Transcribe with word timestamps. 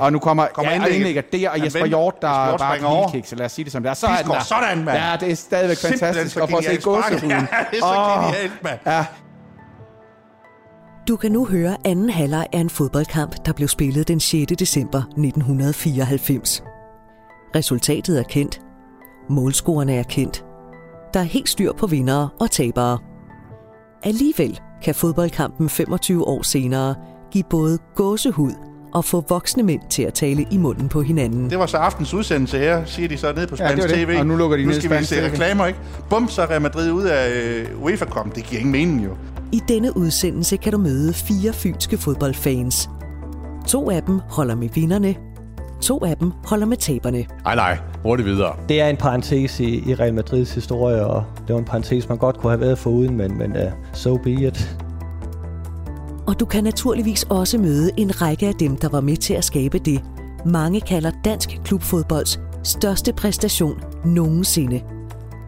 Og 0.00 0.12
nu 0.12 0.18
kommer, 0.18 0.46
Kommer 0.54 0.70
ja, 0.72 0.76
indlægget. 0.76 0.96
indlægget 0.96 1.32
der, 1.32 1.50
og 1.50 1.64
Jesper. 1.64 1.86
Hjort, 1.86 2.22
der 2.22 2.28
Jesper 2.44 2.58
bare 2.58 3.12
kick, 3.12 3.26
så 3.26 3.36
lad 3.36 3.46
os 3.46 3.52
sige 3.52 3.64
det 3.64 3.72
som 3.72 3.82
det 3.82 3.90
er. 3.90 3.94
Så 3.94 4.06
er 4.06 4.22
den 4.22 4.30
der. 4.30 4.40
sådan, 4.40 4.84
mand. 4.84 4.98
Ja, 4.98 5.16
det 5.20 5.30
er 5.30 5.34
stadigvæk 5.36 5.76
Simpelthen 5.76 6.06
fantastisk. 6.08 6.36
Og 6.40 6.48
prøv 6.48 6.58
at 6.58 6.64
se 6.64 6.80
gåsehuden. 6.80 7.30
Ja, 7.52 7.64
det 7.70 7.78
er 7.78 7.82
så 7.82 8.14
Åh. 8.18 8.24
genialt, 8.24 8.62
mand. 8.64 8.78
Ja, 8.86 9.04
Du 11.08 11.16
kan 11.16 11.32
nu 11.32 11.44
høre 11.46 11.76
anden 11.84 12.10
halvleg 12.10 12.46
af 12.52 12.58
en 12.58 12.70
fodboldkamp, 12.70 13.46
der 13.46 13.52
blev 13.52 13.68
spillet 13.68 14.08
den 14.08 14.20
6. 14.20 14.52
december 14.58 14.98
1994. 14.98 16.62
Resultatet 17.56 18.18
er 18.18 18.22
kendt. 18.22 18.60
Målscorerne 19.30 19.94
er 19.94 20.02
kendt. 20.02 20.44
Der 21.14 21.20
er 21.20 21.24
helt 21.24 21.48
styr 21.48 21.72
på 21.72 21.86
vindere 21.86 22.28
og 22.40 22.50
tabere. 22.50 22.98
Alligevel 24.02 24.60
kan 24.82 24.94
fodboldkampen 24.94 25.68
25 25.68 26.28
år 26.28 26.42
senere 26.42 26.94
give 27.30 27.44
både 27.50 27.78
gåsehud 27.94 28.52
og 28.92 29.04
få 29.04 29.24
voksne 29.28 29.62
mænd 29.62 29.80
til 29.90 30.02
at 30.02 30.14
tale 30.14 30.46
i 30.50 30.56
munden 30.56 30.88
på 30.88 31.02
hinanden. 31.02 31.50
Det 31.50 31.58
var 31.58 31.66
så 31.66 31.76
aftens 31.76 32.14
udsendelse 32.14 32.58
her, 32.58 32.84
siger 32.84 33.08
de 33.08 33.16
så 33.16 33.32
nede 33.32 33.46
på 33.46 33.56
Ja, 33.58 33.68
Spansk 33.68 33.88
det. 33.88 34.06
TV. 34.06 34.16
Og 34.18 34.26
nu 34.26 34.36
lukker 34.36 34.56
de 34.56 34.62
nu 34.62 34.68
ned 34.70 34.80
skal 34.80 35.00
vi 35.00 35.04
se 35.04 35.24
reklamer, 35.30 35.66
ikke? 35.66 35.78
Bum, 36.10 36.28
så 36.28 36.42
er 36.42 36.50
Real 36.50 36.62
Madrid 36.62 36.90
ud 36.92 37.02
af 37.04 37.30
øh, 37.30 37.82
UEFA 37.82 38.04
Cup. 38.04 38.34
Det 38.34 38.44
giver 38.44 38.60
ingen 38.60 38.72
mening 38.72 39.04
jo. 39.04 39.10
I 39.52 39.62
denne 39.68 39.96
udsendelse 39.96 40.56
kan 40.56 40.72
du 40.72 40.78
møde 40.78 41.12
fire 41.12 41.52
fynske 41.52 41.98
fodboldfans. 41.98 42.90
To 43.66 43.90
af 43.90 44.02
dem 44.02 44.20
holder 44.30 44.54
med 44.54 44.68
vinderne, 44.74 45.14
to 45.80 46.04
af 46.04 46.16
dem 46.16 46.32
holder 46.44 46.66
med 46.66 46.76
taberne. 46.76 47.24
Nej, 47.44 47.54
nej. 47.54 47.78
Hurtigt 48.02 48.28
videre. 48.28 48.56
Det 48.68 48.80
er 48.80 48.86
en 48.88 48.96
parentes 48.96 49.60
i, 49.60 49.90
i 49.90 49.94
Real 49.94 50.14
Madrids 50.14 50.54
historie, 50.54 51.06
og 51.06 51.24
det 51.46 51.52
var 51.52 51.58
en 51.58 51.64
parentes, 51.64 52.08
man 52.08 52.18
godt 52.18 52.38
kunne 52.38 52.50
have 52.50 52.60
været 52.60 52.78
foruden, 52.78 53.16
men, 53.16 53.38
men 53.38 53.52
uh, 53.52 53.62
so 53.92 54.16
be 54.16 54.30
it. 54.32 54.78
Og 56.28 56.40
du 56.40 56.44
kan 56.46 56.64
naturligvis 56.64 57.22
også 57.30 57.58
møde 57.58 57.90
en 57.96 58.22
række 58.22 58.46
af 58.46 58.54
dem, 58.54 58.76
der 58.76 58.88
var 58.88 59.00
med 59.00 59.16
til 59.16 59.34
at 59.34 59.44
skabe 59.44 59.78
det, 59.78 60.00
mange 60.46 60.80
kalder 60.80 61.10
dansk 61.24 61.60
klubfodbolds 61.64 62.40
største 62.62 63.12
præstation 63.12 63.80
nogensinde. 64.04 64.80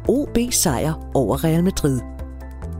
OB 0.08 0.38
sejr 0.50 1.10
over 1.14 1.44
Real 1.44 1.64
Madrid. 1.64 2.00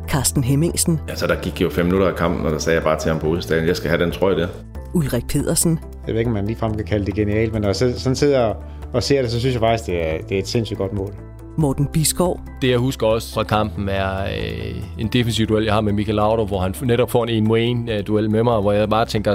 Carsten 0.09 0.45
Hemmingsen, 0.45 1.01
Altså, 1.09 1.27
der 1.27 1.41
gik 1.43 1.61
jo 1.61 1.71
fem 1.71 1.85
minutter 1.85 2.09
af 2.09 2.17
kampen, 2.17 2.47
og 2.47 2.53
der 2.53 2.59
sagde 2.59 2.75
jeg 2.77 2.85
bare 2.85 2.99
til 3.01 3.11
ham 3.11 3.21
på 3.21 3.27
udstanden, 3.29 3.67
jeg 3.69 3.77
skal 3.77 3.91
have 3.91 4.03
den 4.03 4.11
trøje 4.13 4.37
der. 4.37 4.49
Ulrik 4.95 5.27
Pedersen, 5.29 5.79
Jeg 6.07 6.15
ved 6.15 6.19
ikke, 6.21 6.29
om 6.29 6.35
man 6.35 6.47
ligefrem 6.47 6.75
kan 6.75 6.85
kalde 6.85 7.07
det 7.07 7.15
genialt, 7.15 7.53
men 7.53 7.63
når 7.63 7.69
jeg 7.69 7.77
så- 7.77 7.95
sådan 8.01 8.17
sidder 8.17 8.55
og 8.93 9.03
ser 9.03 9.23
det, 9.23 9.31
så 9.31 9.41
synes 9.41 9.55
jeg 9.55 9.61
faktisk, 9.61 9.87
det 9.87 10.09
er, 10.15 10.19
det 10.29 10.35
er 10.35 10.39
et 10.39 10.49
sindssygt 10.49 10.79
godt 10.79 10.93
mål. 10.93 11.15
Morten 11.57 11.87
Biskov, 11.87 12.41
Det 12.63 12.71
jeg 12.71 12.79
husker 12.79 13.07
også 13.07 13.35
fra 13.35 13.43
kampen 13.43 13.89
er 13.89 14.25
øh, 14.25 14.83
en 14.99 15.09
defensiv 15.09 15.47
duel, 15.47 15.65
jeg 15.65 15.75
har 15.75 15.81
med 15.81 15.93
Michael 15.93 16.15
Laudrup, 16.17 16.49
hvor 16.49 16.61
han 16.61 16.75
netop 16.83 17.11
får 17.11 17.25
en 17.25 17.29
en 17.29 17.49
mod 17.49 17.59
en 17.59 17.89
øh, 17.89 18.07
duel 18.07 18.31
med 18.31 18.43
mig, 18.43 18.61
hvor 18.61 18.73
jeg 18.73 18.89
bare 18.89 19.07
tænker, 19.07 19.31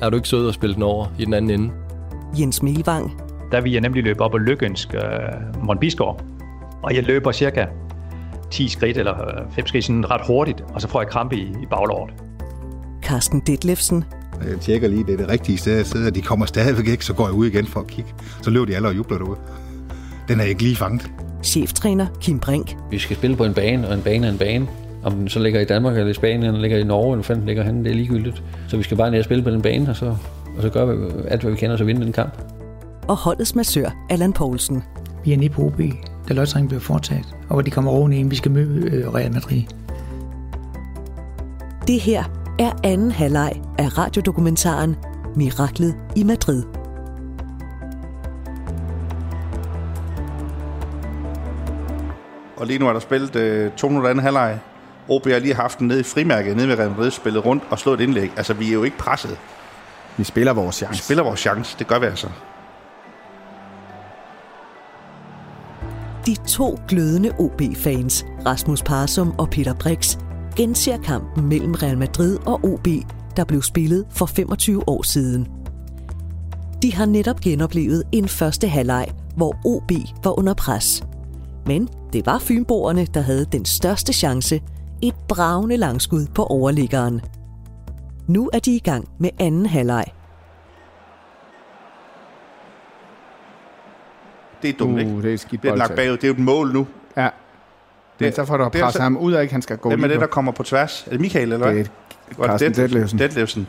er 0.00 0.10
du 0.10 0.16
ikke 0.16 0.28
sød 0.28 0.48
at 0.48 0.54
spille 0.54 0.74
den 0.74 0.82
over 0.82 1.06
i 1.18 1.24
den 1.24 1.34
anden 1.34 1.50
ende? 1.60 1.74
Jens 2.40 2.62
Melvang, 2.62 3.20
der 3.52 3.60
vil 3.60 3.72
jeg 3.72 3.80
nemlig 3.80 4.02
løbe 4.04 4.20
op 4.20 4.34
og 4.34 4.40
lykønske 4.40 4.98
uh, 4.98 5.64
Morten 5.64 5.80
Bisgaard. 5.80 6.24
Og 6.82 6.94
jeg 6.94 7.02
løber 7.02 7.32
cirka 7.32 7.66
10 8.50 8.68
skridt 8.68 8.96
eller 8.98 9.14
5 9.50 9.66
skridt 9.66 9.84
sådan 9.84 10.10
ret 10.10 10.20
hurtigt, 10.26 10.64
og 10.74 10.80
så 10.80 10.88
får 10.88 11.00
jeg 11.00 11.10
krampe 11.10 11.36
i, 11.36 11.42
i 11.42 11.66
baglåret. 11.70 12.14
Carsten 13.02 13.42
Detlefsen, 13.46 14.04
Jeg 14.50 14.60
tjekker 14.60 14.88
lige, 14.88 15.04
det 15.04 15.12
er 15.12 15.16
det 15.16 15.28
rigtige 15.28 15.58
sted 15.58 15.80
at 15.80 15.86
sidde, 15.86 16.06
og 16.06 16.14
de 16.14 16.22
kommer 16.22 16.46
stadigvæk 16.46 16.86
ikke, 16.88 17.04
så 17.04 17.14
går 17.14 17.24
jeg 17.26 17.34
ud 17.34 17.46
igen 17.46 17.66
for 17.66 17.80
at 17.80 17.86
kigge. 17.86 18.10
Så 18.42 18.50
løber 18.50 18.66
de 18.66 18.76
alle 18.76 18.88
og 18.88 18.96
jubler 18.96 19.18
derude. 19.18 19.38
Den 20.28 20.40
er 20.40 20.44
ikke 20.44 20.62
lige 20.62 20.76
fanget. 20.76 21.10
Cheftræner 21.46 22.06
Kim 22.20 22.38
Brink, 22.38 22.76
Vi 22.90 22.98
skal 22.98 23.16
spille 23.16 23.36
på 23.36 23.44
en 23.44 23.54
bane, 23.54 23.88
og 23.88 23.94
en 23.94 24.02
bane 24.02 24.26
er 24.26 24.30
en 24.30 24.38
bane. 24.38 24.66
Om 25.04 25.12
den 25.12 25.28
så 25.28 25.38
ligger 25.38 25.60
i 25.60 25.64
Danmark 25.64 25.96
eller 25.96 26.10
i 26.10 26.14
Spanien, 26.14 26.42
eller 26.44 26.60
ligger 26.60 26.78
i 26.78 26.84
Norge, 26.84 27.06
eller 27.06 27.16
hvor 27.16 27.22
fanden 27.22 27.40
den 27.40 27.46
ligger 27.46 27.62
henne, 27.64 27.84
det 27.84 27.90
er 27.90 27.94
ligegyldigt. 27.94 28.42
Så 28.68 28.76
vi 28.76 28.82
skal 28.82 28.96
bare 28.96 29.10
ned 29.10 29.18
og 29.18 29.24
spille 29.24 29.44
på 29.44 29.50
den 29.50 29.62
bane, 29.62 29.88
og 29.90 29.96
så, 29.96 30.06
og 30.56 30.62
så 30.62 30.68
gøre 30.68 30.88
vi 30.88 31.04
alt, 31.28 31.42
hvad 31.42 31.50
vi 31.50 31.56
kender, 31.56 31.76
så 31.76 31.84
vinde 31.84 32.04
den 32.04 32.12
kamp. 32.12 32.32
og 33.08 33.16
holdets 33.16 33.54
massør 33.54 34.06
Allan 34.10 34.32
Poulsen. 34.32 34.82
Vi 35.24 35.32
er 35.32 35.36
nede 35.36 35.48
på 35.48 35.62
OB, 35.62 35.80
da 36.28 36.34
lodtrækningen 36.34 36.68
blev 36.68 36.80
foretaget, 36.80 37.26
og 37.48 37.54
hvor 37.54 37.62
de 37.62 37.70
kommer 37.70 37.90
oven 37.90 38.12
i, 38.12 38.22
vi 38.22 38.36
skal 38.36 38.50
møde 38.50 38.90
øh, 38.90 39.14
Real 39.14 39.32
Madrid. 39.32 39.62
Det 41.86 42.00
her 42.00 42.24
er 42.58 42.70
anden 42.84 43.10
halvleg 43.10 43.52
af 43.78 43.98
radiodokumentaren 43.98 44.96
Miraklet 45.36 45.94
i 46.16 46.22
Madrid. 46.22 46.62
Og 52.56 52.66
lige 52.66 52.78
nu 52.78 52.88
er 52.88 52.92
der 52.92 53.00
spillet 53.00 53.36
øh, 53.36 53.72
to 53.72 53.88
minutter 53.88 54.10
anden 54.10 54.22
halvleg. 54.24 54.58
OB 55.08 55.26
har 55.26 55.38
lige 55.38 55.54
haft 55.54 55.78
den 55.78 55.88
nede 55.88 56.00
i 56.00 56.02
frimærket, 56.02 56.56
nede 56.56 56.68
ved 56.68 56.78
Real 56.78 56.90
Madrid, 56.90 57.10
spillet 57.10 57.44
rundt 57.44 57.62
og 57.70 57.78
slået 57.78 58.00
et 58.00 58.04
indlæg. 58.04 58.30
Altså, 58.36 58.54
vi 58.54 58.68
er 58.68 58.72
jo 58.72 58.82
ikke 58.82 58.98
presset. 58.98 59.38
vi 60.16 60.24
spiller 60.24 60.52
vores 60.52 60.80
Vi 60.80 60.86
chance. 60.86 61.02
spiller 61.04 61.22
vores 61.24 61.40
chance. 61.40 61.76
Det 61.78 61.86
gør 61.86 61.98
vi 61.98 62.06
altså. 62.06 62.28
De 66.26 66.34
to 66.48 66.78
glødende 66.88 67.30
OB-fans, 67.38 68.24
Rasmus 68.46 68.82
Parsum 68.82 69.34
og 69.38 69.48
Peter 69.50 69.74
Brix, 69.74 70.16
genser 70.56 70.96
kampen 71.02 71.46
mellem 71.46 71.72
Real 71.72 71.98
Madrid 71.98 72.38
og 72.46 72.64
OB, 72.64 72.86
der 73.36 73.44
blev 73.44 73.62
spillet 73.62 74.04
for 74.10 74.26
25 74.26 74.88
år 74.88 75.02
siden. 75.02 75.48
De 76.82 76.94
har 76.94 77.06
netop 77.06 77.40
genoplevet 77.40 78.02
en 78.12 78.28
første 78.28 78.68
halvleg, 78.68 79.06
hvor 79.36 79.56
OB 79.64 79.92
var 80.24 80.38
under 80.38 80.54
pres. 80.54 81.02
Men 81.66 81.88
det 82.12 82.26
var 82.26 82.38
fynboerne, 82.38 83.06
der 83.06 83.20
havde 83.20 83.44
den 83.52 83.64
største 83.64 84.12
chance, 84.12 84.62
et 85.02 85.14
bravende 85.28 85.76
langskud 85.76 86.26
på 86.34 86.44
overliggeren. 86.44 87.20
Nu 88.28 88.50
er 88.52 88.58
de 88.58 88.76
i 88.76 88.78
gang 88.78 89.08
med 89.18 89.30
anden 89.38 89.66
halvleg. 89.66 90.04
Det 94.62 94.70
er 94.70 94.78
dumt, 94.78 94.98
ikke? 94.98 95.10
Uh, 95.12 95.22
det 95.22 95.32
er 95.34 95.38
skidt 95.38 95.62
Det 95.62 95.70
er 95.70 95.76
lagt 95.76 95.96
bagud. 95.96 96.12
Det 96.16 96.24
er 96.24 96.28
jo 96.28 96.34
et 96.34 96.38
mål 96.40 96.72
nu. 96.72 96.86
Ja. 97.16 97.28
Men 98.20 98.26
Det- 98.26 98.34
så 98.36 98.44
får 98.44 98.56
du 98.56 98.68
presset 98.68 98.92
så- 98.92 99.02
ham 99.02 99.16
ud 99.16 99.32
af, 99.32 99.42
ikke 99.42 99.54
han 99.54 99.62
skal 99.62 99.76
gå 99.78 99.88
Hvem 99.88 100.04
er 100.04 100.08
det, 100.08 100.20
der 100.20 100.26
på. 100.26 100.30
kommer 100.30 100.52
på 100.52 100.62
tværs? 100.62 101.04
Er 101.06 101.10
det 101.10 101.20
Michael, 101.20 101.52
eller 101.52 101.66
hvad? 101.66 101.74
Det 101.76 101.90
er 102.38 102.46
Carsten? 102.46 102.74
Detlefsen. 102.74 103.18
Detlefsen. 103.18 103.68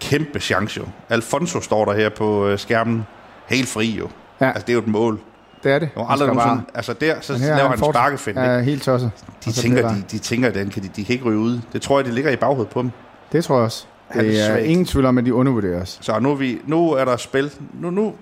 Kæmpe 0.00 0.40
chance 0.40 0.80
jo. 0.80 0.86
Alfonso 1.08 1.60
står 1.60 1.84
der 1.84 1.92
her 1.92 2.08
på 2.08 2.46
øh, 2.46 2.58
skærmen. 2.58 3.06
Helt 3.48 3.68
fri 3.68 3.90
jo. 3.98 4.08
Ja. 4.40 4.46
Altså, 4.46 4.62
det 4.66 4.68
er 4.72 4.74
jo 4.74 4.80
et 4.80 4.86
mål. 4.86 5.20
Det 5.64 5.72
er 5.72 5.78
det. 5.78 5.88
Han 5.96 6.06
aldrig 6.08 6.28
nogensinde, 6.34 6.62
altså 6.74 6.92
der, 6.92 7.14
så 7.20 7.32
er 7.32 7.38
laver 7.38 7.68
han 7.68 7.78
en 7.78 7.84
sparkefind. 7.92 8.38
Ja, 8.38 8.60
helt 8.60 8.82
tosset. 8.82 9.10
De 9.44 9.52
tænker, 9.52 9.88
de, 9.88 10.02
de 10.10 10.18
tænker, 10.18 10.50
den 10.50 10.70
kan 10.70 10.82
de, 10.82 10.88
de 10.96 11.04
kan 11.04 11.12
ikke 11.12 11.24
ryge 11.24 11.38
ud. 11.38 11.60
Det 11.72 11.82
tror 11.82 11.98
jeg, 11.98 12.04
det 12.06 12.14
ligger 12.14 12.30
i 12.30 12.36
baghovedet 12.36 12.72
på 12.72 12.82
dem. 12.82 12.90
Det 13.32 13.44
tror 13.44 13.56
jeg 13.56 13.64
også. 13.64 13.84
Han 14.08 14.20
er 14.24 14.28
Det 14.30 14.40
er 14.40 14.46
svagt. 14.46 14.64
ingen 14.64 14.86
tvivl 14.86 15.06
om, 15.06 15.18
at 15.18 15.24
de 15.24 15.34
undervurderer 15.34 15.82
os. 15.82 15.98
Så 16.02 16.18
nu 16.20 16.30
er, 16.30 16.34
vi, 16.34 16.58
nu 16.66 16.90
er 16.92 17.04
der 17.04 17.16
spil. 17.16 17.50
Nu, 17.80 17.90
nu, 17.90 18.12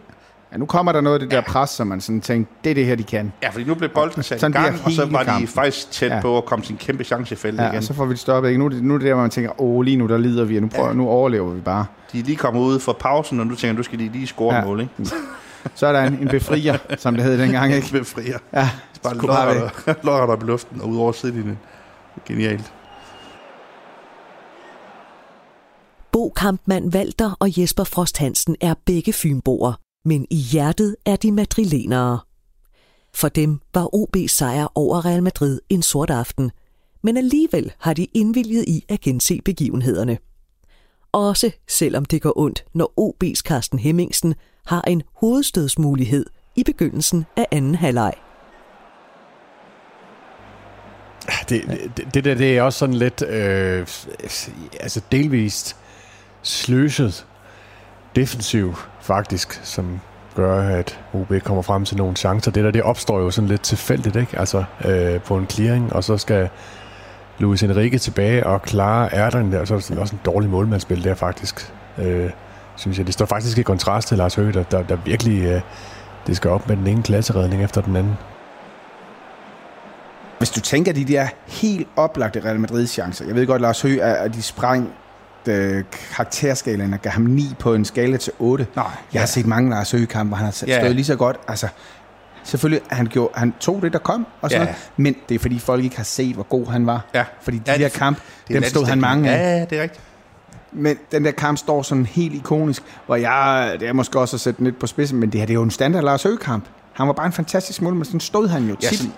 Ja, 0.53 0.57
nu 0.57 0.67
kommer 0.67 0.93
der 0.93 1.01
noget 1.01 1.15
af 1.15 1.21
det 1.21 1.31
der 1.31 1.41
pres, 1.41 1.71
som 1.71 1.87
man 1.87 2.01
sådan 2.01 2.21
tænkte, 2.21 2.53
det 2.65 2.71
er 2.71 2.75
det 2.75 2.87
her, 2.87 2.95
de 2.95 3.03
kan. 3.03 3.33
ja, 3.43 3.49
fordi 3.51 3.65
nu 3.65 3.75
blev 3.75 3.91
bolden 3.95 4.23
sat 4.23 4.43
i 4.43 4.51
gang, 4.53 4.81
og 4.85 4.91
så 4.93 5.07
var 5.11 5.19
de 5.19 5.25
kampen. 5.25 5.49
faktisk 5.49 5.91
tæt 5.91 6.11
Ja. 6.11 6.21
på 6.21 6.39
at 6.39 6.45
komme 6.45 6.65
en 6.71 6.77
kæmpe 6.77 7.05
chance 7.05 7.33
i 7.35 7.37
feltet 7.37 7.63
Ja, 7.65 7.71
igen. 7.71 7.83
så 7.83 7.95
får 7.95 8.05
vi 8.05 8.11
det 8.13 8.19
stoppet. 8.21 8.49
Ikke? 8.49 8.59
Nu, 8.59 8.67
er 8.67 8.71
nu 8.83 8.95
er 8.95 8.99
det 8.99 9.07
der, 9.07 9.15
hvor 9.15 9.23
man 9.23 9.31
tænker, 9.31 9.61
åh, 9.61 9.83
lige 9.83 9.97
nu 9.97 10.07
der 10.07 10.19
lider 10.19 10.45
vi, 10.45 10.57
og 10.57 10.63
nu, 10.63 10.69
prøver, 10.69 10.93
nu 10.93 11.09
overlever 11.09 11.51
vi 11.51 11.61
bare. 11.61 11.85
De 12.13 12.19
er 12.21 12.23
lige 12.25 12.37
kommet 12.37 12.61
ud 12.61 12.81
fra 12.81 12.93
pausen, 12.93 13.41
og 13.41 13.47
nu 13.47 13.55
tænker 13.55 13.77
nu 13.77 13.83
skal 13.83 13.99
de 13.99 14.09
lige 14.09 14.27
score 14.27 14.55
Ja. 14.55 14.61
ja. 14.61 14.67
mål, 14.67 14.81
ikke? 14.81 14.93
Så 15.75 15.87
er 15.87 15.93
der 15.93 16.03
en, 16.03 16.15
en 16.15 16.29
befrier, 16.29 16.79
som 16.99 17.15
det 17.15 17.25
hed 17.25 17.39
dengang, 17.39 17.75
ikke? 17.75 17.89
Med 17.93 18.05
frier. 18.05 18.39
Ja, 18.53 18.71
Bare 19.03 19.15
lodder, 19.15 19.95
lodder 20.05 20.21
op 20.21 20.43
i 20.43 20.47
luften 20.47 20.81
og 20.81 20.89
ud 20.89 20.97
over 20.97 21.13
sidelinjen. 21.13 21.59
Genialt. 22.25 22.73
Bo 26.13 26.29
Kampmann 26.37 26.89
Walter 26.89 27.37
og 27.41 27.61
Jesper 27.61 27.85
Frost 27.85 28.19
Hansen 28.19 28.57
er 28.61 28.75
begge 28.85 29.13
fynboer, 29.13 29.73
men 30.05 30.27
i 30.31 30.37
hjertet 30.37 30.97
er 31.07 31.17
de 31.17 31.33
madrilenere. 31.33 32.19
For 33.15 33.29
dem 33.29 33.61
var 33.75 33.95
OB 33.95 34.17
sejr 34.29 34.67
over 34.75 35.05
Real 35.05 35.23
Madrid 35.23 35.61
en 35.69 35.83
sort 35.83 36.11
aften, 36.11 36.51
men 37.03 37.17
alligevel 37.17 37.73
har 37.79 37.95
de 37.95 38.05
indvilget 38.05 38.65
i 38.69 38.85
at 38.89 39.01
gense 39.01 39.41
begivenhederne. 39.45 40.19
Også 41.13 41.51
selvom 41.69 42.05
det 42.05 42.23
går 42.23 42.39
ondt, 42.39 42.65
når 42.75 42.93
OB's 43.01 43.43
Carsten 43.43 43.79
Hemmingsen 43.79 44.35
har 44.69 44.85
en 44.87 45.03
hovedstødsmulighed 45.15 46.27
i 46.57 46.65
begyndelsen 46.65 47.27
af 47.37 47.47
anden 47.51 47.75
halvleg. 47.75 48.13
Ah, 51.29 51.49
det, 51.49 51.91
det, 51.97 52.15
det 52.15 52.25
der, 52.25 52.35
det 52.35 52.59
er 52.59 52.63
også 52.63 52.79
sådan 52.79 52.95
lidt, 52.95 53.23
øh, 53.23 53.87
altså 54.81 55.01
delvist 55.13 55.77
sløset 56.43 57.27
defensiv 58.17 58.75
faktisk, 59.01 59.61
som 59.63 60.01
gør, 60.35 60.61
at 60.61 61.01
OB 61.13 61.33
kommer 61.45 61.63
frem 61.63 61.85
til 61.85 61.97
nogle 61.97 62.17
chancer. 62.17 62.51
Det 62.51 62.65
der, 62.65 62.71
det 62.71 62.83
opstår 62.83 63.21
jo 63.21 63.31
sådan 63.31 63.49
lidt 63.49 63.63
tilfældigt, 63.63 64.17
ikke? 64.17 64.39
Altså 64.39 64.65
øh, 64.85 65.21
på 65.21 65.37
en 65.37 65.47
clearing, 65.47 65.93
og 65.93 66.05
så 66.05 66.17
skal 66.17 66.49
Luis 67.39 67.63
Enrique 67.63 67.99
tilbage 67.99 68.47
og 68.47 68.63
klare 68.63 69.09
ærterne 69.13 69.53
der, 69.53 69.61
og 69.61 69.67
så 69.67 69.75
er 69.75 69.79
det 69.79 69.99
også 69.99 70.15
en 70.15 70.21
dårlig 70.25 70.51
målmandsspil 70.51 71.05
der 71.05 71.15
faktisk. 71.15 71.73
Øh, 71.99 72.31
synes 72.79 72.99
jeg. 72.99 73.07
Det 73.07 73.15
står 73.15 73.27
faktisk 73.27 73.59
i 73.59 73.63
kontrast 73.63 74.09
til 74.09 74.17
Lars 74.19 74.35
Høgh, 74.35 74.55
der, 74.55 74.63
der, 74.63 74.83
der 74.83 74.97
virkelig 74.97 75.43
øh, 75.45 75.61
det 76.27 76.37
skal 76.37 76.51
op 76.51 76.69
med 76.69 76.77
den 76.77 76.87
ene 76.87 77.03
klasseredning 77.03 77.65
efter 77.65 77.81
den 77.81 77.97
anden. 77.97 78.15
Hvis 80.39 80.51
du 80.51 80.61
tænker 80.61 80.93
de 80.93 81.05
der 81.05 81.27
helt 81.47 81.89
oplagte 81.97 82.41
Real 82.45 82.61
Madrid 82.61 82.87
chancer, 82.87 83.27
jeg 83.27 83.35
ved 83.35 83.47
godt, 83.47 83.63
Lars 83.63 83.81
Høgh, 83.83 83.99
at 84.03 84.35
de 84.35 84.43
sprang 84.43 84.93
øh, 85.49 85.85
karakterskalaen 86.17 86.93
og 86.93 87.01
gav 87.03 87.13
ham 87.13 87.23
9 87.23 87.55
på 87.59 87.75
en 87.75 87.85
skala 87.85 88.17
til 88.17 88.33
8. 88.39 88.67
Nej, 88.77 88.87
Jeg 89.13 89.23
har 89.23 89.27
set 89.27 89.47
mange 89.47 89.71
Lars 89.71 89.91
Høgh-kampe, 89.91 90.29
hvor 90.29 90.37
han 90.37 90.45
har 90.45 90.53
stået 90.53 90.69
Ja. 90.69 90.89
lige 90.89 91.05
så 91.05 91.17
godt. 91.17 91.37
Altså, 91.49 91.69
selvfølgelig, 92.45 92.83
han, 92.91 93.07
gjorde, 93.07 93.33
han 93.35 93.55
tog 93.61 93.83
det, 93.83 93.93
der 93.93 93.99
kom, 93.99 94.27
og 94.41 94.51
sådan 94.51 94.67
Ja. 94.67 94.73
noget, 94.73 94.91
men 94.97 95.17
det 95.29 95.35
er 95.35 95.39
fordi 95.39 95.59
folk 95.59 95.85
ikke 95.85 95.97
har 95.97 96.05
set, 96.05 96.35
hvor 96.35 96.43
god 96.45 96.67
han 96.67 96.87
var. 96.87 97.05
Ja. 97.15 97.25
Fordi 97.43 97.57
de 97.59 97.63
Ja, 97.67 97.73
ja, 97.79 97.83
der 97.83 97.89
kamp, 97.89 98.19
det 98.49 98.57
er 98.57 98.61
dem 98.61 98.69
stod 98.69 98.87
han 98.87 99.01
mange 99.01 99.31
af. 99.31 99.39
Ja, 99.53 99.59
ja, 99.59 99.65
det 99.65 99.79
er 99.79 99.83
rigtigt. 99.83 100.03
Men 100.73 100.99
den 101.13 101.25
der 101.25 101.31
kamp 101.31 101.59
står 101.59 101.83
sådan 101.83 102.07
helt 102.07 102.35
ikonisk, 102.35 102.83
hvor 103.07 103.17
jeg, 103.17 103.77
det 103.81 103.89
er 103.89 103.93
måske 103.93 104.19
også 104.21 104.37
at 104.37 104.41
sætte 104.41 104.59
den 104.59 104.65
lidt 104.65 104.79
på 104.79 104.87
spidsen, 104.87 105.19
men 105.21 105.31
det 105.33 105.41
her 105.41 105.47
det 105.47 105.53
er 105.53 105.59
jo 105.59 105.63
en 105.63 105.71
standard 105.71 106.05
Lars 106.05 106.23
Høgh-kamp. 106.23 106.65
Han 106.93 107.07
var 107.07 107.13
bare 107.13 107.27
en 107.27 107.33
fantastisk 107.33 107.83
mål, 107.83 107.95
men 107.95 108.05
sådan 108.05 108.21
stod 108.21 108.49
han 108.49 108.63
jo 108.69 108.77
Ja, 108.83 108.89
tit. 108.89 108.99
sådan- 108.99 109.13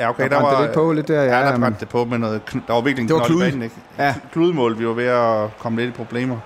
Ja, 0.00 0.08
okay, 0.10 0.22
Der 0.22 0.28
der, 0.28 0.40
var... 0.42 0.62
lidt 0.62 0.72
på 0.72 0.92
lidt 0.92 1.08
der, 1.08 1.22
Ja, 1.22 1.38
ja, 1.40 1.46
der 1.52 1.58
brændte 1.58 1.80
det 1.80 1.88
på 1.88 2.04
med 2.04 2.18
noget... 2.18 2.40
Der 2.68 2.72
var 2.74 2.80
virkelig 2.80 3.02
en 3.02 3.08
Det 3.08 3.16
var 3.16 3.24
klude. 3.24 3.40
banen, 3.44 3.62
ikke? 3.62 3.74
Ja. 3.98 4.14
Kludemål, 4.32 4.78
vi 4.78 4.86
var 4.86 4.92
ved 4.92 5.04
at 5.06 5.58
komme 5.58 5.80
lidt 5.80 5.88
i 5.94 5.96
problemer. 5.96 6.36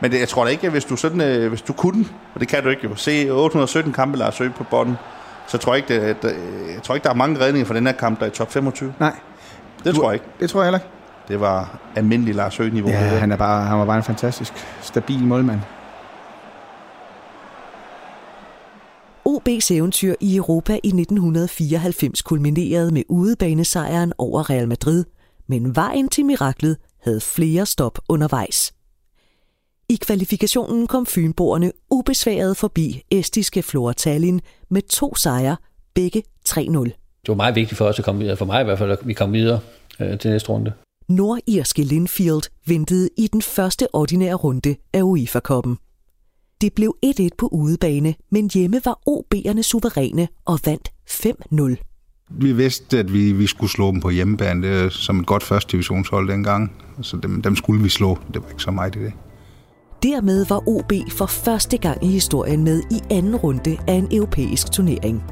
Men 0.00 0.12
det, 0.12 0.20
jeg 0.20 0.28
tror 0.28 0.44
da 0.44 0.50
ikke, 0.50 0.66
at 0.66 0.72
hvis 0.72 0.84
du, 0.84 0.96
sådan, 0.96 1.20
øh, 1.20 1.48
hvis 1.48 1.62
du 1.62 1.72
kunne, 1.72 2.04
og 2.34 2.40
det 2.40 2.48
kan 2.48 2.62
du 2.62 2.68
ikke 2.68 2.82
jo, 2.88 2.94
se 2.96 3.30
817 3.30 3.92
kampe 3.92 4.18
Lars 4.18 4.38
Høgh 4.38 4.54
på 4.54 4.64
bånden, 4.64 4.96
så 5.46 5.58
tror 5.58 5.74
jeg 5.74 5.90
ikke, 5.90 6.06
det, 6.06 6.08
at, 6.10 6.24
øh, 6.24 6.74
jeg 6.74 6.82
tror 6.82 6.94
ikke, 6.94 7.04
der 7.04 7.10
er 7.10 7.14
mange 7.14 7.40
redninger 7.40 7.66
fra 7.66 7.74
den 7.74 7.86
her 7.86 7.92
kamp, 7.94 8.18
der 8.20 8.26
er 8.26 8.30
i 8.30 8.32
top 8.34 8.52
25. 8.52 8.94
Nej. 9.00 9.12
Det 9.84 9.94
tror 9.94 10.04
jeg 10.10 10.14
ikke. 10.14 10.26
Det 10.40 10.50
tror 10.50 10.60
jeg 10.60 10.66
heller 10.66 10.78
ikke. 10.78 10.90
Det 11.28 11.40
var 11.40 11.78
almindelig 11.96 12.34
Lars 12.34 12.56
Høgh-niveau. 12.56 12.90
Ja, 12.90 12.96
han, 12.96 13.32
er 13.32 13.36
bare, 13.36 13.64
han 13.64 13.78
var 13.78 13.84
bare 13.84 13.96
en 13.96 14.02
fantastisk, 14.02 14.52
stabil 14.82 15.24
målmand. 15.24 15.60
OB's 19.28 19.74
eventyr 19.74 20.14
i 20.20 20.36
Europa 20.36 20.72
i 20.72 20.88
1994 20.88 22.22
kulminerede 22.22 22.90
med 22.90 23.02
udebanesejren 23.08 24.12
over 24.18 24.50
Real 24.50 24.68
Madrid, 24.68 25.04
men 25.46 25.76
vejen 25.76 26.08
til 26.08 26.24
miraklet 26.24 26.76
havde 27.04 27.20
flere 27.20 27.66
stop 27.66 27.98
undervejs. 28.08 28.72
I 29.88 29.96
kvalifikationen 29.96 30.86
kom 30.86 31.06
fynboerne 31.06 31.72
ubesværet 31.90 32.56
forbi 32.56 33.02
estiske 33.10 33.62
Flora 33.62 33.92
Tallinn 33.92 34.40
med 34.70 34.82
to 34.82 35.14
sejre, 35.14 35.56
begge 35.94 36.22
3-0. 36.48 36.60
Det 37.22 37.28
var 37.28 37.34
meget 37.34 37.54
vigtigt 37.54 37.78
for 37.78 37.84
os 37.84 37.98
at 37.98 38.04
komme 38.04 38.20
videre, 38.20 38.36
for 38.36 38.44
mig 38.44 38.60
i 38.60 38.64
hvert 38.64 38.78
fald, 38.78 38.90
at 38.90 38.98
vi 39.04 39.12
kom 39.12 39.32
videre 39.32 39.60
øh, 40.00 40.18
til 40.18 40.30
næste 40.30 40.48
runde. 40.48 40.72
Nordirske 41.08 41.82
Linfield 41.82 42.42
ventede 42.66 43.08
i 43.18 43.26
den 43.26 43.42
første 43.42 43.86
ordinære 43.94 44.34
runde 44.34 44.76
af 44.92 45.02
UEFA-koppen. 45.02 45.78
Det 46.60 46.72
blev 46.72 46.96
1-1 47.06 47.28
på 47.38 47.48
udebane, 47.52 48.14
men 48.30 48.50
hjemme 48.54 48.80
var 48.84 48.98
OB'erne 49.08 49.62
suveræne 49.62 50.28
og 50.44 50.58
vandt 50.64 50.92
5-0. 51.10 52.28
Vi 52.30 52.52
vidste, 52.52 52.98
at 52.98 53.12
vi, 53.12 53.32
vi 53.32 53.46
skulle 53.46 53.70
slå 53.70 53.90
dem 53.90 54.00
på 54.00 54.10
hjemmebane, 54.10 54.68
det 54.68 54.92
som 54.92 55.20
et 55.20 55.26
godt 55.26 55.42
første 55.42 55.72
divisionshold 55.72 56.28
dengang. 56.28 56.72
Så 57.02 57.16
dem, 57.16 57.42
dem 57.42 57.56
skulle 57.56 57.82
vi 57.82 57.88
slå. 57.88 58.18
Det 58.34 58.42
var 58.42 58.48
ikke 58.48 58.62
så 58.62 58.70
meget 58.70 58.96
i 58.96 58.98
det. 58.98 59.12
Dermed 60.02 60.46
var 60.46 60.68
OB 60.68 60.92
for 61.10 61.26
første 61.26 61.78
gang 61.78 62.04
i 62.04 62.08
historien 62.08 62.64
med 62.64 62.82
i 62.90 63.00
anden 63.10 63.36
runde 63.36 63.78
af 63.86 63.94
en 63.94 64.08
europæisk 64.12 64.72
turnering. 64.72 65.22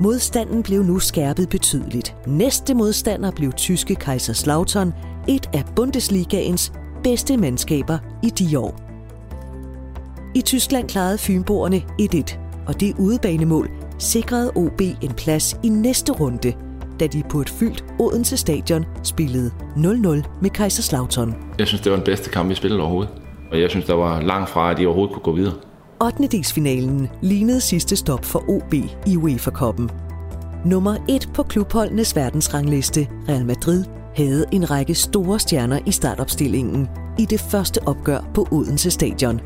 Modstanden 0.00 0.62
blev 0.62 0.82
nu 0.82 0.98
skærpet 0.98 1.48
betydeligt. 1.48 2.16
Næste 2.26 2.74
modstander 2.74 3.30
blev 3.30 3.52
tyske 3.52 3.94
Kaiserslautern, 3.94 4.92
et 5.28 5.50
af 5.52 5.64
Bundesligaens 5.76 6.72
bedste 7.04 7.36
mandskaber 7.36 7.98
i 8.22 8.28
de 8.28 8.58
år. 8.58 8.80
I 10.34 10.40
Tyskland 10.40 10.88
klarede 10.88 11.18
Fynboerne 11.18 11.82
1-1, 12.00 12.38
og 12.66 12.80
det 12.80 12.94
udebanemål 12.98 13.70
sikrede 13.98 14.52
OB 14.56 14.80
en 14.80 15.12
plads 15.16 15.56
i 15.62 15.68
næste 15.68 16.12
runde, 16.12 16.52
da 17.00 17.06
de 17.06 17.22
på 17.30 17.40
et 17.40 17.48
fyldt 17.48 17.84
Odense 17.98 18.36
stadion 18.36 18.84
spillede 19.02 19.50
0-0 19.76 19.80
med 20.42 20.50
Kaiserslautern. 20.50 21.34
Jeg 21.58 21.66
synes, 21.66 21.80
det 21.80 21.92
var 21.92 21.96
den 21.96 22.04
bedste 22.04 22.30
kamp, 22.30 22.48
vi 22.48 22.54
spillede 22.54 22.80
overhovedet. 22.80 23.12
Og 23.50 23.60
jeg 23.60 23.70
synes, 23.70 23.84
der 23.84 23.94
var 23.94 24.20
langt 24.20 24.50
fra, 24.50 24.70
at 24.70 24.78
de 24.78 24.86
overhovedet 24.86 25.14
kunne 25.14 25.22
gå 25.22 25.32
videre. 25.32 25.54
8. 26.02 27.08
lignede 27.20 27.60
sidste 27.60 27.96
stop 27.96 28.24
for 28.24 28.50
OB 28.50 28.74
i 29.06 29.16
UEFA-koppen. 29.16 29.90
Nummer 30.64 30.96
1 31.08 31.30
på 31.34 31.42
klubholdenes 31.42 32.16
verdensrangliste, 32.16 33.08
Real 33.28 33.46
Madrid, 33.46 33.84
havde 34.16 34.44
en 34.52 34.70
række 34.70 34.94
store 34.94 35.38
stjerner 35.38 35.78
i 35.86 35.92
startopstillingen 35.92 36.88
i 37.18 37.24
det 37.24 37.40
første 37.40 37.88
opgør 37.88 38.30
på 38.34 38.48
Odense 38.50 38.90
Stadion. 38.90 39.40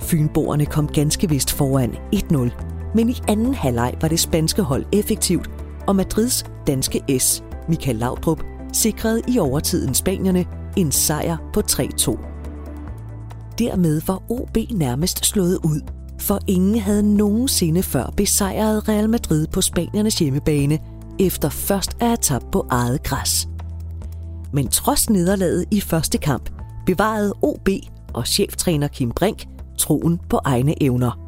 Fynboerne 0.00 0.66
kom 0.66 0.88
ganske 0.88 1.28
vist 1.28 1.52
foran 1.52 1.94
1-0, 2.14 2.36
men 2.94 3.08
i 3.08 3.16
anden 3.28 3.54
halvleg 3.54 3.94
var 4.00 4.08
det 4.08 4.20
spanske 4.20 4.62
hold 4.62 4.84
effektivt, 4.92 5.50
og 5.86 5.96
Madrids 5.96 6.44
danske 6.66 7.18
S, 7.18 7.42
Michael 7.68 7.96
Laudrup, 7.96 8.44
sikrede 8.72 9.22
i 9.28 9.38
overtiden 9.38 9.94
spanierne 9.94 10.44
en 10.76 10.92
sejr 10.92 11.36
på 11.52 11.62
3-2. 11.70 12.33
Dermed 13.58 14.00
var 14.06 14.22
OB 14.30 14.56
nærmest 14.70 15.26
slået 15.26 15.58
ud, 15.64 15.80
for 16.20 16.38
ingen 16.46 16.78
havde 16.78 17.16
nogensinde 17.16 17.82
før 17.82 18.12
besejret 18.16 18.88
Real 18.88 19.08
Madrid 19.08 19.46
på 19.46 19.60
spaniernes 19.60 20.18
hjemmebane, 20.18 20.78
efter 21.20 21.48
først 21.48 21.96
at 22.00 22.06
have 22.06 22.16
tabt 22.16 22.50
på 22.50 22.66
eget 22.70 23.02
græs. 23.02 23.48
Men 24.52 24.68
trods 24.68 25.10
nederlaget 25.10 25.64
i 25.70 25.80
første 25.80 26.18
kamp, 26.18 26.50
bevarede 26.86 27.34
OB 27.42 27.68
og 28.14 28.26
cheftræner 28.26 28.88
Kim 28.88 29.10
Brink 29.10 29.46
troen 29.78 30.20
på 30.28 30.40
egne 30.44 30.82
evner. 30.82 31.23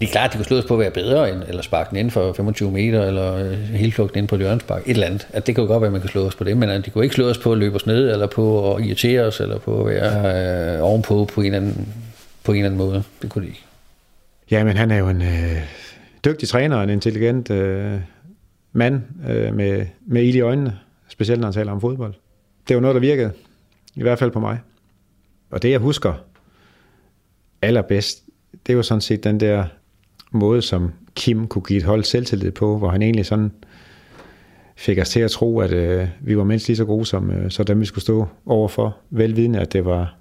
Det 0.00 0.06
er 0.06 0.10
klart, 0.10 0.26
at 0.26 0.32
de 0.32 0.38
kunne 0.38 0.44
slå 0.44 0.58
os 0.58 0.64
på 0.64 0.74
at 0.74 0.80
være 0.80 0.90
bedre, 0.90 1.32
end, 1.32 1.42
eller 1.48 1.62
sparke 1.62 1.90
den 1.90 1.96
inden 1.96 2.10
for 2.10 2.32
25 2.32 2.70
meter, 2.70 3.04
eller 3.04 3.34
øh, 3.34 3.58
hele 3.58 3.92
flugten 3.92 4.18
ind 4.18 4.28
på 4.28 4.34
et 4.34 4.40
hjørnspark, 4.40 4.82
et 4.86 4.90
eller 4.90 5.06
andet. 5.06 5.28
At 5.32 5.46
det 5.46 5.56
kunne 5.56 5.66
godt 5.66 5.80
være, 5.80 5.88
at 5.88 5.92
man 5.92 6.00
kan 6.00 6.10
slå 6.10 6.26
os 6.26 6.34
på 6.34 6.44
det, 6.44 6.56
men 6.56 6.68
at 6.68 6.86
de 6.86 6.90
kunne 6.90 7.04
ikke 7.04 7.14
slå 7.14 7.28
os 7.28 7.38
på 7.38 7.52
at 7.52 7.58
løbe 7.58 7.76
os 7.76 7.86
ned, 7.86 8.10
eller 8.12 8.26
på 8.26 8.74
at 8.74 8.84
irritere 8.84 9.22
os, 9.22 9.40
eller 9.40 9.58
på 9.58 9.84
at 9.84 9.94
være 9.94 10.76
øh, 10.76 10.82
ovenpå 10.82 11.24
på 11.24 11.40
en, 11.40 11.46
eller 11.46 11.56
anden, 11.56 11.88
på 12.44 12.52
en 12.52 12.58
eller 12.58 12.70
anden 12.70 12.78
måde. 12.78 13.02
Det 13.22 13.30
kunne 13.30 13.44
de 13.44 13.48
ikke. 13.48 13.64
Ja, 14.50 14.64
men 14.64 14.76
han 14.76 14.90
er 14.90 14.96
jo 14.96 15.08
en 15.08 15.22
øh, 15.22 15.56
dygtig 16.24 16.48
træner 16.48 16.82
en 16.82 16.90
intelligent 16.90 17.50
øh, 17.50 18.00
mand 18.72 19.02
øh, 19.28 19.54
med, 19.54 19.86
med 20.06 20.22
ild 20.22 20.36
i 20.36 20.40
øjnene, 20.40 20.78
specielt 21.08 21.40
når 21.40 21.46
han 21.46 21.54
taler 21.54 21.72
om 21.72 21.80
fodbold. 21.80 22.14
Det 22.68 22.76
var 22.76 22.82
noget, 22.82 22.94
der 22.94 23.00
virkede, 23.00 23.32
i 23.94 24.02
hvert 24.02 24.18
fald 24.18 24.30
på 24.30 24.40
mig. 24.40 24.58
Og 25.50 25.62
det, 25.62 25.70
jeg 25.70 25.78
husker 25.78 26.14
allerbedst, 27.62 28.22
det 28.66 28.76
var 28.76 28.82
sådan 28.82 29.00
set 29.00 29.24
den 29.24 29.40
der 29.40 29.64
måde, 30.30 30.62
som 30.62 30.92
Kim 31.14 31.46
kunne 31.46 31.62
give 31.62 31.76
et 31.76 31.84
hold 31.84 32.04
selvtillid 32.04 32.50
på, 32.50 32.78
hvor 32.78 32.88
han 32.88 33.02
egentlig 33.02 33.26
sådan 33.26 33.52
fik 34.76 34.98
os 34.98 35.08
til 35.08 35.20
at 35.20 35.30
tro, 35.30 35.60
at 35.60 35.72
øh, 35.72 36.08
vi 36.20 36.36
var 36.36 36.44
mindst 36.44 36.68
lige 36.68 36.76
så 36.76 36.84
gode 36.84 37.06
som 37.06 37.30
øh, 37.30 37.50
så 37.50 37.62
dem, 37.62 37.80
vi 37.80 37.84
skulle 37.84 38.02
stå 38.02 38.26
overfor. 38.46 38.96
Velvidende, 39.10 39.58
at 39.58 39.72
det 39.72 39.84
var 39.84 40.14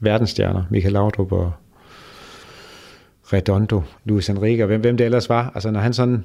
verdensstjerner, 0.00 0.62
Michael 0.70 0.92
Laudrup 0.92 1.32
og 1.32 1.52
Redondo, 3.32 3.82
Luis 4.04 4.28
Enrique, 4.28 4.64
og 4.64 4.66
hvem, 4.66 4.80
hvem 4.80 4.96
det 4.96 5.04
ellers 5.04 5.28
var. 5.28 5.52
Altså 5.54 5.70
når 5.70 5.80
han 5.80 5.92
sådan 5.92 6.24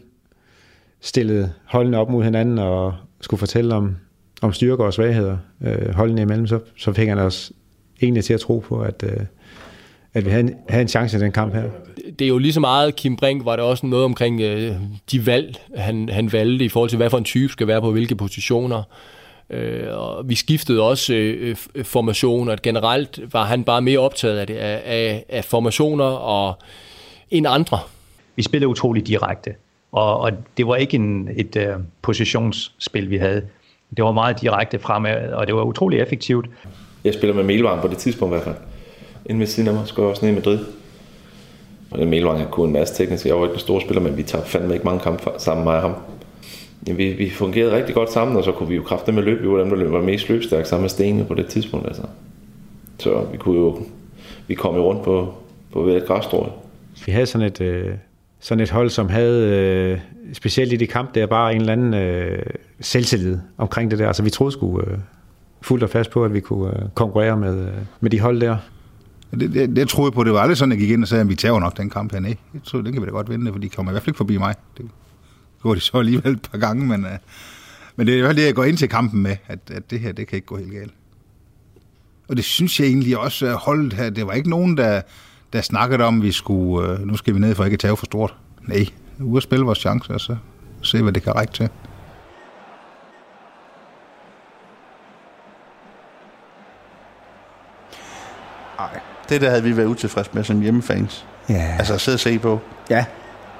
stillede 0.99 1.51
holdene 1.65 1.97
op 1.97 2.09
mod 2.09 2.23
hinanden 2.23 2.59
og 2.59 2.93
skulle 3.21 3.39
fortælle 3.39 3.75
om, 3.75 3.95
om 4.41 4.53
styrker 4.53 4.83
og 4.83 4.93
svagheder 4.93 5.37
øh, 5.61 5.93
holdene 5.93 6.21
imellem, 6.21 6.47
så, 6.47 6.59
så 6.77 6.93
fik 6.93 7.07
han 7.07 7.19
os 7.19 7.51
egentlig 8.01 8.23
til 8.23 8.33
at 8.33 8.39
tro 8.39 8.59
på, 8.59 8.81
at, 8.81 9.03
øh, 9.03 9.25
at 10.13 10.25
vi 10.25 10.29
havde 10.29 10.43
en, 10.43 10.55
havde 10.69 10.81
en 10.81 10.87
chance 10.87 11.17
i 11.17 11.19
den 11.19 11.31
kamp 11.31 11.53
her. 11.53 11.63
det 12.19 12.25
er 12.25 12.29
jo 12.29 12.37
lige 12.37 12.53
så 12.53 12.59
meget, 12.59 12.95
Kim 12.95 13.15
Brink 13.15 13.45
var 13.45 13.55
det 13.55 13.65
også 13.65 13.85
noget 13.85 14.05
omkring 14.05 14.41
øh, 14.41 14.75
de 15.11 15.25
valg, 15.25 15.55
han, 15.75 16.09
han 16.09 16.33
valgte 16.33 16.65
i 16.65 16.69
forhold 16.69 16.89
til, 16.89 16.97
hvad 16.97 17.09
for 17.09 17.17
en 17.17 17.23
type 17.23 17.53
skal 17.53 17.67
være 17.67 17.81
på 17.81 17.91
hvilke 17.91 18.15
positioner. 18.15 18.83
Øh, 19.49 19.87
og 19.97 20.29
vi 20.29 20.35
skiftede 20.35 20.81
også 20.81 21.13
øh, 21.13 21.55
f- 21.59 21.83
formationer. 21.83 22.55
Generelt 22.63 23.19
var 23.33 23.43
han 23.45 23.63
bare 23.63 23.81
mere 23.81 23.99
optaget 23.99 24.37
af, 24.37 24.47
det, 24.47 24.55
af, 24.55 25.23
af, 25.29 25.45
formationer 25.45 26.05
og 26.05 26.57
end 27.31 27.47
andre. 27.49 27.79
Vi 28.35 28.43
spillede 28.43 28.67
utrolig 28.67 29.07
direkte, 29.07 29.51
og, 29.91 30.19
og 30.19 30.31
det 30.57 30.67
var 30.67 30.75
ikke 30.75 30.95
en, 30.95 31.29
et 31.37 31.55
uh, 31.55 31.81
positionsspil, 32.01 33.09
vi 33.09 33.17
havde. 33.17 33.41
Det 33.97 34.05
var 34.05 34.11
meget 34.11 34.41
direkte 34.41 34.79
fremad, 34.79 35.33
og 35.33 35.47
det 35.47 35.55
var 35.55 35.63
utrolig 35.63 35.99
effektivt. 35.99 36.45
Jeg 37.03 37.13
spiller 37.13 37.35
med 37.35 37.43
Melvang 37.43 37.81
på 37.81 37.87
det 37.87 37.97
tidspunkt 37.97 38.31
i 38.31 38.35
hvert 38.35 38.43
fald. 38.43 38.55
Inden 39.25 39.39
ved 39.39 39.47
siden 39.47 39.69
af 39.69 39.75
mig 39.75 39.87
skulle 39.87 40.03
jeg 40.03 40.09
også 40.09 40.25
ned 40.25 40.31
i 40.31 40.35
Madrid. 40.35 40.59
Og 41.91 41.99
den 41.99 42.09
Melvang 42.09 42.39
har 42.39 42.47
kunne 42.47 42.67
en 42.67 42.73
masse 42.73 42.95
teknisk. 42.95 43.25
Jeg 43.25 43.35
var 43.35 43.43
ikke 43.43 43.53
en 43.53 43.59
stor 43.59 43.79
spiller, 43.79 44.01
men 44.01 44.17
vi 44.17 44.23
tabte 44.23 44.49
fandme 44.49 44.73
ikke 44.73 44.85
mange 44.85 44.99
kampe 44.99 45.23
sammen 45.37 45.65
med 45.65 45.73
ham. 45.73 45.93
Ja, 46.87 46.93
vi, 46.93 47.13
vi 47.13 47.29
fungerede 47.29 47.75
rigtig 47.75 47.95
godt 47.95 48.11
sammen, 48.11 48.37
og 48.37 48.43
så 48.43 48.51
kunne 48.51 48.69
vi 48.69 48.75
jo 48.75 48.83
kræfte 48.83 49.11
med 49.11 49.23
løb. 49.23 49.41
Vi 49.41 49.49
var 49.49 49.57
dem, 49.57 49.69
der 49.69 49.89
var 49.89 50.01
mest 50.01 50.29
løbstærke 50.29 50.67
sammen 50.67 50.83
med 50.83 50.89
Stene 50.89 51.25
på 51.25 51.33
det 51.33 51.45
tidspunkt. 51.47 51.87
Altså. 51.87 52.01
Så 52.99 53.25
vi 53.31 53.37
kunne 53.37 53.59
jo, 53.59 53.77
vi 54.47 54.55
kom 54.55 54.75
jo 54.75 54.81
rundt 54.81 55.03
på, 55.03 55.33
på 55.73 55.81
ved 55.81 55.95
et 55.95 56.05
græsstrå. 56.05 56.49
Vi 57.05 57.11
havde 57.11 57.25
sådan 57.25 57.47
et, 57.47 57.61
øh, 57.61 57.95
sådan 58.39 58.63
et 58.63 58.69
hold, 58.71 58.89
som 58.89 59.09
havde, 59.09 59.47
øh, 59.47 59.99
specielt 60.33 60.73
i 60.73 60.75
de 60.75 60.87
kamp, 60.87 61.15
der 61.15 61.25
bare 61.25 61.55
en 61.55 61.61
eller 61.61 61.73
anden 61.73 61.93
øh, 61.93 62.43
selvtillid 62.79 63.37
omkring 63.57 63.91
det 63.91 63.99
der. 63.99 64.07
Altså 64.07 64.23
vi 64.23 64.29
troede 64.29 64.51
sgu 64.51 64.81
øh, 64.81 64.97
fuldt 65.61 65.83
og 65.83 65.89
fast 65.89 66.11
på, 66.11 66.25
at 66.25 66.33
vi 66.33 66.39
kunne 66.39 66.67
øh, 66.67 66.89
konkurrere 66.95 67.37
med, 67.37 67.67
øh, 67.67 67.73
med 67.99 68.09
de 68.09 68.19
hold 68.19 68.41
der. 68.41 68.57
Det, 69.31 69.53
det, 69.53 69.75
det 69.75 69.89
troede 69.89 70.09
jeg 70.09 70.13
på. 70.13 70.23
Det 70.23 70.33
var 70.33 70.39
aldrig 70.39 70.57
sådan, 70.57 70.71
at 70.71 70.77
jeg 70.77 70.87
gik 70.87 70.93
ind 70.93 71.03
og 71.03 71.07
sagde, 71.07 71.21
at 71.21 71.29
vi 71.29 71.35
tager 71.35 71.59
nok 71.59 71.77
den 71.77 71.89
kamp 71.89 72.11
her. 72.11 72.19
Nej, 72.19 72.37
jeg 72.53 72.61
troede, 72.63 72.85
den 72.85 72.93
kan 72.93 73.01
vi 73.01 73.05
da 73.05 73.11
godt 73.11 73.29
vinde, 73.29 73.51
for 73.51 73.59
de 73.59 73.69
kommer 73.69 73.91
i 73.91 73.93
hvert 73.93 74.03
fald 74.03 74.09
ikke 74.09 74.17
forbi 74.17 74.37
mig. 74.37 74.55
Det 74.77 74.85
gjorde 75.61 75.79
de 75.79 75.81
så 75.81 75.97
alligevel 75.97 76.31
et 76.31 76.49
par 76.51 76.57
gange, 76.57 76.87
men, 76.87 77.05
uh, 77.05 77.11
men 77.95 78.07
det 78.07 78.13
er 78.13 78.17
i 78.17 78.21
hvert 78.21 78.29
fald 78.29 78.37
det, 78.37 78.45
jeg 78.45 78.55
går 78.55 78.63
ind 78.63 78.77
til 78.77 78.89
kampen 78.89 79.23
med, 79.23 79.35
at, 79.47 79.59
at 79.71 79.91
det 79.91 79.99
her, 79.99 80.11
det 80.11 80.27
kan 80.27 80.35
ikke 80.35 80.45
gå 80.45 80.57
helt 80.57 80.71
galt. 80.71 80.93
Og 82.29 82.37
det 82.37 82.45
synes 82.45 82.79
jeg 82.79 82.87
egentlig 82.87 83.17
også, 83.17 83.45
at 83.45 83.55
holdet 83.55 83.93
her, 83.93 84.09
det 84.09 84.27
var 84.27 84.33
ikke 84.33 84.49
nogen, 84.49 84.77
der, 84.77 85.01
der 85.53 85.61
snakkede 85.61 86.03
om, 86.03 86.17
at 86.17 86.23
vi 86.23 86.31
skulle, 86.31 86.89
øh, 86.89 86.99
nu 86.99 87.17
skal 87.17 87.35
vi 87.35 87.39
ned 87.39 87.55
for 87.55 87.65
ikke 87.65 87.75
at 87.75 87.79
tage 87.79 87.97
for 87.97 88.05
stort. 88.05 88.35
Nej, 88.61 88.85
ude 89.19 89.37
at 89.37 89.43
spille 89.43 89.65
vores 89.65 89.79
chancer, 89.79 90.13
og 90.13 90.21
så 90.21 90.35
se, 90.81 91.01
hvad 91.01 91.13
det 91.13 91.23
kan 91.23 91.35
række 91.35 91.53
til. 91.53 91.69
Nej, 98.77 99.10
det 99.31 99.41
der 99.41 99.49
havde 99.49 99.63
vi 99.63 99.77
været 99.77 99.87
utilfredse 99.87 100.29
med 100.33 100.43
som 100.43 100.61
hjemmefans. 100.61 101.25
Ja. 101.49 101.75
Altså 101.79 101.93
at 101.93 102.01
sidde 102.01 102.15
og 102.15 102.19
se 102.19 102.39
på. 102.39 102.59
Ja, 102.89 103.05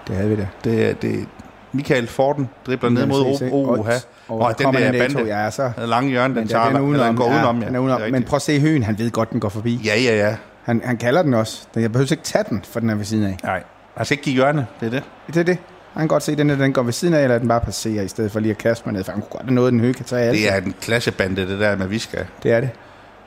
det 0.08 0.16
havde 0.16 0.30
vi 0.30 0.36
da. 0.36 0.48
Det, 0.64 1.02
det, 1.02 1.28
Michael 1.72 2.08
Forden 2.08 2.50
dribler 2.68 2.90
ned 2.90 3.06
mod 3.06 3.50
Oha. 3.52 3.94
Og, 4.28 4.40
Og 4.40 4.60
den 4.60 4.74
der 4.74 4.92
der 4.92 5.00
bande, 5.00 5.38
ja, 5.38 5.52
så... 5.52 5.72
lange 5.78 6.10
hjørne, 6.10 6.36
den, 6.36 6.48
tager, 6.48 6.70
den, 6.70 6.82
udenom, 6.82 7.08
den 7.08 7.16
går 7.16 7.30
udenom. 7.30 7.62
ja, 7.62 7.68
den 7.68 7.76
er 7.76 7.80
udenom. 7.80 8.02
Men 8.12 8.24
prøv 8.24 8.36
at 8.36 8.42
se 8.42 8.60
høen, 8.60 8.84
han 8.84 9.00
ved 9.00 9.12
godt, 9.12 9.32
den 9.32 9.40
går 9.40 9.50
forbi. 9.50 9.82
Ja, 9.86 10.00
ja, 10.00 10.28
ja. 10.28 10.36
Han, 10.64 10.82
han 10.86 10.98
kalder 10.98 11.24
den 11.24 11.34
også. 11.34 11.68
Jeg 11.76 11.92
behøver 11.92 12.12
ikke 12.12 12.24
tage 12.24 12.44
den, 12.50 12.64
for 12.72 12.80
den 12.80 12.90
er 12.90 12.96
ved 12.96 13.06
siden 13.06 13.24
af. 13.26 13.38
Nej, 13.44 13.64
altså 13.96 14.14
ikke 14.14 14.24
give 14.24 14.36
hjørne, 14.36 14.68
det 14.80 14.86
er 14.86 14.90
det. 14.90 15.04
Det 15.28 15.38
er 15.38 15.44
det. 15.44 15.58
Han 15.94 16.02
kan 16.02 16.08
godt 16.08 16.24
se, 16.24 16.32
at 16.32 16.38
den, 16.38 16.50
her, 16.50 16.58
den 16.58 16.74
går 16.74 16.84
ved 16.84 16.94
siden 16.94 17.14
af, 17.14 17.24
eller 17.24 17.38
den 17.38 17.48
bare 17.48 17.62
passerer, 17.62 18.04
i 18.04 18.08
stedet 18.08 18.32
for 18.32 18.40
lige 18.40 18.52
at 18.52 18.58
kaste 18.58 18.86
mig 18.86 18.94
ned. 18.94 19.04
For 19.04 19.12
han 19.12 19.22
kunne 19.22 19.30
godt 19.30 19.44
have 19.44 19.54
noget, 19.54 19.72
den 19.72 19.80
høje 19.80 19.94
kan 19.94 20.06
tage 20.06 20.22
alt. 20.22 20.38
Det 20.38 20.54
er 20.54 20.58
en 20.58 20.76
klassebande, 20.82 21.48
det 21.48 21.60
der 21.60 21.76
med 21.76 21.88
Viska. 21.88 22.18
det, 22.44 22.52
er 22.52 22.60
det. 22.62 22.70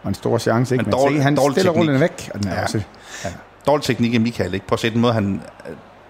Og 0.05 0.09
en 0.09 0.15
stor 0.15 0.39
chance, 0.39 0.75
ikke? 0.75 0.85
Men 0.85 0.91
Men, 0.91 1.01
dårlig- 1.01 1.19
se, 1.19 1.23
han 1.23 1.35
dårlig 1.35 1.55
stiller 1.55 1.73
teknik. 1.73 1.89
rullen 1.89 2.01
væk, 2.01 2.31
og 2.35 2.43
den 2.43 2.49
er 2.51 2.55
Ja. 2.55 2.63
også... 2.63 2.83
Dårlig 3.67 3.85
teknik 3.85 4.15
af 4.15 4.21
Michael, 4.21 4.55
ikke? 4.55 4.67
Prøv 4.67 4.75
at 4.75 4.81
se 4.81 4.91
den 4.91 5.01
måde, 5.01 5.13
han... 5.13 5.41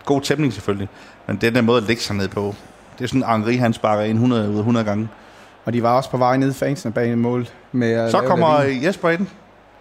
God 0.04 0.20
tæmning 0.20 0.52
selvfølgelig, 0.52 0.88
men 1.26 1.36
den 1.36 1.54
der 1.54 1.60
måde 1.62 1.76
at 1.78 1.82
lægge 1.82 2.02
sig 2.02 2.16
ned 2.16 2.28
på, 2.28 2.54
det 2.98 3.04
er 3.04 3.08
sådan, 3.08 3.22
Henri 3.28 3.56
han 3.56 3.72
sparker 3.72 4.02
ind 4.02 4.12
100 4.18 4.50
ud 4.50 4.54
af 4.54 4.58
100 4.58 4.86
gange. 4.86 5.08
Og 5.64 5.72
de 5.72 5.82
var 5.82 5.96
også 5.96 6.10
på 6.10 6.16
vej 6.16 6.36
ned 6.36 6.50
i 6.50 6.54
fansene 6.54 6.92
bag 6.92 7.18
mål. 7.18 7.48
Med 7.72 8.10
Så 8.10 8.20
kommer 8.20 8.58
Lavin. 8.58 8.84
Jesper 8.84 9.10
ind. 9.10 9.26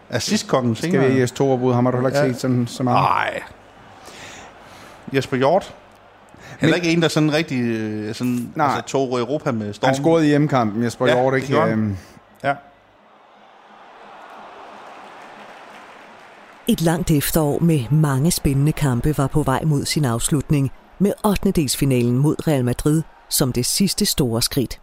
Assistkongen 0.09 0.75
Skal 0.75 0.91
senere. 0.91 1.09
vi 1.09 1.23
i 1.23 1.27
Storebud? 1.27 1.73
Ham 1.73 1.85
har 1.85 1.91
du 1.91 1.97
heller 1.97 2.09
ikke 2.09 2.19
Ja. 2.19 2.27
set 2.27 2.41
sådan, 2.41 2.67
så 2.67 2.83
meget. 2.83 2.95
Nej. 3.03 3.41
Jesper 5.13 5.37
Hjort. 5.37 5.73
Heller 6.59 6.75
ikke 6.75 6.89
en, 6.93 7.01
der 7.01 7.07
sådan 7.07 7.33
rigtig 7.33 7.61
øh, 7.61 8.13
sådan, 8.15 8.51
Nej. 8.55 8.65
altså, 8.67 8.81
tog 8.81 9.19
Europa 9.19 9.51
med 9.51 9.73
storm. 9.73 9.87
Han 9.87 9.95
scorede 9.95 10.25
i 10.25 10.27
hjemmekampen, 10.27 10.83
Jesper 10.83 11.07
Ja, 11.07 11.13
Hjort, 11.21 11.33
det 11.33 11.41
ikke? 11.41 11.59
han. 11.59 11.69
Øhm, 11.69 11.97
Ja. 12.43 12.53
Et 16.67 16.81
langt 16.81 17.11
efterår 17.11 17.59
med 17.59 17.89
mange 17.91 18.31
spændende 18.31 18.71
kampe 18.71 19.17
var 19.17 19.27
på 19.27 19.43
vej 19.43 19.63
mod 19.63 19.85
sin 19.85 20.05
afslutning 20.05 20.71
med 20.99 21.13
8. 21.25 21.51
delsfinalen 21.51 22.17
mod 22.17 22.47
Real 22.47 22.65
Madrid 22.65 23.01
som 23.29 23.53
det 23.53 23.65
sidste 23.65 24.05
store 24.05 24.41
skridt. 24.41 24.81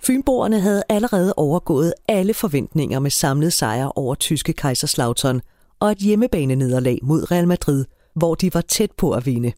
Fynboerne 0.00 0.60
havde 0.60 0.82
allerede 0.88 1.34
overgået 1.36 1.94
alle 2.08 2.34
forventninger 2.34 2.98
med 2.98 3.10
samlet 3.10 3.52
sejr 3.52 3.86
over 3.98 4.14
tyske 4.14 4.52
Kaiserslautern 4.52 5.40
og 5.80 5.90
et 5.90 5.98
hjemmebanenederlag 5.98 6.98
mod 7.02 7.30
Real 7.30 7.48
Madrid, 7.48 7.84
hvor 8.14 8.34
de 8.34 8.54
var 8.54 8.60
tæt 8.60 8.92
på 8.92 9.10
at 9.10 9.26
vinde. 9.26 9.52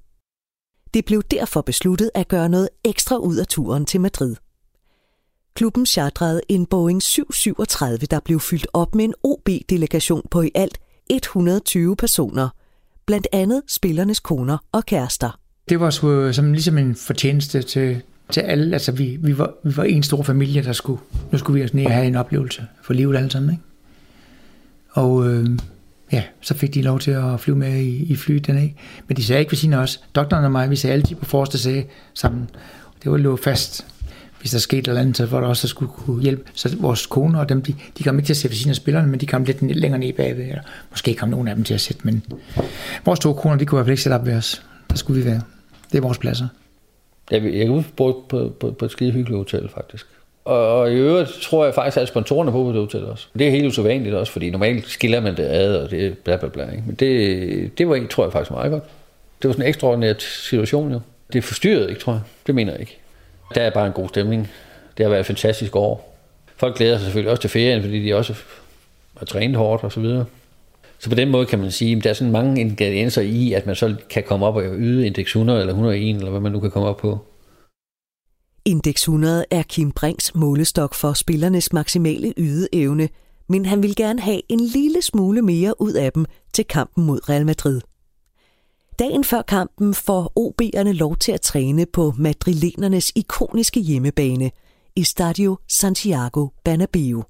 Det 0.94 1.04
blev 1.04 1.22
derfor 1.22 1.60
besluttet 1.60 2.10
at 2.14 2.28
gøre 2.28 2.48
noget 2.48 2.68
ekstra 2.84 3.16
ud 3.16 3.36
af 3.36 3.46
turen 3.46 3.84
til 3.84 4.00
Madrid. 4.00 4.36
Klubben 5.54 5.86
chartrede 5.86 6.40
en 6.48 6.66
Boeing 6.66 7.02
737, 7.02 8.06
der 8.06 8.20
blev 8.20 8.40
fyldt 8.40 8.66
op 8.72 8.94
med 8.94 9.04
en 9.04 9.14
OB-delegation 9.22 10.22
på 10.30 10.42
i 10.42 10.50
alt 10.54 10.78
120 11.10 11.96
personer, 11.96 12.48
blandt 13.06 13.26
andet 13.32 13.62
spillernes 13.68 14.20
koner 14.20 14.58
og 14.72 14.86
kærester. 14.86 15.38
Det 15.68 15.80
var 15.80 15.90
så, 15.90 16.10
øh, 16.10 16.34
som 16.34 16.52
ligesom 16.52 16.78
en 16.78 16.94
fortjeneste 16.94 17.62
til, 17.62 18.02
til 18.30 18.40
alle. 18.40 18.72
Altså, 18.72 18.92
vi, 18.92 19.18
vi, 19.20 19.38
var, 19.38 19.52
vi 19.64 19.76
var 19.76 19.84
en 19.84 20.02
stor 20.02 20.22
familie, 20.22 20.62
der 20.62 20.72
skulle, 20.72 21.00
nu 21.32 21.38
skulle 21.38 21.60
vi 21.60 21.64
os 21.64 21.74
ned 21.74 21.86
og 21.86 21.92
have 21.92 22.06
en 22.06 22.16
oplevelse 22.16 22.66
for 22.82 22.92
livet 22.92 23.16
alle 23.16 23.30
sammen, 23.30 23.50
ikke? 23.50 23.62
Og 24.90 25.30
øh, 25.30 25.58
ja, 26.12 26.22
så 26.40 26.54
fik 26.54 26.74
de 26.74 26.82
lov 26.82 26.98
til 26.98 27.10
at 27.10 27.40
flyve 27.40 27.56
med 27.56 27.76
i, 27.76 28.12
i 28.12 28.16
flyet 28.16 28.46
den 28.46 28.58
ikke? 28.58 28.76
Men 29.08 29.16
de 29.16 29.24
sagde 29.24 29.40
ikke 29.40 29.52
ved 29.52 29.56
siden 29.56 29.74
af 29.74 29.78
os. 29.78 30.00
Doktoren 30.14 30.44
og 30.44 30.52
mig, 30.52 30.70
vi 30.70 30.76
sagde 30.76 30.94
altid 30.94 31.16
på 31.16 31.24
forreste 31.24 31.58
sæde 31.58 31.84
sammen. 32.14 32.50
Det 33.02 33.10
var 33.10 33.16
lå 33.16 33.36
fast. 33.36 33.86
Hvis 34.44 34.50
der 34.50 34.58
skete 34.58 34.90
eller 34.90 35.00
andet, 35.00 35.16
så 35.16 35.26
var 35.26 35.40
der 35.40 35.48
også, 35.48 35.66
der 35.66 35.68
skulle 35.68 35.92
kunne 35.92 36.22
hjælpe. 36.22 36.50
Så 36.54 36.76
vores 36.80 37.06
koner 37.06 37.38
og 37.40 37.48
dem, 37.48 37.62
de, 37.62 37.74
de 37.98 38.02
kom 38.02 38.18
ikke 38.18 38.26
til 38.26 38.32
at 38.32 38.36
sætte 38.36 38.52
ved 38.52 38.56
siden 38.56 38.70
af 38.70 38.76
spillerne, 38.76 39.08
men 39.08 39.20
de 39.20 39.26
kom 39.26 39.44
lidt 39.44 39.76
længere 39.76 39.98
ned 39.98 40.12
bagved. 40.12 40.44
Eller 40.44 40.62
måske 40.90 41.14
kom 41.14 41.28
nogen 41.28 41.48
af 41.48 41.54
dem 41.54 41.64
til 41.64 41.74
at 41.74 41.80
sætte, 41.80 42.02
men 42.04 42.22
vores 43.04 43.20
to 43.20 43.32
koner, 43.32 43.56
de 43.56 43.66
kunne 43.66 43.76
i 43.76 43.78
hvert 43.78 43.86
fald 43.86 43.92
ikke 43.92 44.02
sætte 44.02 44.14
op 44.14 44.26
ved 44.26 44.36
os. 44.36 44.62
Der 44.90 44.96
skulle 44.96 45.22
vi 45.22 45.26
være. 45.30 45.40
Det 45.92 45.98
er 45.98 46.02
vores 46.02 46.18
pladser. 46.18 46.48
Jeg, 47.30 47.44
jeg 47.44 47.66
kan 47.66 47.84
på, 47.96 48.24
på, 48.28 48.52
på, 48.60 48.70
på 48.70 48.84
et 48.84 48.90
skide 48.90 49.12
hyggeligt 49.12 49.38
hotel, 49.38 49.68
faktisk. 49.74 50.06
Og, 50.44 50.78
og 50.78 50.92
i 50.92 50.94
øvrigt 50.94 51.30
tror 51.30 51.64
jeg 51.64 51.74
faktisk, 51.74 51.96
at 51.96 52.08
sponsorerne 52.08 52.50
på 52.52 52.64
på 52.64 52.72
det 52.72 52.80
hotel 52.80 53.04
også. 53.04 53.26
Det 53.38 53.46
er 53.46 53.50
helt 53.50 53.66
usædvanligt 53.66 54.14
også, 54.14 54.32
fordi 54.32 54.50
normalt 54.50 54.88
skiller 54.88 55.20
man 55.20 55.36
det 55.36 55.44
ad, 55.44 55.76
og 55.76 55.90
det 55.90 56.06
er 56.06 56.10
bla 56.24 56.36
bla 56.36 56.48
bla. 56.48 56.70
Ikke? 56.70 56.82
Men 56.86 56.94
det, 56.94 57.78
det 57.78 57.88
var 57.88 58.06
tror 58.10 58.24
jeg 58.24 58.32
faktisk 58.32 58.50
meget 58.50 58.70
godt. 58.70 58.84
Det 59.42 59.48
var 59.48 59.52
sådan 59.52 59.64
en 59.64 59.68
ekstraordinær 59.68 60.14
situation 60.18 60.92
jo. 60.92 61.00
Det 61.32 61.44
forstyrrede 61.44 61.88
ikke, 61.88 62.00
tror 62.00 62.12
jeg. 62.12 62.22
Det 62.46 62.54
mener 62.54 62.72
jeg 62.72 62.80
ikke. 62.80 62.98
Der 63.54 63.62
er 63.62 63.70
bare 63.70 63.86
en 63.86 63.92
god 63.92 64.08
stemning. 64.08 64.50
Det 64.96 65.04
har 65.04 65.10
været 65.10 65.20
et 65.20 65.26
fantastisk 65.26 65.76
år. 65.76 66.18
Folk 66.56 66.76
glæder 66.76 66.96
sig 66.96 67.04
selvfølgelig 67.04 67.30
også 67.30 67.40
til 67.40 67.50
ferien, 67.50 67.82
fordi 67.82 68.04
de 68.04 68.14
også 68.14 68.34
har 69.16 69.26
trænet 69.26 69.56
hårdt 69.56 69.84
og 69.84 69.92
så 69.92 70.00
videre. 70.00 70.24
Så 70.98 71.08
på 71.08 71.14
den 71.14 71.30
måde 71.30 71.46
kan 71.46 71.58
man 71.58 71.70
sige, 71.70 71.96
at 71.96 72.04
der 72.04 72.10
er 72.10 72.14
sådan 72.14 72.32
mange 72.32 72.60
ingredienser 72.60 73.22
i, 73.22 73.52
at 73.52 73.66
man 73.66 73.76
så 73.76 73.96
kan 74.10 74.22
komme 74.22 74.46
op 74.46 74.56
og 74.56 74.62
yde 74.76 75.06
indeks 75.06 75.30
100 75.30 75.60
eller 75.60 75.72
101, 75.72 76.16
eller 76.16 76.30
hvad 76.30 76.40
man 76.40 76.52
nu 76.52 76.60
kan 76.60 76.70
komme 76.70 76.88
op 76.88 76.96
på. 76.96 77.18
Index 78.64 79.02
100 79.02 79.44
er 79.50 79.62
Kim 79.62 79.92
Brinks 79.92 80.34
målestok 80.34 80.94
for 80.94 81.12
spillernes 81.12 81.72
maksimale 81.72 82.34
ydeevne, 82.38 83.08
men 83.48 83.66
han 83.66 83.82
vil 83.82 83.96
gerne 83.96 84.20
have 84.20 84.40
en 84.48 84.60
lille 84.60 85.02
smule 85.02 85.42
mere 85.42 85.80
ud 85.80 85.92
af 85.92 86.12
dem 86.12 86.24
til 86.52 86.64
kampen 86.64 87.04
mod 87.04 87.28
Real 87.28 87.46
Madrid. 87.46 87.80
Dagen 88.98 89.24
før 89.24 89.42
kampen 89.42 89.94
får 89.94 90.32
OB'erne 90.40 90.92
lov 90.92 91.16
til 91.16 91.32
at 91.32 91.40
træne 91.40 91.86
på 91.86 92.12
madrilenernes 92.18 93.12
ikoniske 93.14 93.80
hjemmebane, 93.80 94.50
Estadio 94.96 95.58
Santiago 95.68 96.48
Bernabeu. 96.64 97.22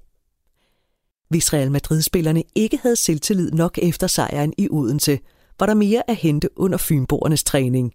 Hvis 1.29 1.53
Real 1.53 1.71
Madrid-spillerne 1.71 2.43
ikke 2.55 2.79
havde 2.81 2.95
selvtillid 2.95 3.51
nok 3.51 3.79
efter 3.81 4.07
sejren 4.07 4.53
i 4.57 4.67
Odense, 4.71 5.19
var 5.59 5.65
der 5.65 5.73
mere 5.73 6.09
at 6.09 6.15
hente 6.15 6.49
under 6.59 6.77
Fynborgernes 6.77 7.43
træning. 7.43 7.93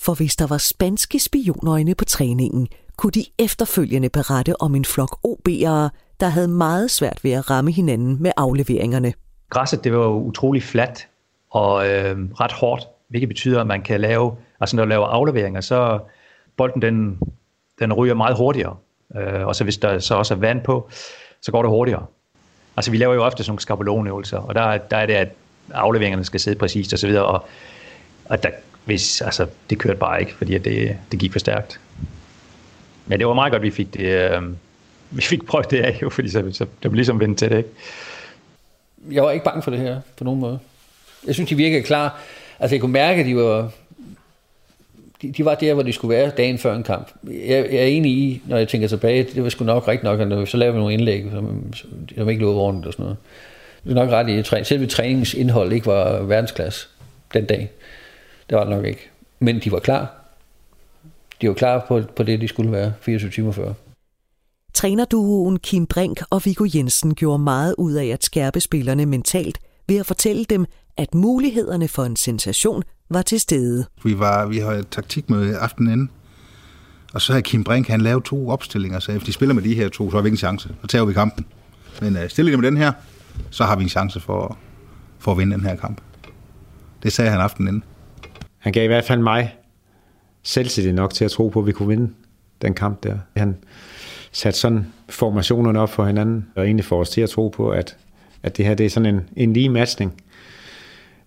For 0.00 0.14
hvis 0.14 0.36
der 0.36 0.46
var 0.46 0.58
spanske 0.58 1.18
spionøjne 1.18 1.94
på 1.94 2.04
træningen, 2.04 2.68
kunne 2.96 3.12
de 3.12 3.24
efterfølgende 3.38 4.08
berette 4.08 4.60
om 4.62 4.74
en 4.74 4.84
flok 4.84 5.18
OB'ere, 5.26 5.88
der 6.20 6.28
havde 6.28 6.48
meget 6.48 6.90
svært 6.90 7.24
ved 7.24 7.30
at 7.30 7.50
ramme 7.50 7.72
hinanden 7.72 8.22
med 8.22 8.32
afleveringerne. 8.36 9.12
Græsset 9.50 9.84
det 9.84 9.92
var 9.92 10.04
jo 10.04 10.22
utrolig 10.22 10.62
fladt 10.62 11.08
og 11.50 11.88
øh, 11.88 12.16
ret 12.40 12.52
hårdt, 12.52 12.88
hvilket 13.08 13.28
betyder, 13.28 13.60
at 13.60 13.66
man 13.66 13.82
kan 13.82 14.00
lave, 14.00 14.36
altså 14.60 14.76
når 14.76 14.84
du 14.84 14.88
laver 14.88 15.06
afleveringer, 15.06 15.60
så 15.60 15.98
bolden 16.56 16.82
den, 16.82 17.20
den 17.78 17.92
ryger 17.92 18.14
meget 18.14 18.36
hurtigere. 18.36 18.76
Øh, 19.16 19.46
og 19.46 19.56
så 19.56 19.64
hvis 19.64 19.76
der 19.76 19.98
så 19.98 20.14
også 20.14 20.34
er 20.34 20.38
vand 20.38 20.62
på, 20.62 20.90
så 21.40 21.52
går 21.52 21.62
det 21.62 21.70
hurtigere. 21.70 22.06
Altså 22.76 22.90
vi 22.90 22.96
laver 22.96 23.14
jo 23.14 23.24
ofte 23.24 23.42
sådan 23.42 23.50
nogle 23.50 23.60
skabelonøvelser, 23.60 24.38
og 24.38 24.54
der, 24.54 24.78
der 24.78 24.96
er 24.96 25.06
det, 25.06 25.14
at 25.14 25.28
afleveringerne 25.74 26.24
skal 26.24 26.40
sidde 26.40 26.58
præcist 26.58 26.92
og 26.92 26.98
så 26.98 27.06
videre, 27.06 27.24
og, 27.24 27.46
og 28.24 28.42
der, 28.42 28.50
hvis, 28.84 29.20
altså, 29.20 29.46
det 29.70 29.78
kørte 29.78 29.98
bare 29.98 30.20
ikke, 30.20 30.34
fordi 30.34 30.54
at 30.54 30.64
det, 30.64 30.96
det 31.12 31.20
gik 31.20 31.32
for 31.32 31.38
stærkt. 31.38 31.80
Men 33.06 33.18
det 33.18 33.26
var 33.26 33.34
meget 33.34 33.52
godt, 33.52 33.62
vi 33.62 33.70
fik 33.70 33.94
det, 33.94 34.30
øh, 34.32 34.42
vi 35.10 35.22
fik 35.22 35.46
prøvet 35.46 35.70
det 35.70 35.80
af, 35.80 35.98
jo, 36.02 36.10
fordi 36.10 36.28
så, 36.28 36.52
så 36.52 36.64
det 36.64 36.80
blev 36.80 36.94
ligesom 36.94 37.20
vendt 37.20 37.38
til 37.38 37.50
det, 37.50 37.56
ikke? 37.56 37.68
Jeg 39.10 39.22
var 39.22 39.30
ikke 39.30 39.44
bange 39.44 39.62
for 39.62 39.70
det 39.70 39.80
her, 39.80 40.00
på 40.18 40.24
nogen 40.24 40.40
måde. 40.40 40.58
Jeg 41.26 41.34
synes, 41.34 41.48
de 41.50 41.54
virkede 41.54 41.82
klar. 41.82 42.20
Altså, 42.60 42.74
jeg 42.74 42.80
kunne 42.80 42.92
mærke, 42.92 43.20
at 43.20 43.26
de 43.26 43.36
var, 43.36 43.70
de, 45.22 45.32
de 45.32 45.44
var 45.44 45.54
der, 45.54 45.74
hvor 45.74 45.82
de 45.82 45.92
skulle 45.92 46.16
være 46.16 46.30
dagen 46.30 46.58
før 46.58 46.74
en 46.74 46.82
kamp. 46.82 47.12
Jeg, 47.24 47.66
jeg 47.72 47.82
er 47.82 47.86
enig 47.86 48.12
i, 48.12 48.42
når 48.46 48.56
jeg 48.56 48.68
tænker 48.68 48.88
tilbage, 48.88 49.24
det 49.34 49.42
var 49.42 49.48
sgu 49.48 49.64
nok 49.64 49.88
rigtigt 49.88 50.04
nok, 50.04 50.20
at 50.20 50.48
så 50.48 50.56
lavede 50.56 50.74
vi 50.74 50.78
nogle 50.78 50.94
indlæg, 50.94 51.24
som, 51.30 51.74
som 52.16 52.28
ikke 52.28 52.42
lå 52.42 52.54
ordentligt 52.54 52.86
og 52.86 52.92
sådan 52.92 53.02
noget. 53.02 53.16
Det 53.84 53.90
er 53.90 53.94
nok 53.94 54.10
ret 54.10 54.28
i, 54.28 54.56
at 54.56 54.66
selve 54.66 54.86
træningsindholdet 54.86 55.72
ikke 55.72 55.86
var 55.86 56.22
verdensklasse 56.22 56.88
den 57.34 57.44
dag. 57.44 57.70
Det 58.50 58.58
var 58.58 58.64
det 58.64 58.76
nok 58.76 58.84
ikke. 58.84 59.10
Men 59.38 59.60
de 59.60 59.72
var 59.72 59.78
klar. 59.78 60.14
De 61.40 61.48
var 61.48 61.54
klar 61.54 61.84
på, 61.88 62.02
på 62.16 62.22
det, 62.22 62.40
de 62.40 62.48
skulle 62.48 62.72
være 62.72 62.92
24 63.00 63.30
timer 63.30 63.52
før. 63.52 63.72
Trænerduoen 64.74 65.58
Kim 65.58 65.86
Brink 65.86 66.22
og 66.30 66.40
Viggo 66.44 66.66
Jensen 66.74 67.14
gjorde 67.14 67.38
meget 67.38 67.74
ud 67.78 67.92
af 67.92 68.06
at 68.06 68.24
skærpe 68.24 68.60
spillerne 68.60 69.06
mentalt 69.06 69.58
ved 69.88 69.96
at 69.96 70.06
fortælle 70.06 70.44
dem, 70.44 70.66
at 70.96 71.14
mulighederne 71.14 71.88
for 71.88 72.04
en 72.04 72.16
sensation 72.16 72.82
var 73.10 73.22
til 73.22 73.40
stede. 73.40 73.86
Vi, 74.04 74.18
var, 74.18 74.46
vi 74.46 74.58
havde 74.58 74.78
et 74.78 74.88
taktikmøde 74.88 75.58
aftenen 75.58 75.92
inden, 75.92 76.10
og 77.14 77.20
så 77.20 77.32
havde 77.32 77.42
Kim 77.42 77.64
Brink, 77.64 77.88
han 77.88 78.00
lavet 78.00 78.24
to 78.24 78.48
opstillinger, 78.48 78.98
så 78.98 79.12
hvis 79.12 79.22
de 79.22 79.32
spiller 79.32 79.54
med 79.54 79.62
de 79.62 79.74
her 79.74 79.88
to, 79.88 80.10
så 80.10 80.16
har 80.16 80.22
vi 80.22 80.28
ingen 80.28 80.38
chance. 80.38 80.68
Så 80.80 80.86
tager 80.86 81.04
vi 81.04 81.12
kampen. 81.12 81.46
Men 82.00 82.16
uh, 82.16 82.28
stiller 82.28 82.52
de 82.52 82.56
med 82.56 82.70
den 82.70 82.76
her, 82.76 82.92
så 83.50 83.64
har 83.64 83.76
vi 83.76 83.82
en 83.82 83.88
chance 83.88 84.20
for, 84.20 84.58
for 85.18 85.32
at 85.32 85.38
vinde 85.38 85.56
den 85.56 85.64
her 85.64 85.76
kamp. 85.76 86.00
Det 87.02 87.12
sagde 87.12 87.30
han 87.30 87.40
aftenen 87.40 87.68
inden. 87.68 87.84
Han 88.58 88.72
gav 88.72 88.84
i 88.84 88.86
hvert 88.86 89.04
fald 89.04 89.20
mig 89.20 89.54
selvtillid 90.42 90.92
nok 90.92 91.14
til 91.14 91.24
at 91.24 91.30
tro 91.30 91.48
på, 91.48 91.60
at 91.60 91.66
vi 91.66 91.72
kunne 91.72 91.88
vinde 91.88 92.12
den 92.62 92.74
kamp 92.74 93.02
der. 93.02 93.18
Han 93.36 93.56
satte 94.32 94.58
sådan 94.58 94.86
formationerne 95.08 95.80
op 95.80 95.90
for 95.90 96.06
hinanden, 96.06 96.46
og 96.56 96.64
egentlig 96.64 96.84
får 96.84 97.00
os 97.00 97.10
til 97.10 97.20
at 97.20 97.30
tro 97.30 97.48
på, 97.48 97.70
at 97.70 97.96
at 98.46 98.56
det 98.56 98.64
her 98.64 98.74
det 98.74 98.86
er 98.86 98.90
sådan 98.90 99.14
en, 99.14 99.20
en 99.36 99.52
lige 99.52 99.68
matchning. 99.68 100.22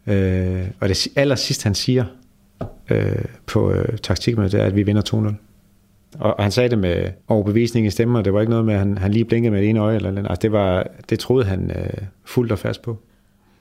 Øh, 0.08 0.68
og 0.80 0.90
det 0.90 1.08
aller 1.16 1.36
sidste, 1.36 1.64
han 1.64 1.76
siger 1.76 2.06
øh, 2.90 3.26
på 3.46 3.72
øh, 3.72 3.98
taktikmødet, 3.98 4.52
det 4.52 4.62
er, 4.62 4.66
at 4.66 4.76
vi 4.76 4.84
vinder 4.84 5.32
2-0. 5.34 5.46
Og, 6.20 6.38
og 6.38 6.44
han 6.44 6.52
sagde 6.52 6.70
det 6.70 6.80
med 6.80 7.12
overbevisning 7.28 7.88
i 7.88 7.90
stemmer. 7.90 8.22
Det 8.22 8.34
var 8.34 8.40
ikke 8.40 8.50
noget 8.50 8.66
med, 8.66 8.74
at 8.74 8.80
han, 8.80 8.98
han 8.98 9.12
lige 9.12 9.26
blinkede 9.26 9.52
med 9.52 9.62
det 9.62 9.70
ene 9.70 9.80
øje. 9.80 9.96
Eller, 9.96 10.10
eller 10.10 10.30
altså 10.30 10.42
det, 10.42 10.52
var, 10.52 10.88
det 11.10 11.20
troede 11.20 11.46
han 11.46 11.72
øh, 11.72 12.04
fuldt 12.26 12.52
og 12.52 12.60
fast 12.60 12.82
på. 12.82 12.98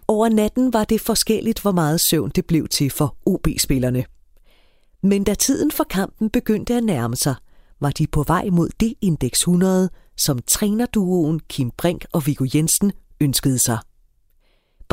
Over 0.09 0.29
natten 0.29 0.73
var 0.73 0.85
det 0.85 1.01
forskelligt, 1.01 1.63
hvor 1.63 1.73
meget 1.73 2.01
søvn 2.01 2.31
det 2.35 2.47
blev 2.47 2.69
til 2.69 2.91
for 2.91 3.17
OB-spillerne. 3.27 4.05
Men 5.03 5.25
da 5.25 5.35
tiden 5.35 5.71
for 5.71 5.85
kampen 5.85 6.31
begyndte 6.31 6.75
at 6.75 6.85
nærme 6.85 7.17
sig, 7.17 7.35
var 7.81 7.91
de 7.91 8.07
på 8.07 8.23
vej 8.23 8.49
mod 8.53 8.69
det 8.81 8.95
indeks 9.01 9.41
100, 9.41 9.91
som 10.17 10.39
trænerduoen 10.47 11.41
Kim 11.49 11.71
Brink 11.71 12.05
og 12.13 12.27
Viggo 12.27 12.47
Jensen 12.55 12.93
ønskede 13.21 13.59
sig. 13.59 13.79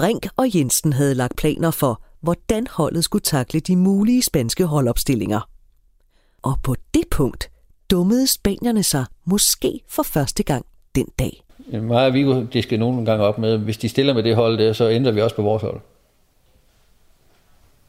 Brink 0.06 0.28
og 0.36 0.56
Jensen 0.56 0.94
havde 0.94 1.16
lagt 1.16 1.36
planer 1.36 1.72
for, 1.72 2.02
hvordan 2.22 2.68
holdet 2.70 3.04
skulle 3.04 3.22
takle 3.22 3.60
de 3.60 3.76
mulige 3.76 4.22
spanske 4.22 4.66
holdopstillinger. 4.66 5.50
Og 6.42 6.56
på 6.64 6.76
det 6.94 7.04
punkt 7.12 7.50
dummede 7.92 8.28
spanierne 8.28 8.84
sig 8.84 9.06
måske 9.24 9.82
for 9.88 10.04
første 10.04 10.44
gang 10.44 10.66
den 10.96 11.06
dag. 11.20 11.44
Mig 11.72 12.28
og 12.28 12.54
det 12.54 12.64
skal 12.64 12.80
nogle 12.80 13.06
gange 13.06 13.26
op 13.26 13.38
med, 13.38 13.58
hvis 13.58 13.78
de 13.78 13.90
stiller 13.90 14.14
med 14.14 14.24
det 14.24 14.36
hold 14.36 14.58
der, 14.58 14.74
så 14.74 14.90
ændrer 14.90 15.12
vi 15.12 15.22
også 15.22 15.36
på 15.36 15.42
vores 15.42 15.62
hold. 15.62 15.82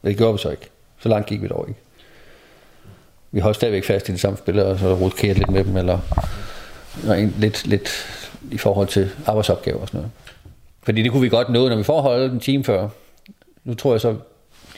Det 0.04 0.16
gjorde 0.16 0.32
vi 0.32 0.38
så 0.38 0.50
ikke. 0.50 0.70
Så 1.00 1.08
langt 1.08 1.28
gik 1.28 1.42
vi 1.42 1.48
dog 1.48 1.64
ikke. 1.68 1.80
Vi 3.30 3.40
holdt 3.40 3.56
stadigvæk 3.56 3.84
fast 3.84 4.08
i 4.08 4.12
de 4.12 4.18
samme 4.18 4.38
spillere, 4.38 4.66
og 4.66 4.78
så 4.78 4.94
rokerede 4.94 5.38
lidt 5.38 5.50
med 5.50 5.64
dem, 5.64 5.76
eller 5.76 5.98
lidt, 7.38 7.66
lidt 7.66 7.88
i 8.50 8.58
forhold 8.58 8.88
til 8.88 9.10
arbejdsopgaver 9.26 9.80
og 9.80 9.88
sådan 9.88 9.98
noget. 9.98 10.12
Fordi 10.86 11.02
det 11.02 11.10
kunne 11.10 11.22
vi 11.22 11.28
godt 11.28 11.48
nå, 11.48 11.68
når 11.68 11.76
vi 11.76 11.82
får 11.82 12.00
holdet 12.00 12.32
en 12.32 12.40
time 12.40 12.64
før. 12.64 12.88
Nu 13.64 13.74
tror 13.74 13.92
jeg 13.92 14.00
så, 14.00 14.16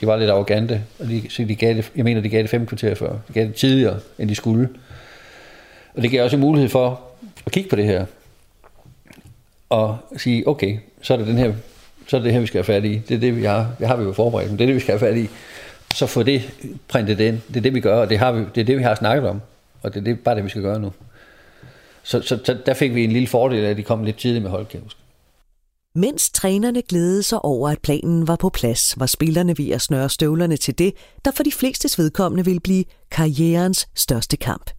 de 0.01 0.07
var 0.07 0.17
lidt 0.17 0.29
arrogante, 0.29 0.83
og 0.99 1.07
de, 1.07 1.29
så 1.29 1.43
de 1.43 1.55
gav 1.55 1.73
det, 1.73 1.91
jeg 1.95 2.03
mener, 2.03 2.21
de 2.21 2.29
gav 2.29 2.41
det 2.41 2.49
fem 2.49 2.65
kvarter 2.65 2.95
før. 2.95 3.11
De 3.27 3.33
gav 3.33 3.45
det 3.45 3.55
tidligere, 3.55 3.99
end 4.19 4.29
de 4.29 4.35
skulle. 4.35 4.69
Og 5.93 6.01
det 6.01 6.11
gav 6.11 6.23
også 6.23 6.35
en 6.35 6.41
mulighed 6.41 6.69
for 6.69 7.01
at 7.45 7.51
kigge 7.51 7.69
på 7.69 7.75
det 7.75 7.85
her, 7.85 8.05
og 9.69 9.97
sige, 10.17 10.47
okay, 10.47 10.77
så 11.01 11.13
er 11.13 11.17
det 11.17 11.27
den 11.27 11.37
her, 11.37 11.53
så 12.07 12.17
er 12.17 12.19
det, 12.19 12.25
det 12.25 12.33
her, 12.33 12.39
vi 12.39 12.47
skal 12.47 12.57
have 12.57 12.63
fat 12.75 12.85
i. 12.85 13.01
Det 13.09 13.15
er 13.15 13.19
det, 13.19 13.35
vi 13.35 13.43
har, 13.43 13.71
det 13.79 13.87
har 13.87 13.95
vi 13.95 14.03
jo 14.03 14.13
forberedt, 14.13 14.49
men 14.49 14.59
det 14.59 14.63
er 14.63 14.67
det, 14.67 14.75
vi 14.75 14.79
skal 14.79 14.99
have 14.99 15.09
fat 15.09 15.17
i. 15.17 15.29
Så 15.95 16.05
få 16.05 16.23
det 16.23 16.41
printet 16.87 17.19
ind. 17.19 17.41
Det 17.47 17.57
er 17.57 17.61
det, 17.61 17.73
vi 17.73 17.79
gør, 17.79 18.01
og 18.01 18.09
det, 18.09 18.19
har 18.19 18.31
vi, 18.31 18.39
det 18.55 18.61
er 18.61 18.65
det, 18.65 18.77
vi 18.77 18.83
har 18.83 18.95
snakket 18.95 19.29
om. 19.29 19.41
Og 19.81 19.93
det 19.93 19.99
er 19.99 20.03
det, 20.03 20.19
bare 20.19 20.35
det, 20.35 20.43
vi 20.43 20.49
skal 20.49 20.61
gøre 20.61 20.79
nu. 20.79 20.93
Så, 22.03 22.21
så, 22.21 22.39
så 22.43 22.57
der 22.65 22.73
fik 22.73 22.95
vi 22.95 23.03
en 23.03 23.11
lille 23.11 23.27
fordel 23.27 23.65
af, 23.65 23.69
at 23.69 23.77
de 23.77 23.83
kom 23.83 24.03
lidt 24.03 24.17
tidligt 24.17 24.43
med 24.43 24.51
holdkævsk. 24.51 24.97
Mens 25.99 26.29
trænerne 26.29 26.81
glædede 26.81 27.23
sig 27.23 27.45
over, 27.45 27.69
at 27.69 27.79
planen 27.79 28.27
var 28.27 28.35
på 28.35 28.49
plads, 28.49 28.99
var 28.99 29.05
spillerne 29.05 29.57
ved 29.57 29.69
at 29.69 29.81
snøre 29.81 30.09
støvlerne 30.09 30.57
til 30.57 30.77
det, 30.77 30.93
der 31.25 31.31
for 31.31 31.43
de 31.43 31.51
flestes 31.51 31.97
vedkommende 31.97 32.45
ville 32.45 32.59
blive 32.59 32.83
karrierens 33.11 33.87
største 33.95 34.37
kamp. 34.37 34.71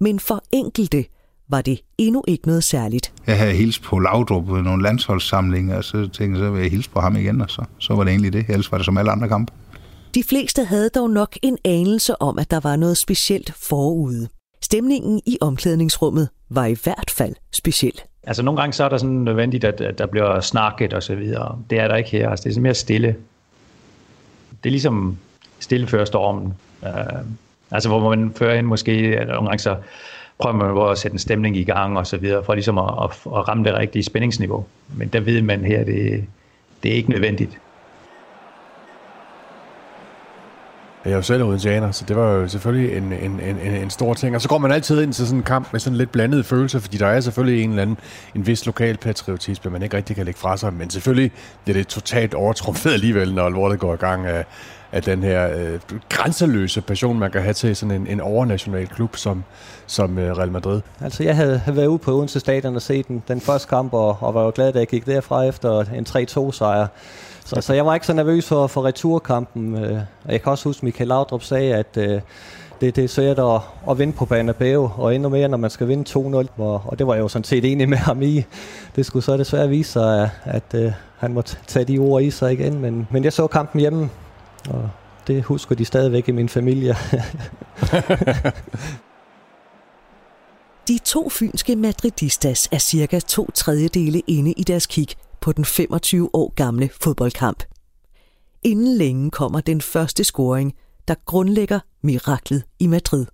Men 0.00 0.20
for 0.20 0.44
enkelte 0.52 1.04
var 1.50 1.62
det 1.62 1.80
endnu 1.98 2.24
ikke 2.28 2.46
noget 2.46 2.64
særligt. 2.64 3.12
Jeg 3.26 3.38
havde 3.38 3.52
hilst 3.52 3.82
på 3.82 3.98
Laudrup 3.98 4.48
ved 4.48 4.62
nogle 4.62 4.82
landsholdssamlinger, 4.82 5.76
og 5.76 5.84
så 5.84 6.08
tænkte 6.12 6.40
jeg, 6.40 6.46
så 6.46 6.50
vil 6.50 6.62
jeg 6.62 6.70
hilse 6.70 6.90
på 6.90 7.00
ham 7.00 7.16
igen, 7.16 7.40
og 7.40 7.50
så, 7.50 7.64
så 7.78 7.94
var 7.94 8.04
det 8.04 8.10
egentlig 8.10 8.32
det. 8.32 8.44
Ellers 8.48 8.72
var 8.72 8.78
det 8.78 8.84
som 8.84 8.98
alle 8.98 9.10
andre 9.10 9.28
kampe. 9.28 9.52
De 10.14 10.22
fleste 10.22 10.64
havde 10.64 10.88
dog 10.88 11.10
nok 11.10 11.36
en 11.42 11.58
anelse 11.64 12.22
om, 12.22 12.38
at 12.38 12.50
der 12.50 12.60
var 12.60 12.76
noget 12.76 12.96
specielt 12.96 13.52
forude. 13.54 14.28
Stemningen 14.62 15.20
i 15.26 15.38
omklædningsrummet 15.40 16.28
var 16.50 16.66
i 16.66 16.76
hvert 16.84 17.10
fald 17.10 17.34
speciel. 17.52 18.00
Altså 18.26 18.42
nogle 18.42 18.60
gange 18.60 18.72
så 18.72 18.84
er 18.84 18.88
der 18.88 18.98
sådan 18.98 19.14
nødvendigt, 19.14 19.64
at, 19.64 19.80
at 19.80 19.98
der 19.98 20.06
bliver 20.06 20.40
snakket 20.40 20.92
og 20.92 21.02
så 21.02 21.14
videre. 21.14 21.58
Det 21.70 21.80
er 21.80 21.88
der 21.88 21.96
ikke 21.96 22.10
her. 22.10 22.30
Altså, 22.30 22.42
det 22.42 22.50
er 22.50 22.54
sådan 22.54 22.62
mere 22.62 22.74
stille. 22.74 23.16
Det 24.64 24.68
er 24.68 24.70
ligesom 24.70 25.18
stille 25.60 25.86
før 25.86 26.04
stormen. 26.04 26.54
Uh, 26.82 26.88
altså 27.70 27.88
hvor 27.88 28.16
man 28.16 28.32
fører 28.36 28.56
hen 28.56 28.66
måske, 28.66 28.92
at 28.92 29.26
nogle 29.26 29.48
gange 29.48 29.58
så 29.58 29.76
prøver 30.38 30.56
man 30.56 30.90
at 30.90 30.98
sætte 30.98 31.14
en 31.14 31.18
stemning 31.18 31.56
i 31.56 31.64
gang 31.64 31.98
og 31.98 32.06
så 32.06 32.16
videre, 32.16 32.44
for 32.44 32.54
ligesom 32.54 32.78
at, 32.78 32.84
at, 33.02 33.10
at 33.10 33.48
ramme 33.48 33.64
det 33.64 33.74
rigtige 33.74 34.02
spændingsniveau. 34.02 34.64
Men 34.96 35.08
der 35.08 35.20
ved 35.20 35.42
man 35.42 35.64
her, 35.64 35.84
det, 35.84 36.24
det 36.82 36.90
er 36.90 36.94
ikke 36.94 37.10
nødvendigt. 37.10 37.58
Jeg 41.06 41.12
er 41.12 41.16
jo 41.16 41.22
selv 41.22 41.42
odenseaner, 41.42 41.92
så 41.92 42.04
det 42.08 42.16
var 42.16 42.32
jo 42.32 42.48
selvfølgelig 42.48 42.96
en, 42.96 43.12
en, 43.12 43.40
en, 43.40 43.56
en 43.58 43.90
stor 43.90 44.14
ting. 44.14 44.34
Og 44.34 44.42
så 44.42 44.48
går 44.48 44.58
man 44.58 44.72
altid 44.72 45.02
ind 45.02 45.12
til 45.12 45.26
sådan 45.26 45.38
en 45.38 45.44
kamp 45.44 45.68
med 45.72 45.80
sådan 45.80 45.96
lidt 45.96 46.12
blandede 46.12 46.44
følelser, 46.44 46.78
fordi 46.78 46.96
der 46.96 47.06
er 47.06 47.20
selvfølgelig 47.20 47.64
en 47.64 47.70
eller 47.70 47.82
anden 47.82 47.98
en 48.34 48.46
vis 48.46 48.66
lokal 48.66 48.96
patriotisme, 48.96 49.70
man 49.70 49.82
ikke 49.82 49.96
rigtig 49.96 50.16
kan 50.16 50.24
lægge 50.24 50.40
fra 50.40 50.56
sig. 50.56 50.72
Men 50.72 50.90
selvfølgelig 50.90 51.32
det 51.66 51.72
er 51.72 51.78
det 51.78 51.86
totalt 51.86 52.34
overtrumpet 52.34 52.92
alligevel, 52.92 53.34
når 53.34 53.48
lortet 53.48 53.78
går 53.78 53.94
i 53.94 53.96
gang 53.96 54.26
af, 54.26 54.44
af 54.92 55.02
den 55.02 55.22
her 55.22 55.56
øh, 55.56 55.80
grænseløse 56.08 56.80
passion, 56.80 57.18
man 57.18 57.30
kan 57.30 57.42
have 57.42 57.54
til 57.54 57.76
sådan 57.76 58.00
en, 58.00 58.06
en 58.06 58.20
overnational 58.20 58.86
klub 58.86 59.16
som, 59.16 59.44
som 59.86 60.18
øh, 60.18 60.36
Real 60.38 60.50
Madrid. 60.52 60.80
Altså 61.00 61.22
jeg 61.22 61.36
havde, 61.36 61.58
havde 61.58 61.76
været 61.76 61.86
ude 61.86 61.98
på 61.98 62.12
Odense 62.12 62.40
Stadion 62.40 62.76
og 62.76 62.82
set 62.82 63.08
den, 63.08 63.22
den 63.28 63.40
første 63.40 63.68
kamp, 63.68 63.92
og, 63.92 64.18
og 64.20 64.34
var 64.34 64.44
jo 64.44 64.52
glad, 64.54 64.72
da 64.72 64.78
jeg 64.78 64.88
gik 64.88 65.06
derfra 65.06 65.44
efter 65.44 65.80
en 65.80 66.06
3-2 66.08 66.52
sejr. 66.52 66.86
Så, 67.46 67.60
så 67.60 67.72
jeg 67.72 67.86
var 67.86 67.94
ikke 67.94 68.06
så 68.06 68.12
nervøs 68.12 68.46
for, 68.46 68.66
for 68.66 68.84
returkampen. 68.84 69.84
Øh, 69.84 70.00
jeg 70.28 70.42
kan 70.42 70.52
også 70.52 70.68
huske, 70.68 70.78
at 70.78 70.82
Michael 70.82 71.08
Laudrup 71.08 71.42
sagde, 71.42 71.74
at 71.74 71.96
øh, 71.96 72.20
det, 72.80 72.96
det 72.96 73.04
er 73.04 73.08
svært 73.08 73.38
at, 73.38 73.60
at 73.90 73.98
vinde 73.98 74.12
på 74.12 74.24
Banabeo, 74.24 74.90
og 74.96 75.14
endnu 75.14 75.28
mere, 75.28 75.48
når 75.48 75.56
man 75.56 75.70
skal 75.70 75.88
vinde 75.88 76.10
2-0. 76.10 76.62
Og, 76.62 76.82
og 76.84 76.98
det 76.98 77.06
var 77.06 77.14
jeg 77.14 77.20
jo 77.20 77.28
sådan 77.28 77.44
set 77.44 77.72
enig 77.72 77.88
med 77.88 77.98
ham 77.98 78.22
i. 78.22 78.44
Det 78.96 79.06
skulle 79.06 79.24
så 79.24 79.36
desværre 79.36 79.68
vise 79.68 79.92
sig, 79.92 80.30
at, 80.44 80.74
at 80.74 80.86
uh, 80.86 80.92
han 81.18 81.32
må 81.32 81.42
tage 81.42 81.84
de 81.84 81.98
ord 81.98 82.22
i 82.22 82.30
sig 82.30 82.52
igen. 82.52 82.80
Men, 82.80 83.08
men 83.10 83.24
jeg 83.24 83.32
så 83.32 83.46
kampen 83.46 83.80
hjemme, 83.80 84.10
og 84.68 84.90
det 85.26 85.42
husker 85.42 85.74
de 85.74 85.84
stadigvæk 85.84 86.28
i 86.28 86.32
min 86.32 86.48
familie. 86.48 86.96
de 90.88 90.98
to 91.04 91.28
fynske 91.28 91.76
madridistas 91.76 92.68
er 92.72 92.78
cirka 92.78 93.20
to 93.20 93.50
tredjedele 93.54 94.22
inde 94.26 94.52
i 94.52 94.62
deres 94.62 94.86
kig 94.86 95.08
på 95.46 95.52
den 95.52 95.64
25 95.64 96.30
år 96.34 96.52
gamle 96.54 96.90
fodboldkamp. 97.00 97.62
Inden 98.62 98.96
længe 98.96 99.30
kommer 99.30 99.60
den 99.60 99.80
første 99.80 100.24
scoring, 100.24 100.74
der 101.08 101.14
grundlægger 101.24 101.80
miraklet 102.02 102.62
i 102.78 102.86
Madrid. 102.86 103.26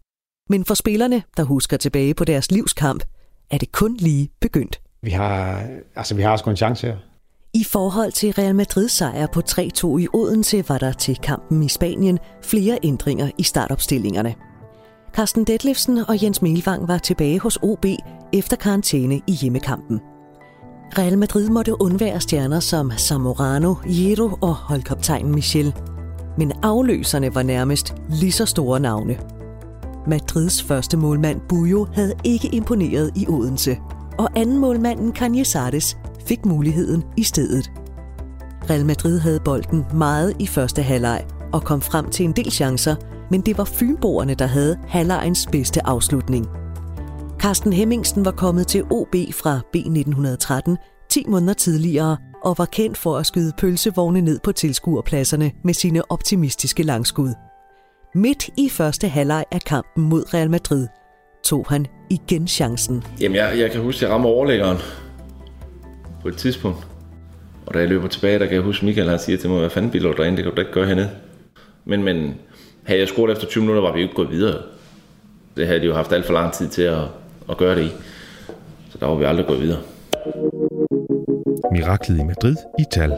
Men 0.48 0.64
for 0.64 0.74
spillerne, 0.74 1.22
der 1.36 1.42
husker 1.42 1.76
tilbage 1.76 2.14
på 2.14 2.24
deres 2.24 2.50
livskamp, 2.50 3.04
er 3.50 3.58
det 3.58 3.72
kun 3.72 3.96
lige 3.96 4.30
begyndt. 4.40 4.80
Vi 5.02 5.10
har, 5.10 5.66
altså, 5.96 6.14
vi 6.14 6.22
har 6.22 6.30
også 6.30 6.50
en 6.50 6.56
chance 6.56 6.86
her. 6.86 6.96
I 7.54 7.64
forhold 7.64 8.12
til 8.12 8.32
Real 8.32 8.54
Madrids 8.54 8.92
sejr 8.92 9.26
på 9.26 9.42
3-2 9.50 9.98
i 9.98 10.08
Odense 10.12 10.68
var 10.68 10.78
der 10.78 10.92
til 10.92 11.16
kampen 11.16 11.62
i 11.62 11.68
Spanien 11.68 12.18
flere 12.42 12.78
ændringer 12.82 13.30
i 13.38 13.42
startopstillingerne. 13.42 14.34
Carsten 15.12 15.44
Detlefsen 15.44 15.98
og 15.98 16.22
Jens 16.22 16.42
Melvang 16.42 16.88
var 16.88 16.98
tilbage 16.98 17.40
hos 17.40 17.58
OB 17.62 17.86
efter 18.32 18.56
karantæne 18.56 19.20
i 19.26 19.32
hjemmekampen. 19.32 20.00
Real 20.98 21.18
Madrid 21.18 21.48
måtte 21.48 21.80
undvære 21.80 22.20
stjerner 22.20 22.60
som 22.60 22.92
Zamorano, 22.98 23.74
Jero 23.86 24.38
og 24.40 24.54
holdkaptajnen 24.54 25.34
Michel. 25.34 25.74
Men 26.38 26.52
afløserne 26.62 27.34
var 27.34 27.42
nærmest 27.42 27.94
lige 28.08 28.32
så 28.32 28.46
store 28.46 28.80
navne. 28.80 29.18
Madrids 30.06 30.62
første 30.62 30.96
målmand 30.96 31.40
Bujo 31.48 31.86
havde 31.94 32.14
ikke 32.24 32.48
imponeret 32.48 33.10
i 33.16 33.26
Odense, 33.28 33.78
og 34.18 34.28
anden 34.36 34.58
målmanden 34.58 35.12
Canyesares 35.16 35.96
fik 36.26 36.46
muligheden 36.46 37.04
i 37.16 37.22
stedet. 37.22 37.72
Real 38.70 38.86
Madrid 38.86 39.18
havde 39.18 39.40
bolden 39.44 39.84
meget 39.94 40.36
i 40.38 40.46
første 40.46 40.82
halvleg 40.82 41.24
og 41.52 41.62
kom 41.62 41.80
frem 41.80 42.10
til 42.10 42.24
en 42.24 42.32
del 42.32 42.50
chancer, 42.50 42.94
men 43.30 43.40
det 43.40 43.58
var 43.58 43.64
fynboerne, 43.64 44.34
der 44.34 44.46
havde 44.46 44.78
halvlegens 44.88 45.48
bedste 45.52 45.86
afslutning– 45.86 46.46
Carsten 47.42 47.72
Hemmingsen 47.72 48.24
var 48.24 48.30
kommet 48.30 48.66
til 48.66 48.84
OB 48.90 49.14
fra 49.32 49.60
B1913 49.76 50.76
10 51.10 51.24
måneder 51.28 51.54
tidligere 51.54 52.16
og 52.44 52.54
var 52.58 52.64
kendt 52.64 52.98
for 52.98 53.16
at 53.16 53.26
skyde 53.26 53.52
pølsevogne 53.58 54.20
ned 54.20 54.40
på 54.44 54.52
tilskuerpladserne 54.52 55.52
med 55.64 55.74
sine 55.74 56.10
optimistiske 56.10 56.82
langskud. 56.82 57.28
Midt 58.14 58.50
i 58.58 58.68
første 58.68 59.08
halvleg 59.08 59.44
af 59.50 59.60
kampen 59.60 60.04
mod 60.04 60.34
Real 60.34 60.50
Madrid 60.50 60.86
tog 61.44 61.66
han 61.68 61.86
igen 62.10 62.48
chancen. 62.48 63.04
Jamen, 63.20 63.36
jeg, 63.36 63.58
jeg 63.58 63.70
kan 63.70 63.80
huske, 63.80 63.98
at 63.98 64.02
jeg 64.02 64.10
rammer 64.10 64.28
overlæggeren 64.28 64.78
på 66.22 66.28
et 66.28 66.36
tidspunkt. 66.36 66.86
Og 67.66 67.74
da 67.74 67.78
jeg 67.78 67.88
løber 67.88 68.08
tilbage, 68.08 68.38
der 68.38 68.46
kan 68.46 68.54
jeg 68.54 68.62
huske, 68.62 68.86
Michael 68.86 69.08
han 69.08 69.18
siger 69.18 69.38
til 69.38 69.50
mig, 69.50 69.58
hvad 69.58 69.70
fanden 69.70 69.92
vil 69.92 70.02
du 70.02 70.12
derinde, 70.12 70.36
det 70.36 70.44
kan 70.44 70.54
du 70.54 70.60
ikke 70.60 70.72
gøre 70.72 70.86
hernede. 70.86 71.10
Men, 71.84 72.02
men 72.02 72.34
havde 72.82 73.00
jeg 73.00 73.08
scoret 73.08 73.32
efter 73.32 73.46
20 73.46 73.60
minutter, 73.60 73.82
var 73.82 73.92
vi 73.92 74.02
ikke 74.02 74.14
gået 74.14 74.30
videre. 74.30 74.62
Det 75.56 75.66
havde 75.66 75.80
de 75.80 75.86
jo 75.86 75.94
haft 75.94 76.12
alt 76.12 76.26
for 76.26 76.32
lang 76.32 76.52
tid 76.52 76.68
til 76.68 76.82
at, 76.82 77.04
at 77.50 77.56
gøre 77.56 77.76
det 77.76 77.84
i. 77.84 77.90
Så 78.90 78.98
der 79.00 79.06
var 79.06 79.14
vi 79.14 79.24
aldrig 79.24 79.46
gået 79.46 79.60
videre. 79.60 79.80
Miraklet 81.72 82.18
i 82.20 82.24
Madrid 82.24 82.56
i 82.78 82.84
tal. 82.92 83.10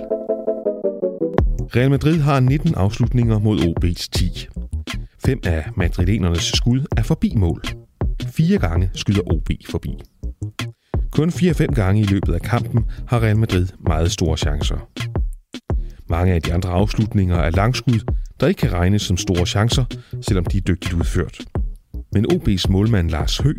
Real 1.76 1.90
Madrid 1.90 2.20
har 2.20 2.40
19 2.40 2.74
afslutninger 2.74 3.38
mod 3.38 3.58
OB's 3.58 4.08
10. 4.12 4.48
Fem 5.24 5.40
af 5.44 5.64
madrilenernes 5.76 6.52
skud 6.54 6.84
er 6.96 7.02
forbi 7.02 7.32
mål. 7.37 7.62
Fire 8.26 8.58
gange 8.58 8.90
skyder 8.94 9.32
OB 9.32 9.48
forbi. 9.70 9.90
Kun 11.12 11.28
4-5 11.28 11.64
gange 11.66 12.00
i 12.00 12.04
løbet 12.04 12.34
af 12.34 12.40
kampen 12.40 12.84
har 13.08 13.22
Real 13.22 13.38
Madrid 13.38 13.66
meget 13.87 14.12
store 14.12 14.37
chancer. 14.37 14.88
Mange 16.08 16.32
af 16.32 16.42
de 16.42 16.54
andre 16.54 16.70
afslutninger 16.70 17.37
er 17.37 17.50
langskud, 17.50 18.00
der 18.40 18.46
ikke 18.46 18.58
kan 18.58 18.72
regnes 18.72 19.02
som 19.02 19.16
store 19.16 19.46
chancer, 19.46 19.84
selvom 20.20 20.44
de 20.44 20.56
er 20.56 20.62
dygtigt 20.62 20.94
udført. 20.94 21.40
Men 22.14 22.33
OB's 22.33 22.70
målmand 22.70 23.11
Lars 23.11 23.38
Hø 23.38 23.53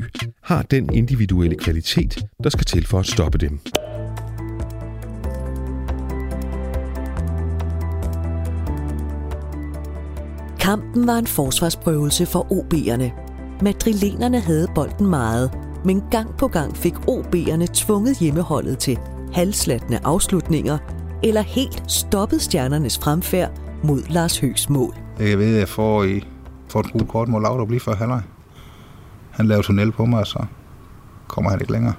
har 0.43 0.61
den 0.61 0.93
individuelle 0.93 1.55
kvalitet, 1.55 2.17
der 2.43 2.49
skal 2.49 2.65
til 2.65 2.85
for 2.87 2.99
at 2.99 3.05
stoppe 3.05 3.37
dem. 3.37 3.59
Kampen 10.59 11.07
var 11.07 11.17
en 11.17 11.27
forsvarsprøvelse 11.27 12.25
for 12.25 12.47
OB'erne. 12.51 13.11
Madrilenerne 13.63 14.39
havde 14.39 14.67
bolden 14.75 15.07
meget, 15.07 15.51
men 15.85 16.03
gang 16.11 16.37
på 16.37 16.47
gang 16.47 16.77
fik 16.77 16.93
OB'erne 16.93 17.65
tvunget 17.73 18.17
hjemmeholdet 18.19 18.77
til 18.77 18.97
halvslattende 19.33 19.99
afslutninger 20.03 20.77
eller 21.23 21.41
helt 21.41 21.91
stoppet 21.91 22.41
stjernernes 22.41 22.97
fremfærd 22.97 23.51
mod 23.83 24.01
Lars 24.09 24.39
Høgs 24.39 24.69
mål. 24.69 24.95
Jeg 25.19 25.37
ved, 25.37 25.53
at 25.53 25.59
jeg 25.59 25.69
får, 25.69 26.03
i, 26.03 26.23
får 26.69 26.79
et 26.79 26.91
gult 26.91 27.07
kort 27.07 27.27
mod 27.27 27.41
Laudrup 27.41 27.69
lige 27.69 27.79
før 27.79 27.95
halvleg. 27.95 28.21
Han 29.35 29.47
laver 29.47 29.61
tunnel 29.61 29.91
på 29.91 30.05
mig, 30.05 30.19
og 30.19 30.27
så 30.27 30.45
kommer 31.27 31.51
han 31.51 31.61
ikke 31.61 31.73
længere. 31.73 31.93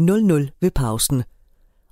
0-0 0.00 0.48
ved 0.60 0.70
pausen. 0.70 1.22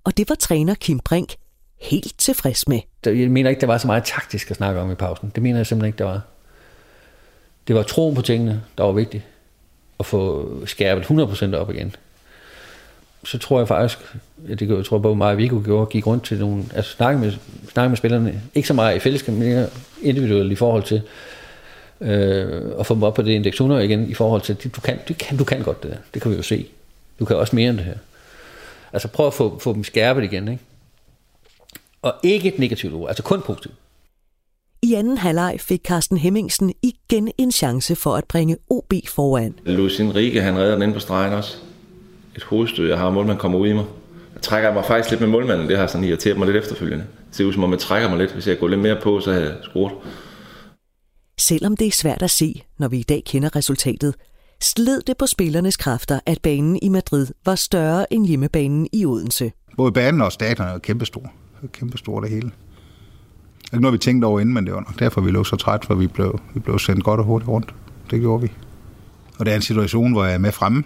Og 0.05 0.17
det 0.17 0.29
var 0.29 0.35
træner 0.35 0.75
Kim 0.75 0.99
Brink 0.99 1.35
helt 1.81 2.19
tilfreds 2.19 2.69
med. 2.69 2.81
Jeg 3.07 3.31
mener 3.31 3.51
ikke, 3.51 3.61
der 3.61 3.67
var 3.67 3.79
så 3.79 3.87
meget 3.87 4.05
taktisk 4.05 4.51
at 4.51 4.57
snakke 4.57 4.81
om 4.81 4.91
i 4.91 4.95
pausen. 4.95 5.33
Det 5.35 5.43
mener 5.43 5.59
jeg 5.59 5.67
simpelthen 5.67 5.89
ikke, 5.89 5.99
der 5.99 6.05
var. 6.05 6.21
Det 7.69 7.77
var 7.77 7.83
troen 7.83 8.15
på 8.15 8.23
tingene, 8.23 8.63
der 8.79 8.85
var 8.85 8.93
vigtigt. 8.93 9.25
At 10.01 10.07
få 10.07 10.51
skærpet 10.67 11.05
100% 11.05 11.57
op 11.57 11.71
igen. 11.71 11.95
Så 13.25 13.39
tror 13.39 13.59
jeg 13.59 13.69
faktisk, 13.69 13.99
det 14.49 14.69
jeg 14.69 14.85
tror 14.85 14.99
både 14.99 15.17
mig 15.17 15.31
og 15.31 15.37
Viggo 15.37 15.61
gjorde, 15.65 15.87
gik 15.87 16.07
rundt 16.07 16.25
til 16.25 16.39
nogle, 16.39 16.65
altså 16.75 16.91
snakke 16.91 17.21
med, 17.21 17.33
snakke 17.73 17.89
med 17.89 17.97
spillerne, 17.97 18.43
ikke 18.55 18.69
så 18.69 18.75
meget 18.75 18.97
i 18.97 18.99
fællesskab, 18.99 19.35
men 19.35 19.49
mere 19.49 19.69
individuelt 20.03 20.53
i 20.53 20.55
forhold 20.55 20.83
til, 20.83 21.03
øh, 22.01 22.63
at 22.81 22.87
få 22.87 22.95
dem 22.95 23.03
op 23.03 23.15
på 23.15 23.23
det 23.23 23.33
indeks 23.33 23.55
100 23.55 23.85
igen, 23.85 24.11
i 24.11 24.15
forhold 24.15 24.43
til, 24.43 24.57
du 24.57 24.81
kan, 24.81 24.99
du 25.09 25.15
kan, 25.19 25.37
du 25.37 25.45
kan 25.45 25.63
godt 25.63 25.83
det 25.83 25.91
der, 25.91 25.97
det 26.15 26.23
kan 26.23 26.31
vi 26.31 26.37
jo 26.37 26.43
se. 26.43 26.67
Du 27.19 27.25
kan 27.25 27.37
også 27.37 27.57
mere 27.57 27.71
end 27.71 27.77
det 27.77 27.87
her. 27.87 27.95
Altså 28.93 29.09
prøv 29.09 29.27
at 29.27 29.35
få, 29.35 29.59
få 29.59 29.73
dem 29.73 29.85
skærpet 29.85 30.25
igen, 30.25 30.49
ikke? 30.49 30.63
Og 32.03 32.15
ikke 32.23 32.49
et 32.49 32.59
negativt 32.59 32.95
ord, 32.95 33.09
altså 33.09 33.23
kun 33.23 33.43
positivt. 33.43 33.75
I 34.83 34.95
anden 34.95 35.19
halvleg 35.19 35.57
fik 35.61 35.81
Carsten 35.85 36.17
Hemmingsen 36.17 36.75
igen 36.83 37.33
en 37.39 37.53
chance 37.53 37.97
for 37.97 38.17
at 38.17 38.25
bringe 38.25 38.57
OB 38.71 38.93
foran. 39.09 39.55
Luis 39.65 40.01
Enrique, 40.01 40.43
han 40.43 40.59
redder 40.59 40.73
den 40.73 40.83
ind 40.83 40.95
på 40.95 41.01
stregen 41.01 41.33
også. 41.33 41.57
Et 42.37 42.43
hovedstød, 42.43 42.89
jeg 42.89 42.99
har, 42.99 43.11
målmanden 43.11 43.41
kommer 43.41 43.59
ud 43.59 43.69
i 43.69 43.73
mig. 43.73 43.85
Jeg 44.35 44.43
trækker 44.43 44.73
mig 44.73 44.85
faktisk 44.85 45.11
lidt 45.11 45.21
med 45.21 45.29
målmanden, 45.29 45.69
det 45.69 45.79
har 45.79 45.87
sådan 45.87 46.05
irriteret 46.05 46.39
mig 46.39 46.47
lidt 46.47 46.57
efterfølgende. 46.57 47.05
Det 47.29 47.37
ser 47.37 47.45
ud 47.45 47.53
som 47.53 47.65
om, 47.65 47.71
jeg 47.71 47.79
trækker 47.79 48.09
mig 48.09 48.19
lidt. 48.19 48.33
Hvis 48.33 48.47
jeg 48.47 48.59
går 48.59 48.69
lidt 48.69 48.81
mere 48.81 48.97
på, 49.03 49.21
så 49.21 49.33
har 49.33 49.41
jeg 49.41 49.53
skruet. 49.63 49.93
Selvom 51.41 51.77
det 51.77 51.87
er 51.87 51.93
svært 51.93 52.23
at 52.23 52.31
se, 52.31 52.63
når 52.79 52.89
vi 52.89 52.99
i 52.99 53.03
dag 53.03 53.23
kender 53.27 53.57
resultatet, 53.57 54.15
sled 54.61 55.03
det 55.07 55.17
på 55.19 55.27
spillernes 55.27 55.77
kræfter, 55.77 56.21
at 56.27 56.39
banen 56.43 56.79
i 56.83 56.89
Madrid 56.89 57.27
var 57.45 57.55
større 57.55 58.13
end 58.13 58.27
hjemmebanen 58.27 58.89
i 58.93 59.07
Odense. 59.07 59.53
Både 59.77 59.93
banen 59.93 60.21
og 60.21 60.33
stadion 60.33 60.69
er 60.69 60.79
kæmpestor. 60.79 61.33
Kæmpestor 61.73 62.21
det 62.21 62.31
hele. 62.31 62.51
Det 63.63 63.73
er 63.73 63.77
ikke 63.77 63.83
noget, 63.83 63.93
vi 63.93 63.99
tænkte 63.99 64.27
over 64.27 64.41
inden, 64.41 64.55
men 64.55 64.67
det 64.67 64.75
var 64.75 64.81
nok 64.81 64.99
derfor, 64.99 65.21
vi 65.21 65.31
lå 65.31 65.45
så 65.45 65.57
træt, 65.57 65.85
for 65.85 65.95
vi 65.95 66.07
blev, 66.07 66.41
vi 66.55 66.61
blev 66.61 66.79
sendt 66.79 67.05
godt 67.05 67.21
og 67.21 67.27
hurtigt 67.27 67.49
rundt. 67.49 67.75
Det 68.11 68.21
gjorde 68.21 68.43
vi. 68.43 68.53
Og 69.39 69.47
det 69.47 69.53
er 69.53 69.57
en 69.57 69.63
situation, 69.63 70.13
hvor 70.13 70.25
jeg 70.25 70.35
er 70.35 70.39
med 70.39 70.53
fremme, 70.53 70.85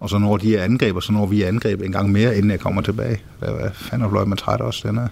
og 0.00 0.10
så 0.10 0.18
når 0.18 0.36
de 0.36 0.56
er 0.56 0.64
angreb, 0.64 0.96
og 0.96 1.02
så 1.02 1.12
når 1.12 1.26
vi 1.26 1.42
er 1.42 1.48
angreb 1.48 1.80
en 1.80 1.92
gang 1.92 2.12
mere, 2.12 2.36
inden 2.36 2.50
jeg 2.50 2.60
kommer 2.60 2.82
tilbage. 2.82 3.22
Hvad 3.38 3.70
fanden 3.74 4.16
er 4.16 4.24
man 4.24 4.38
træt 4.38 4.60
også, 4.60 4.88
den 4.88 4.98
er. 4.98 5.08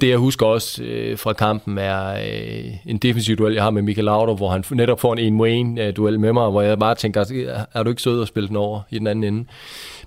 Det 0.00 0.08
jeg 0.08 0.18
husker 0.18 0.46
også 0.46 0.82
øh, 0.82 1.18
fra 1.18 1.32
kampen 1.32 1.78
er 1.78 2.14
øh, 2.14 2.72
en 2.86 2.98
defensiv 2.98 3.36
duel, 3.36 3.54
jeg 3.54 3.62
har 3.62 3.70
med 3.70 3.82
Michael 3.82 4.04
Laudrup, 4.04 4.38
hvor 4.38 4.50
han 4.50 4.64
netop 4.70 5.00
får 5.00 5.12
en 5.12 5.18
en 5.18 5.34
mod 5.34 5.48
en 5.48 5.78
øh, 5.78 5.96
duel 5.96 6.20
med 6.20 6.32
mig, 6.32 6.50
hvor 6.50 6.62
jeg 6.62 6.78
bare 6.78 6.94
tænker, 6.94 7.24
er 7.74 7.82
du 7.82 7.90
ikke 7.90 8.02
sød 8.02 8.22
at 8.22 8.28
spille 8.28 8.48
den 8.48 8.56
over 8.56 8.80
i 8.90 8.98
den 8.98 9.06
anden 9.06 9.24
ende? 9.24 9.48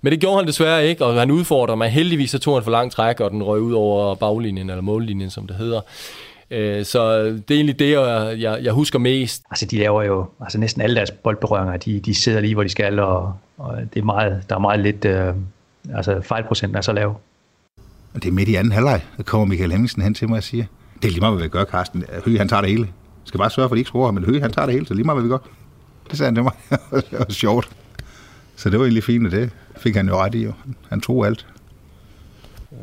Men 0.01 0.11
det 0.11 0.19
gjorde 0.19 0.37
han 0.37 0.47
desværre 0.47 0.87
ikke, 0.87 1.05
og 1.05 1.19
han 1.19 1.31
udfordrer 1.31 1.75
mig. 1.75 1.89
Heldigvis 1.89 2.31
så 2.31 2.39
tog 2.39 2.55
han 2.55 2.63
for 2.63 2.71
lang 2.71 2.91
træk, 2.91 3.19
og 3.19 3.31
den 3.31 3.43
røg 3.43 3.61
ud 3.61 3.73
over 3.73 4.15
baglinjen, 4.15 4.69
eller 4.69 4.81
mållinjen, 4.81 5.29
som 5.29 5.47
det 5.47 5.55
hedder. 5.55 5.81
Øh, 6.51 6.85
så 6.85 7.23
det 7.23 7.51
er 7.51 7.55
egentlig 7.55 7.79
det, 7.79 7.91
jeg, 7.91 8.35
jeg, 8.39 8.59
jeg 8.63 8.73
husker 8.73 8.99
mest. 8.99 9.43
Altså 9.51 9.65
de 9.65 9.77
laver 9.77 10.03
jo, 10.03 10.25
altså 10.41 10.57
næsten 10.57 10.81
alle 10.81 10.95
deres 10.95 11.11
boldberøringer, 11.11 11.77
de, 11.77 11.99
de 11.99 12.15
sidder 12.15 12.41
lige, 12.41 12.53
hvor 12.53 12.63
de 12.63 12.69
skal, 12.69 12.99
og, 12.99 13.33
og 13.57 13.77
det 13.93 13.99
er 13.99 14.03
meget, 14.03 14.43
der 14.49 14.55
er 14.55 14.59
meget 14.59 14.79
lidt, 14.79 15.05
øh, 15.05 15.33
altså 15.95 16.21
fejlprocenten 16.21 16.77
er 16.77 16.81
så 16.81 16.93
lav. 16.93 17.19
Og 18.17 18.23
det 18.23 18.29
er 18.29 18.33
midt 18.33 18.49
i 18.49 18.55
anden 18.55 18.71
halvleg, 18.71 19.01
der 19.17 19.23
kommer 19.23 19.45
Michael 19.45 19.71
Hemmingsen 19.71 20.01
hen 20.01 20.13
til 20.13 20.29
mig 20.29 20.37
og 20.37 20.43
siger, 20.43 20.65
det 21.01 21.07
er 21.07 21.11
lige 21.11 21.19
meget, 21.19 21.35
hvad 21.35 21.43
vi 21.43 21.49
gør, 21.49 21.65
Carsten. 21.65 22.03
Høj, 22.25 22.37
han 22.37 22.49
tager 22.49 22.61
det 22.61 22.69
hele. 22.69 22.83
Jeg 22.83 23.25
skal 23.25 23.37
bare 23.37 23.49
sørge 23.49 23.69
for, 23.69 23.73
at 23.73 23.77
de 23.77 23.79
ikke 23.79 23.87
scorer, 23.87 24.11
men 24.11 24.23
Høj, 24.23 24.39
han 24.39 24.51
tager 24.51 24.65
det 24.65 24.73
hele, 24.73 24.87
så 24.87 24.93
lige 24.93 25.05
meget, 25.05 25.15
hvad 25.17 25.23
vi 25.23 25.29
gør. 25.29 25.37
Det 26.09 26.17
sagde 26.17 26.27
han 26.27 26.35
til 26.35 26.43
mig. 26.43 26.53
det 27.11 27.19
var 27.19 27.25
sjovt. 27.29 27.69
Så 28.55 28.69
det 28.69 28.79
var 28.79 28.85
egentlig 28.85 29.03
fint, 29.03 29.25
og 29.25 29.31
det 29.31 29.49
fik 29.77 29.95
han 29.95 30.07
jo 30.07 30.17
ret 30.17 30.35
i. 30.35 30.43
Jo. 30.43 30.53
Han 30.89 31.01
tog 31.01 31.25
alt. 31.25 31.47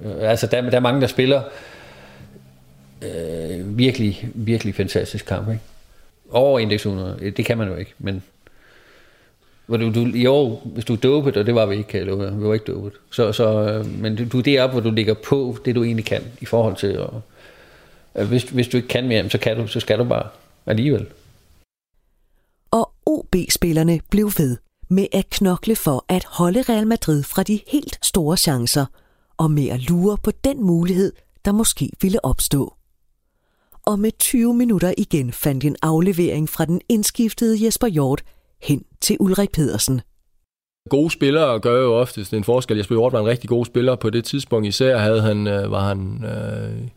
Øh, 0.05 0.13
altså, 0.21 0.47
der, 0.47 0.61
der 0.61 0.77
er 0.77 0.81
mange, 0.81 1.01
der 1.01 1.07
spiller 1.07 1.43
øh, 3.03 3.79
virkelig, 3.79 4.29
virkelig 4.35 4.75
fantastisk 4.75 5.27
kamp. 5.27 5.49
Ikke? 5.49 5.61
Over 6.31 6.59
indeks 6.59 6.87
100, 6.87 7.31
det 7.31 7.45
kan 7.45 7.59
man 7.59 7.69
jo 7.69 7.75
ikke, 7.75 7.95
men 7.99 8.23
hvor 9.67 9.77
du, 9.77 9.95
du, 9.95 10.07
i 10.15 10.27
år, 10.27 10.63
hvis 10.65 10.85
du 10.85 10.93
er 10.93 10.97
dopet, 10.97 11.37
og 11.37 11.47
det 11.47 11.55
var 11.55 11.67
vi 11.67 11.77
ikke, 11.77 11.89
kan 11.89 11.99
jeg 11.99 12.07
love, 12.07 12.37
vi 12.37 12.45
var 12.45 12.55
ikke 12.55 12.73
dopet. 12.73 12.93
Så, 13.11 13.33
så, 13.33 13.69
øh, 13.69 14.01
men 14.01 14.17
du, 14.17 14.25
du 14.33 14.39
er 14.39 14.43
deroppe, 14.43 14.73
hvor 14.73 14.91
du 14.91 14.95
ligger 14.95 15.15
på 15.15 15.57
det, 15.65 15.75
du 15.75 15.85
egentlig 15.85 16.05
kan, 16.05 16.23
i 16.41 16.45
forhold 16.45 16.77
til, 16.77 16.99
Og, 16.99 17.23
øh, 18.15 18.29
hvis, 18.29 18.43
hvis 18.43 18.69
du 18.69 18.77
ikke 18.77 18.89
kan 18.89 19.09
mere, 19.09 19.31
så, 19.31 19.39
kan 19.39 19.57
du, 19.57 19.67
så 19.67 19.81
skal 19.81 19.99
du 19.99 20.05
bare 20.05 20.29
alligevel. 20.67 21.07
Og 22.71 22.91
OB-spillerne 23.07 24.01
blev 24.11 24.33
ved 24.39 24.57
med 24.89 25.07
at 25.13 25.31
knokle 25.31 25.77
for 25.77 26.05
at 26.09 26.25
holde 26.25 26.63
Real 26.63 26.87
Madrid 26.87 27.23
fra 27.23 27.43
de 27.43 27.61
helt 27.69 27.99
store 28.03 28.37
chancer, 28.37 28.87
og 29.37 29.51
med 29.51 29.69
at 29.69 29.81
lure 29.81 30.17
på 30.23 30.31
den 30.45 30.63
mulighed, 30.63 31.13
der 31.45 31.53
måske 31.53 31.91
ville 32.03 32.25
opstå. 32.25 32.75
Og 33.87 33.99
med 33.99 34.11
20 34.19 34.55
minutter 34.55 34.95
igen 34.99 35.33
fandt 35.33 35.65
en 35.65 35.77
aflevering 35.83 36.49
fra 36.49 36.65
den 36.65 36.81
indskiftede 36.89 37.65
Jesper 37.65 37.87
Hjort 37.87 38.25
hen 38.65 38.85
til 39.01 39.17
Ulrik 39.21 39.53
Pedersen. 39.53 40.01
Gode 40.91 41.11
spillere 41.11 41.61
gør 41.61 41.83
jo 41.83 41.95
oftest 41.95 42.35
en 42.35 42.45
forskel. 42.45 42.77
Jesper 42.77 42.95
Hjort 42.95 43.13
var 43.13 43.21
en 43.21 43.27
rigtig 43.27 43.49
god 43.49 43.65
spiller 43.65 43.97
på 43.97 44.11
det 44.11 44.25
tidspunkt. 44.25 44.67
Især 44.69 44.99
havde 44.99 45.23
han, 45.23 45.47
øh, 45.47 45.71
var 45.71 45.89
han 45.89 46.25
øh, 46.25 46.89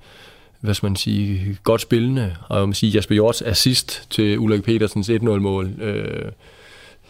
hvad 0.61 0.73
skal 0.73 0.87
man 0.87 0.95
sige, 0.95 1.57
godt 1.63 1.81
spillende. 1.81 2.35
Og 2.49 2.59
jeg 2.59 2.67
må 2.67 2.73
sige, 2.73 2.97
Jesper 2.97 3.13
Hjorts 3.13 3.41
assist 3.41 4.07
til 4.09 4.39
Ulrik 4.39 4.63
Petersens 4.63 5.09
1-0-mål 5.09 5.81
øh, 5.81 6.31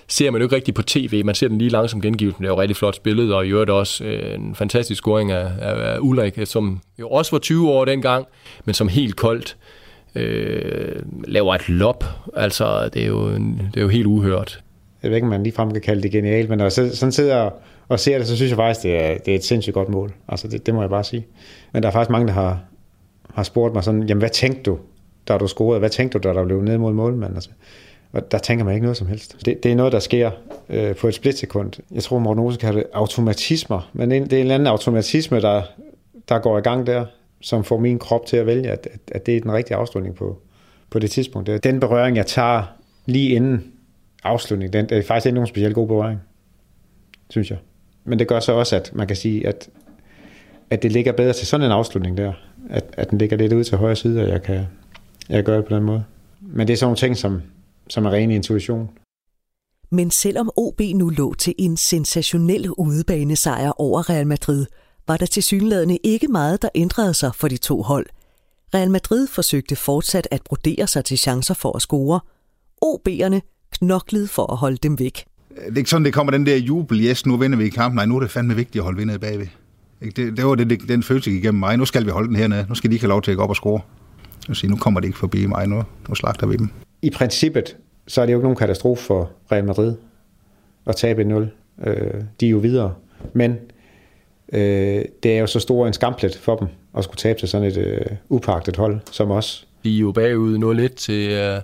ser 0.07 0.31
man 0.31 0.41
jo 0.41 0.45
ikke 0.45 0.55
rigtig 0.55 0.73
på 0.73 0.81
tv. 0.81 1.25
Man 1.25 1.35
ser 1.35 1.47
den 1.47 1.57
lige 1.57 1.69
langsomt 1.69 2.03
gengivet. 2.03 2.39
men 2.39 2.43
Det 2.43 2.49
er 2.49 2.55
jo 2.55 2.61
rigtig 2.61 2.77
flot 2.77 2.95
spillet, 2.95 3.33
og 3.33 3.45
i 3.47 3.49
øvrigt 3.49 3.69
også 3.69 4.03
øh, 4.03 4.35
en 4.35 4.55
fantastisk 4.55 5.01
scoring 5.01 5.31
af, 5.31 5.51
af, 5.59 5.93
af 5.93 5.97
Ulrik, 5.99 6.39
som 6.45 6.81
jo 6.99 7.09
også 7.09 7.31
var 7.31 7.39
20 7.39 7.69
år 7.69 7.85
dengang, 7.85 8.25
men 8.65 8.75
som 8.75 8.87
helt 8.87 9.15
koldt 9.15 9.57
øh, 10.15 11.01
laver 11.27 11.55
et 11.55 11.69
lop. 11.69 12.03
Altså, 12.35 12.89
det 12.93 13.03
er, 13.03 13.07
jo, 13.07 13.33
det 13.33 13.77
er 13.77 13.81
jo 13.81 13.87
helt 13.87 14.05
uhørt. 14.05 14.63
Jeg 15.03 15.11
ved 15.11 15.17
ikke, 15.17 15.25
om 15.25 15.29
man 15.29 15.43
ligefrem 15.43 15.71
kan 15.71 15.81
kalde 15.81 16.03
det 16.03 16.11
genialt, 16.11 16.49
men 16.49 16.57
når 16.57 16.65
jeg 16.65 16.71
sådan 16.71 17.11
sidder 17.11 17.49
og 17.89 17.99
ser 17.99 18.17
det, 18.17 18.27
så 18.27 18.35
synes 18.35 18.49
jeg 18.49 18.57
faktisk, 18.57 18.83
det 18.83 19.03
er, 19.03 19.17
det 19.17 19.31
er 19.31 19.35
et 19.35 19.43
sindssygt 19.43 19.73
godt 19.73 19.89
mål. 19.89 20.13
Altså, 20.27 20.47
det, 20.47 20.65
det 20.65 20.73
må 20.73 20.81
jeg 20.81 20.89
bare 20.89 21.03
sige. 21.03 21.27
Men 21.73 21.83
der 21.83 21.89
er 21.89 21.93
faktisk 21.93 22.09
mange, 22.09 22.27
der 22.27 22.33
har, 22.33 22.59
har 23.33 23.43
spurgt 23.43 23.73
mig 23.73 23.83
sådan, 23.83 24.03
jamen 24.03 24.19
hvad 24.19 24.29
tænkte 24.29 24.61
du, 24.61 24.77
da 25.27 25.37
du 25.37 25.47
scorede? 25.47 25.79
Hvad 25.79 25.89
tænkte 25.89 26.19
du, 26.19 26.27
da 26.27 26.33
der 26.33 26.45
blev 26.45 26.61
ned 26.61 26.77
mod 26.77 26.93
målmanden? 26.93 27.35
Altså, 27.35 27.49
og 28.11 28.31
der 28.31 28.37
tænker 28.37 28.65
man 28.65 28.73
ikke 28.73 28.85
noget 28.85 28.97
som 28.97 29.07
helst. 29.07 29.35
Det, 29.45 29.63
det 29.63 29.71
er 29.71 29.75
noget, 29.75 29.93
der 29.93 29.99
sker 29.99 30.31
øh, 30.69 30.95
på 30.95 31.07
et 31.07 31.13
splitsekund. 31.13 31.71
Jeg 31.91 32.03
tror, 32.03 32.19
Morten 32.19 32.49
kan 32.49 32.57
kalder 32.57 32.79
det 32.79 32.89
automatismer. 32.93 33.89
Men 33.93 34.11
det 34.11 34.17
er 34.17 34.21
en 34.21 34.33
eller 34.33 34.55
anden 34.55 34.67
automatisme, 34.67 35.41
der, 35.41 35.61
der 36.29 36.39
går 36.39 36.57
i 36.57 36.61
gang 36.61 36.87
der, 36.87 37.05
som 37.41 37.63
får 37.63 37.79
min 37.79 37.99
krop 37.99 38.25
til 38.25 38.37
at 38.37 38.45
vælge, 38.45 38.71
at, 38.71 38.87
at, 38.93 38.99
at 39.11 39.25
det 39.25 39.37
er 39.37 39.41
den 39.41 39.53
rigtige 39.53 39.77
afslutning 39.77 40.15
på, 40.15 40.41
på 40.89 40.99
det 40.99 41.11
tidspunkt. 41.11 41.47
Det 41.47 41.63
den 41.63 41.79
berøring, 41.79 42.17
jeg 42.17 42.25
tager 42.25 42.63
lige 43.05 43.29
inden 43.29 43.71
afslutning, 44.23 44.73
den, 44.73 44.87
er 44.89 45.01
faktisk 45.01 45.25
ikke 45.25 45.35
nogen 45.35 45.47
specielt 45.47 45.75
god 45.75 45.87
berøring, 45.87 46.19
synes 47.29 47.49
jeg. 47.49 47.57
Men 48.03 48.19
det 48.19 48.27
gør 48.27 48.39
så 48.39 48.51
også, 48.51 48.75
at 48.75 48.91
man 48.93 49.07
kan 49.07 49.15
sige, 49.15 49.47
at, 49.47 49.69
at 50.69 50.83
det 50.83 50.91
ligger 50.91 51.11
bedre 51.11 51.33
til 51.33 51.47
sådan 51.47 51.65
en 51.65 51.71
afslutning 51.71 52.17
der. 52.17 52.33
At, 52.69 52.83
at 52.93 53.09
den 53.09 53.17
ligger 53.17 53.37
lidt 53.37 53.53
ud 53.53 53.63
til 53.63 53.77
højre 53.77 53.95
side, 53.95 54.21
og 54.21 54.29
jeg 54.29 54.43
kan, 54.43 54.65
jeg 55.29 55.43
gør 55.43 55.55
det 55.55 55.65
på 55.65 55.75
den 55.75 55.83
måde. 55.83 56.03
Men 56.41 56.67
det 56.67 56.73
er 56.73 56.77
sådan 56.77 56.85
nogle 56.85 56.97
ting, 56.97 57.17
som, 57.17 57.41
som 57.89 58.05
er 58.05 58.11
ren 58.11 58.31
intuition. 58.31 58.89
Men 59.91 60.11
selvom 60.11 60.51
OB 60.55 60.81
nu 60.95 61.09
lå 61.09 61.33
til 61.33 61.55
en 61.57 61.77
sensationel 61.77 62.69
udebanesejr 62.77 63.71
over 63.81 64.09
Real 64.09 64.27
Madrid, 64.27 64.65
var 65.07 65.17
der 65.17 65.25
til 65.25 65.43
synlædende 65.43 65.97
ikke 66.03 66.27
meget, 66.27 66.61
der 66.61 66.69
ændrede 66.75 67.13
sig 67.13 67.35
for 67.35 67.47
de 67.47 67.57
to 67.57 67.81
hold. 67.81 68.05
Real 68.73 68.91
Madrid 68.91 69.27
forsøgte 69.27 69.75
fortsat 69.75 70.27
at 70.31 70.41
brodere 70.45 70.87
sig 70.87 71.05
til 71.05 71.17
chancer 71.17 71.53
for 71.53 71.75
at 71.75 71.81
score. 71.81 72.19
OB'erne 72.85 73.39
knoklede 73.71 74.27
for 74.27 74.51
at 74.51 74.57
holde 74.57 74.77
dem 74.77 74.99
væk. 74.99 75.25
det 75.55 75.73
er 75.73 75.77
ikke 75.77 75.89
sådan, 75.89 76.05
det 76.05 76.13
kommer 76.13 76.31
den 76.31 76.45
der 76.45 76.57
jubel, 76.57 77.05
yes, 77.05 77.25
nu 77.25 77.37
vinder 77.37 77.57
vi 77.57 77.65
i 77.65 77.69
kampen. 77.69 77.95
Nej, 77.95 78.05
nu 78.05 78.15
er 78.15 78.19
det 78.19 78.31
fandme 78.31 78.55
vigtigt 78.55 78.75
at 78.75 78.83
holde 78.83 78.97
vindet 78.97 79.21
bagved. 79.21 79.47
Ikke? 80.01 80.25
Det, 80.25 80.37
det 80.37 80.45
var 80.45 80.55
det, 80.55 80.69
det, 80.69 80.89
den 80.89 81.03
følelse 81.03 81.29
gik 81.29 81.43
igennem 81.43 81.59
mig. 81.59 81.77
Nu 81.77 81.85
skal 81.85 82.05
vi 82.05 82.11
holde 82.11 82.27
den 82.27 82.35
hernede. 82.35 82.65
Nu 82.69 82.75
skal 82.75 82.89
de 82.89 82.95
ikke 82.95 83.03
have 83.03 83.09
lov 83.09 83.21
til 83.21 83.31
at 83.31 83.37
gå 83.37 83.43
op 83.43 83.49
og 83.49 83.55
score. 83.55 83.81
Jeg 84.47 84.55
sige, 84.55 84.69
nu 84.69 84.75
kommer 84.75 84.99
det 84.99 85.07
ikke 85.07 85.19
forbi 85.19 85.45
mig. 85.45 85.67
Nu, 85.67 85.83
nu 86.09 86.15
slagter 86.15 86.47
vi 86.47 86.55
dem. 86.57 86.69
I 87.01 87.09
princippet, 87.09 87.77
så 88.07 88.21
er 88.21 88.25
det 88.25 88.33
jo 88.33 88.37
ikke 88.37 88.43
nogen 88.43 88.57
katastrofe 88.57 89.03
for 89.03 89.31
Real 89.51 89.65
Madrid 89.65 89.95
at 90.85 90.95
tabe 90.95 91.23
0. 91.23 91.51
Øh, 91.85 91.95
de 92.39 92.45
er 92.45 92.49
jo 92.49 92.57
videre. 92.57 92.93
Men 93.33 93.55
øh, 94.53 95.05
det 95.23 95.35
er 95.35 95.39
jo 95.39 95.47
så 95.47 95.59
stor 95.59 95.87
en 95.87 95.93
skamplet 95.93 96.35
for 96.35 96.55
dem 96.55 96.67
at 96.97 97.03
skulle 97.03 97.17
tabe 97.17 97.39
til 97.39 97.47
sådan 97.47 97.67
et 97.67 97.77
øh, 97.77 98.05
upagtet 98.29 98.77
hold 98.77 98.99
som 99.11 99.31
os. 99.31 99.67
De 99.83 99.95
er 99.95 99.99
jo 99.99 100.11
bagud 100.11 100.89
0-1 100.89 100.95
til 100.95 101.29
øh, 101.31 101.61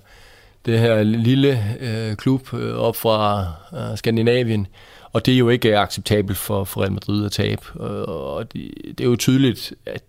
det 0.65 0.80
her 0.80 1.04
lille 1.04 1.60
øh, 1.80 2.15
klub 2.15 2.54
øh, 2.54 2.76
op 2.76 2.96
fra 2.96 3.46
øh, 3.74 3.98
Skandinavien. 3.98 4.67
Og 5.13 5.26
det 5.26 5.34
er 5.34 5.38
jo 5.38 5.50
ikke 5.50 5.78
acceptabelt 5.78 6.38
for, 6.38 6.63
for 6.63 6.82
Real 6.82 6.91
Madrid 6.91 7.26
at 7.26 7.32
tabe. 7.32 7.62
Og 8.08 8.54
det, 8.54 8.72
det 8.88 9.00
er 9.00 9.10
jo 9.10 9.15
tydeligt, 9.15 9.74
at 9.86 10.04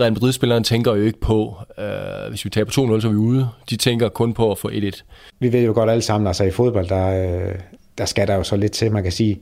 Real 0.00 0.12
Madrid-spilleren 0.12 0.64
tænker 0.64 0.94
jo 0.94 1.02
ikke 1.02 1.20
på, 1.20 1.56
øh, 1.78 2.28
hvis 2.28 2.44
vi 2.44 2.50
taber 2.50 2.70
2-0, 2.70 3.00
så 3.00 3.08
er 3.08 3.12
vi 3.12 3.16
ude. 3.16 3.48
De 3.70 3.76
tænker 3.76 4.08
kun 4.08 4.34
på 4.34 4.50
at 4.50 4.58
få 4.58 4.70
1-1. 4.70 5.02
Vi 5.38 5.52
ved 5.52 5.62
jo 5.62 5.72
godt 5.72 5.90
alle 5.90 6.02
sammen, 6.02 6.26
altså 6.26 6.44
i 6.44 6.50
fodbold, 6.50 6.88
der, 6.88 7.46
øh, 7.46 7.54
der 7.98 8.04
skal 8.04 8.26
der 8.26 8.34
jo 8.34 8.42
så 8.42 8.56
lidt 8.56 8.72
til, 8.72 8.92
man 8.92 9.02
kan 9.02 9.12
sige, 9.12 9.40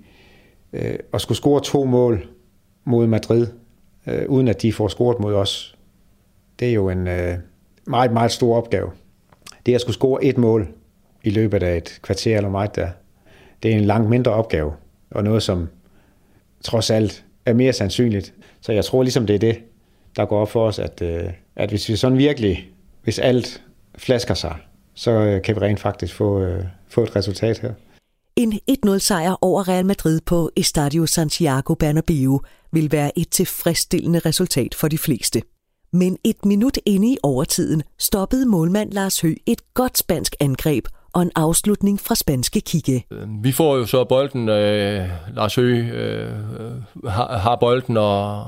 øh, 0.72 0.94
at 1.14 1.20
skulle 1.20 1.38
score 1.38 1.60
to 1.60 1.84
mål 1.84 2.26
mod 2.84 3.06
Madrid, 3.06 3.46
øh, 4.06 4.28
uden 4.28 4.48
at 4.48 4.62
de 4.62 4.72
får 4.72 4.88
scoret 4.88 5.20
mod 5.20 5.34
os, 5.34 5.76
det 6.58 6.68
er 6.68 6.72
jo 6.72 6.88
en 6.88 7.08
øh, 7.08 7.38
meget, 7.86 8.12
meget 8.12 8.30
stor 8.30 8.56
opgave. 8.56 8.90
Det 9.66 9.74
at 9.74 9.80
skulle 9.80 9.94
score 9.94 10.24
et 10.24 10.38
mål 10.38 10.68
i 11.22 11.30
løbet 11.30 11.62
af 11.62 11.76
et 11.76 11.98
kvarter 12.02 12.36
eller 12.36 12.50
meget 12.50 12.76
der, 12.76 12.88
det 13.62 13.72
er 13.72 13.76
en 13.76 13.84
langt 13.84 14.10
mindre 14.10 14.32
opgave, 14.32 14.72
og 15.10 15.24
noget, 15.24 15.42
som 15.42 15.68
trods 16.64 16.90
alt 16.90 17.24
er 17.46 17.52
mere 17.52 17.72
sandsynligt. 17.72 18.34
Så 18.60 18.72
jeg 18.72 18.84
tror 18.84 19.02
ligesom, 19.02 19.26
det 19.26 19.34
er 19.34 19.38
det, 19.38 19.58
der 20.16 20.24
går 20.24 20.40
op 20.40 20.50
for 20.50 20.66
os, 20.66 20.78
at, 20.78 21.02
øh, 21.02 21.24
at 21.56 21.68
hvis 21.70 21.88
vi 21.88 21.96
sådan 21.96 22.18
virkelig, 22.18 22.68
hvis 23.02 23.18
alt 23.18 23.62
flasker 23.98 24.34
sig, 24.34 24.56
så 24.94 25.10
øh, 25.10 25.42
kan 25.42 25.56
vi 25.56 25.60
rent 25.60 25.80
faktisk 25.80 26.14
få, 26.14 26.40
øh, 26.40 26.64
få 26.88 27.02
et 27.02 27.16
resultat 27.16 27.58
her. 27.58 27.72
En 28.36 28.52
1-0-sejr 28.52 29.36
over 29.40 29.68
Real 29.68 29.86
Madrid 29.86 30.20
på 30.26 30.50
Estadio 30.56 31.06
Santiago 31.06 31.74
Bernabeu 31.74 32.40
vil 32.72 32.92
være 32.92 33.18
et 33.18 33.28
tilfredsstillende 33.28 34.18
resultat 34.18 34.74
for 34.74 34.88
de 34.88 34.98
fleste. 34.98 35.42
Men 35.92 36.18
et 36.24 36.44
minut 36.44 36.78
inde 36.86 37.12
i 37.12 37.16
overtiden 37.22 37.82
stoppede 37.98 38.46
målmand 38.46 38.92
Lars 38.92 39.20
Hø 39.20 39.34
et 39.46 39.74
godt 39.74 39.98
spansk 39.98 40.34
angreb 40.40 40.86
og 41.12 41.22
en 41.22 41.30
afslutning 41.34 42.00
fra 42.00 42.14
spanske 42.14 42.60
kigge. 42.60 43.04
Vi 43.42 43.52
får 43.52 43.76
jo 43.76 43.86
så 43.86 44.04
bolden, 44.04 44.48
øh, 44.48 45.08
Lars 45.34 45.54
Hø 45.54 45.72
øh, 45.72 46.30
øh, 46.30 47.10
har, 47.10 47.38
har 47.38 47.56
bolden, 47.56 47.96
og 47.96 48.46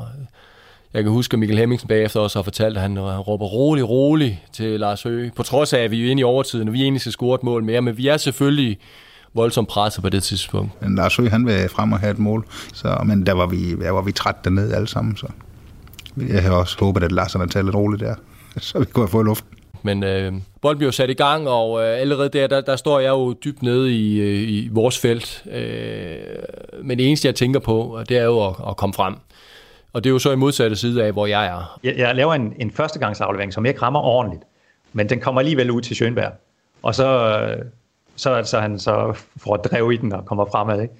jeg 0.94 1.02
kan 1.02 1.12
huske, 1.12 1.34
at 1.34 1.38
Mikkel 1.38 1.58
Hemmingsen 1.58 1.88
bagefter 1.88 2.20
også 2.20 2.38
har 2.38 2.42
fortalt, 2.42 2.76
at 2.76 2.82
han, 2.82 2.98
øh, 2.98 3.04
han 3.04 3.20
råber 3.20 3.46
rolig, 3.46 3.88
rolig 3.88 4.44
til 4.52 4.80
Lars 4.80 5.02
Høgh. 5.02 5.32
På 5.32 5.42
trods 5.42 5.72
af, 5.72 5.80
at 5.80 5.90
vi 5.90 6.06
er 6.06 6.10
inde 6.10 6.20
i 6.20 6.24
overtiden, 6.24 6.68
og 6.68 6.74
vi 6.74 6.82
egentlig 6.82 7.00
skal 7.00 7.12
score 7.12 7.34
et 7.34 7.42
mål 7.42 7.64
mere, 7.64 7.82
men 7.82 7.96
vi 7.96 8.08
er 8.08 8.16
selvfølgelig 8.16 8.78
voldsomt 9.34 9.68
presset 9.68 10.02
på 10.02 10.08
det 10.08 10.22
tidspunkt. 10.22 10.82
Men 10.82 10.94
Lars 10.94 11.16
Høgh, 11.16 11.30
han 11.30 11.46
vil 11.46 11.68
frem 11.68 11.92
og 11.92 11.98
have 11.98 12.10
et 12.10 12.18
mål, 12.18 12.46
så, 12.74 13.02
men 13.04 13.26
der 13.26 13.32
var 13.32 13.46
vi, 13.46 13.74
der 13.74 13.90
var 13.90 14.02
vi 14.02 14.12
træt 14.12 14.44
dernede 14.44 14.74
alle 14.74 14.88
sammen, 14.88 15.16
så 15.16 15.26
jeg 16.16 16.42
har 16.42 16.50
også 16.50 16.76
håbet, 16.80 17.02
at 17.02 17.12
Lars 17.12 17.32
har 17.32 17.46
taget 17.46 17.64
lidt 17.64 17.76
roligt 17.76 18.00
der, 18.02 18.14
så 18.60 18.78
vi 18.78 18.84
kunne 18.84 19.02
have 19.02 19.10
fået 19.10 19.26
luften. 19.26 19.48
Men 19.82 20.02
øh, 20.02 20.32
bolden 20.62 20.78
bliver 20.78 20.90
sat 20.90 21.10
i 21.10 21.14
gang, 21.14 21.48
og 21.48 21.82
øh, 21.82 22.00
allerede 22.00 22.28
der, 22.28 22.46
der, 22.46 22.60
der 22.60 22.76
står 22.76 23.00
jeg 23.00 23.08
jo 23.08 23.32
dybt 23.32 23.62
nede 23.62 23.92
i, 23.92 24.20
øh, 24.20 24.48
i 24.48 24.68
vores 24.72 24.98
felt. 24.98 25.44
Øh, 25.50 26.16
men 26.82 26.98
det 26.98 27.06
eneste, 27.06 27.26
jeg 27.26 27.34
tænker 27.34 27.60
på, 27.60 28.00
det 28.08 28.18
er 28.18 28.24
jo 28.24 28.46
at, 28.46 28.54
at 28.68 28.76
komme 28.76 28.94
frem. 28.94 29.14
Og 29.92 30.04
det 30.04 30.10
er 30.10 30.12
jo 30.12 30.18
så 30.18 30.32
i 30.32 30.36
modsatte 30.36 30.76
side 30.76 31.04
af, 31.04 31.12
hvor 31.12 31.26
jeg 31.26 31.46
er. 31.46 31.78
Jeg, 31.84 31.94
jeg 31.96 32.14
laver 32.14 32.34
en, 32.34 32.52
en 32.58 32.70
førstegangsaflevering, 32.70 33.52
som 33.52 33.66
ikke 33.66 33.82
rammer 33.82 34.00
ordentligt, 34.00 34.42
men 34.92 35.08
den 35.08 35.20
kommer 35.20 35.40
alligevel 35.40 35.70
ud 35.70 35.80
til 35.80 35.94
Schönberg. 35.94 36.32
Og 36.82 36.94
så, 36.94 37.38
så, 38.16 38.42
så 38.44 38.60
han 38.60 38.78
så 38.78 39.14
får 39.36 39.56
drev 39.56 39.92
i 39.92 39.96
den 39.96 40.12
og 40.12 40.24
kommer 40.24 40.44
fremad. 40.44 40.82
Ikke? 40.82 40.94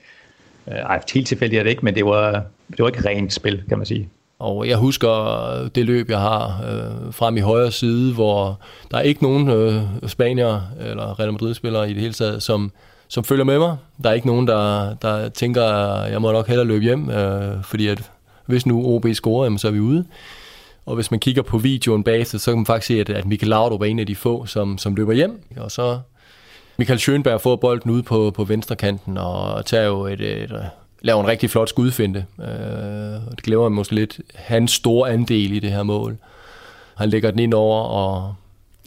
Øh, 0.68 0.74
ej, 0.74 1.00
helt 1.14 1.27
tilfældigt 1.27 1.59
er 1.59 1.62
det 1.62 1.70
ikke, 1.70 1.85
men 1.85 1.94
det 1.94 2.05
var, 2.05 2.33
det 2.70 2.79
var 2.79 2.88
ikke 2.88 3.09
rent 3.09 3.33
spil, 3.33 3.62
kan 3.68 3.79
man 3.79 3.87
sige. 3.87 4.09
Og 4.38 4.68
jeg 4.68 4.77
husker 4.77 5.11
øh, 5.50 5.70
det 5.74 5.85
løb, 5.85 6.11
jeg 6.11 6.20
har 6.20 6.64
øh, 6.70 7.12
frem 7.12 7.37
i 7.37 7.40
højre 7.40 7.70
side, 7.70 8.14
hvor 8.14 8.61
der 8.90 8.96
er 8.96 9.03
ikke 9.03 9.22
nogen 9.22 9.48
øh, 9.48 9.83
spanier 10.07 10.61
eller 10.81 11.20
Real 11.20 11.33
Madrid-spillere 11.33 11.90
i 11.90 11.94
det 11.94 12.00
hele 12.00 12.14
taget, 12.14 12.42
som, 12.42 12.72
som 13.09 13.24
følger 13.24 13.44
med 13.44 13.59
mig. 13.59 13.77
Der 14.03 14.11
er 14.11 14.14
ikke 14.14 14.27
nogen, 14.27 14.46
der, 14.46 14.94
der 14.94 15.29
tænker, 15.29 15.64
at 15.64 16.12
jeg 16.12 16.22
må 16.22 16.33
nok 16.33 16.46
hellere 16.46 16.66
løbe 16.66 16.85
hjem, 16.85 17.11
øh, 17.11 17.62
fordi 17.62 17.87
at 17.87 18.11
hvis 18.46 18.66
nu 18.66 18.87
OB 18.87 19.07
scorer, 19.12 19.57
så 19.57 19.68
er 19.68 19.72
vi 19.72 19.81
ude. 19.81 20.05
Og 20.87 20.94
hvis 20.94 21.11
man 21.11 21.20
kigger 21.20 21.42
på 21.42 21.59
videoen 21.59 22.05
bagefter, 22.05 22.38
så 22.38 22.50
kan 22.50 22.59
man 22.59 22.66
faktisk 22.66 22.87
se, 22.87 23.00
at, 23.00 23.11
at 23.11 23.27
Michael 23.27 23.48
Laudrup 23.48 23.81
er 23.81 23.85
en 23.85 23.98
af 23.98 24.07
de 24.07 24.16
få, 24.16 24.46
som, 24.46 24.79
som 24.79 24.94
løber 24.94 25.12
hjem. 25.12 25.42
Og 25.57 25.70
så 25.70 25.98
Michael 26.76 26.98
Schönberg 26.98 27.37
får 27.37 27.56
bolden 27.56 27.90
ud 27.90 28.02
på, 28.02 28.30
på 28.30 28.44
venstre 28.44 28.76
kanten 28.76 29.18
og 29.18 29.66
tager 29.66 29.84
jo 29.84 30.06
et, 30.06 30.20
et, 30.20 30.42
et 30.42 30.70
laver 31.00 31.20
en 31.20 31.26
rigtig 31.26 31.50
flot 31.50 31.68
skudfinde. 31.68 32.24
Øh, 32.40 32.46
det 33.30 33.42
glemmer 33.42 33.68
man 33.68 33.76
måske 33.76 33.94
lidt. 33.94 34.20
Hans 34.34 34.72
store 34.72 35.10
andel 35.10 35.52
i 35.52 35.58
det 35.58 35.70
her 35.70 35.82
mål. 35.82 36.16
Han 36.96 37.08
lægger 37.08 37.30
den 37.30 37.40
ind 37.40 37.54
over, 37.54 37.80
og 37.80 38.34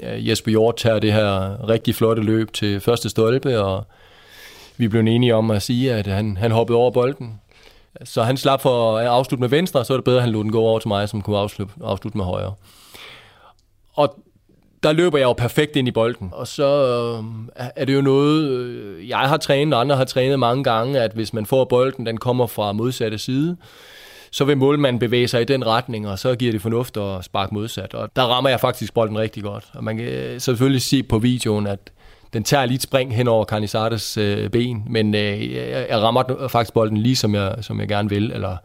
Jesper 0.03 0.51
Hjort 0.51 0.75
tager 0.75 0.99
det 0.99 1.13
her 1.13 1.69
rigtig 1.69 1.95
flotte 1.95 2.21
løb 2.21 2.53
til 2.53 2.79
første 2.79 3.09
stolpe, 3.09 3.59
og 3.59 3.85
vi 4.77 4.87
blev 4.87 5.01
enige 5.01 5.35
om 5.35 5.51
at 5.51 5.61
sige, 5.61 5.93
at 5.93 6.07
han, 6.07 6.37
han 6.37 6.51
hoppede 6.51 6.77
over 6.77 6.91
bolden. 6.91 7.39
Så 8.03 8.23
han 8.23 8.37
slap 8.37 8.61
for 8.61 8.97
at 8.97 9.07
afslutte 9.07 9.41
med 9.41 9.49
venstre, 9.49 9.85
så 9.85 9.93
er 9.93 9.97
det 9.97 10.03
bedre, 10.03 10.17
at 10.17 10.23
han 10.23 10.31
lod 10.31 10.43
den 10.43 10.51
gå 10.51 10.59
over 10.59 10.79
til 10.79 10.87
mig, 10.87 11.09
som 11.09 11.21
kunne 11.21 11.37
afslutte, 11.37 11.73
afslutte 11.83 12.17
med 12.17 12.25
højre. 12.25 12.53
Og 13.93 14.19
der 14.87 14.93
løber 14.93 15.17
jeg 15.17 15.25
jo 15.25 15.33
perfekt 15.33 15.75
ind 15.75 15.87
i 15.87 15.91
bolden. 15.91 16.29
Og 16.31 16.47
så 16.47 16.65
øh, 16.65 17.69
er 17.75 17.85
det 17.85 17.95
jo 17.95 18.01
noget, 18.01 18.49
øh, 18.49 19.09
jeg 19.09 19.17
har 19.17 19.37
trænet, 19.37 19.73
og 19.73 19.79
andre 19.79 19.95
har 19.95 20.05
trænet 20.05 20.39
mange 20.39 20.63
gange, 20.63 20.99
at 20.99 21.11
hvis 21.11 21.33
man 21.33 21.45
får 21.45 21.65
bolden, 21.65 22.05
den 22.05 22.17
kommer 22.17 22.47
fra 22.47 22.71
modsatte 22.71 23.17
side, 23.17 23.57
så 24.31 24.45
vil 24.45 24.57
målmanden 24.57 24.99
bevæge 24.99 25.27
sig 25.27 25.41
i 25.41 25.45
den 25.45 25.65
retning, 25.65 26.07
og 26.07 26.19
så 26.19 26.35
giver 26.35 26.51
det 26.51 26.61
fornuft 26.61 26.97
at 26.97 27.25
sparke 27.25 27.53
modsat. 27.53 27.93
Og 27.93 28.09
der 28.15 28.23
rammer 28.23 28.49
jeg 28.49 28.59
faktisk 28.59 28.93
bolden 28.93 29.17
rigtig 29.17 29.43
godt. 29.43 29.65
Og 29.73 29.83
man 29.83 29.97
kan 29.97 30.05
øh, 30.05 30.41
selvfølgelig 30.41 30.81
se 30.81 31.03
på 31.03 31.19
videoen, 31.19 31.67
at 31.67 31.79
den 32.33 32.43
tager 32.43 32.65
lige 32.65 32.75
et 32.75 32.81
spring 32.81 33.15
hen 33.15 33.27
over 33.27 33.45
Canizares 33.45 34.17
øh, 34.17 34.49
ben, 34.49 34.83
men 34.89 35.15
øh, 35.15 35.53
jeg 35.53 36.01
rammer 36.01 36.47
faktisk 36.47 36.73
bolden 36.73 36.97
lige 36.97 37.15
som 37.15 37.35
jeg, 37.35 37.55
som 37.61 37.79
jeg 37.79 37.87
gerne 37.87 38.09
vil, 38.09 38.31
eller 38.31 38.57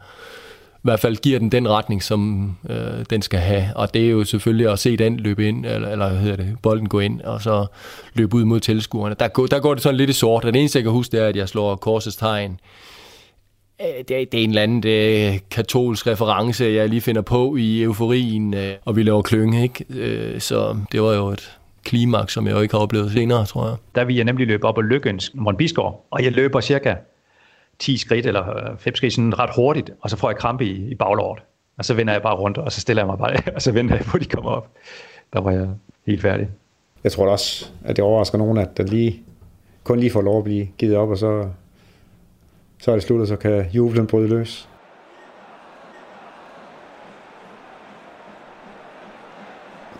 hvert 0.83 0.99
fald 0.99 1.15
giver 1.15 1.39
den 1.39 1.51
den 1.51 1.69
retning, 1.69 2.03
som 2.03 2.51
øh, 2.69 3.05
den 3.09 3.21
skal 3.21 3.39
have. 3.39 3.65
Og 3.75 3.93
det 3.93 4.05
er 4.05 4.09
jo 4.09 4.23
selvfølgelig 4.23 4.71
at 4.71 4.79
se 4.79 4.97
den 4.97 5.17
løbe 5.17 5.47
ind, 5.47 5.65
eller, 5.65 5.89
eller 5.89 6.09
hvad 6.09 6.19
hedder 6.19 6.35
det, 6.35 6.55
bolden 6.61 6.89
gå 6.89 6.99
ind, 6.99 7.21
og 7.21 7.41
så 7.41 7.65
løbe 8.13 8.35
ud 8.35 8.43
mod 8.43 8.59
tilskuerne. 8.59 9.15
Der, 9.19 9.27
der 9.27 9.59
går 9.59 9.73
det 9.73 9.83
sådan 9.83 9.97
lidt 9.97 10.09
i 10.09 10.13
sort. 10.13 10.43
Det 10.43 10.55
eneste, 10.55 10.77
jeg 10.77 10.83
kan 10.83 10.91
huske, 10.91 11.11
det 11.11 11.23
er, 11.23 11.27
at 11.27 11.35
jeg 11.35 11.49
slår 11.49 11.75
korsets 11.75 12.15
tegn. 12.15 12.59
Øh, 13.81 14.03
det 14.07 14.21
er, 14.21 14.25
det 14.25 14.39
er 14.39 14.43
en 14.43 14.49
eller 14.49 14.61
anden 14.61 14.83
det 14.83 15.27
øh, 15.33 15.39
katolsk 15.51 16.07
reference, 16.07 16.65
jeg 16.65 16.89
lige 16.89 17.01
finder 17.01 17.21
på 17.21 17.55
i 17.55 17.83
euforien, 17.83 18.53
øh, 18.53 18.73
og 18.85 18.95
vi 18.95 19.03
laver 19.03 19.21
klønge, 19.21 19.63
ikke? 19.63 19.85
Øh, 19.89 20.39
så 20.39 20.77
det 20.91 21.01
var 21.01 21.13
jo 21.13 21.27
et, 21.27 21.57
klimaks, 21.83 22.33
som 22.33 22.47
jeg 22.47 22.53
jo 22.55 22.61
ikke 22.61 22.73
har 22.73 22.81
oplevet 22.81 23.11
senere, 23.11 23.45
tror 23.45 23.67
jeg. 23.67 23.75
Der 23.95 24.05
vil 24.05 24.15
jeg 24.15 24.25
nemlig 24.25 24.47
løbe 24.47 24.67
op 24.67 24.77
ad 24.77 24.83
Lykkens 24.83 25.31
Monbisgaard, 25.35 26.07
og 26.11 26.23
jeg 26.23 26.31
løber 26.31 26.61
cirka 26.61 26.95
10 27.79 27.97
skridt 27.97 28.25
eller 28.25 28.75
5 28.77 28.95
skridt 28.95 29.13
sådan 29.13 29.39
ret 29.39 29.49
hurtigt, 29.55 29.91
og 30.01 30.09
så 30.09 30.17
får 30.17 30.29
jeg 30.29 30.37
krampe 30.37 30.65
i, 30.65 30.91
i 30.91 30.95
baglåret. 30.95 31.43
Og 31.77 31.85
så 31.85 31.93
vender 31.93 32.13
jeg 32.13 32.21
bare 32.21 32.35
rundt, 32.35 32.57
og 32.57 32.71
så 32.71 32.81
stiller 32.81 33.03
jeg 33.03 33.07
mig 33.07 33.17
bare, 33.17 33.35
og 33.55 33.61
så 33.61 33.71
venter 33.71 33.95
jeg 33.95 34.05
på, 34.05 34.17
at 34.17 34.23
de 34.23 34.29
kommer 34.29 34.51
op. 34.51 34.67
Der 35.33 35.41
var 35.41 35.51
jeg 35.51 35.69
helt 36.07 36.21
færdig. 36.21 36.49
Jeg 37.03 37.11
tror 37.11 37.29
også, 37.29 37.71
at 37.83 37.95
det 37.95 38.05
overrasker 38.05 38.37
nogen, 38.37 38.57
at 38.57 38.77
den 38.77 38.87
lige, 38.87 39.23
kun 39.83 39.99
lige 39.99 40.11
får 40.11 40.21
lov 40.21 40.37
at 40.37 40.43
blive 40.43 40.67
givet 40.77 40.95
op, 40.95 41.09
og 41.09 41.17
så, 41.17 41.49
så 42.79 42.91
er 42.91 42.95
det 42.95 43.03
slut, 43.03 43.21
og 43.21 43.27
så 43.27 43.35
kan 43.35 43.65
jublen 43.73 44.07
bryde 44.07 44.27
løs. 44.27 44.69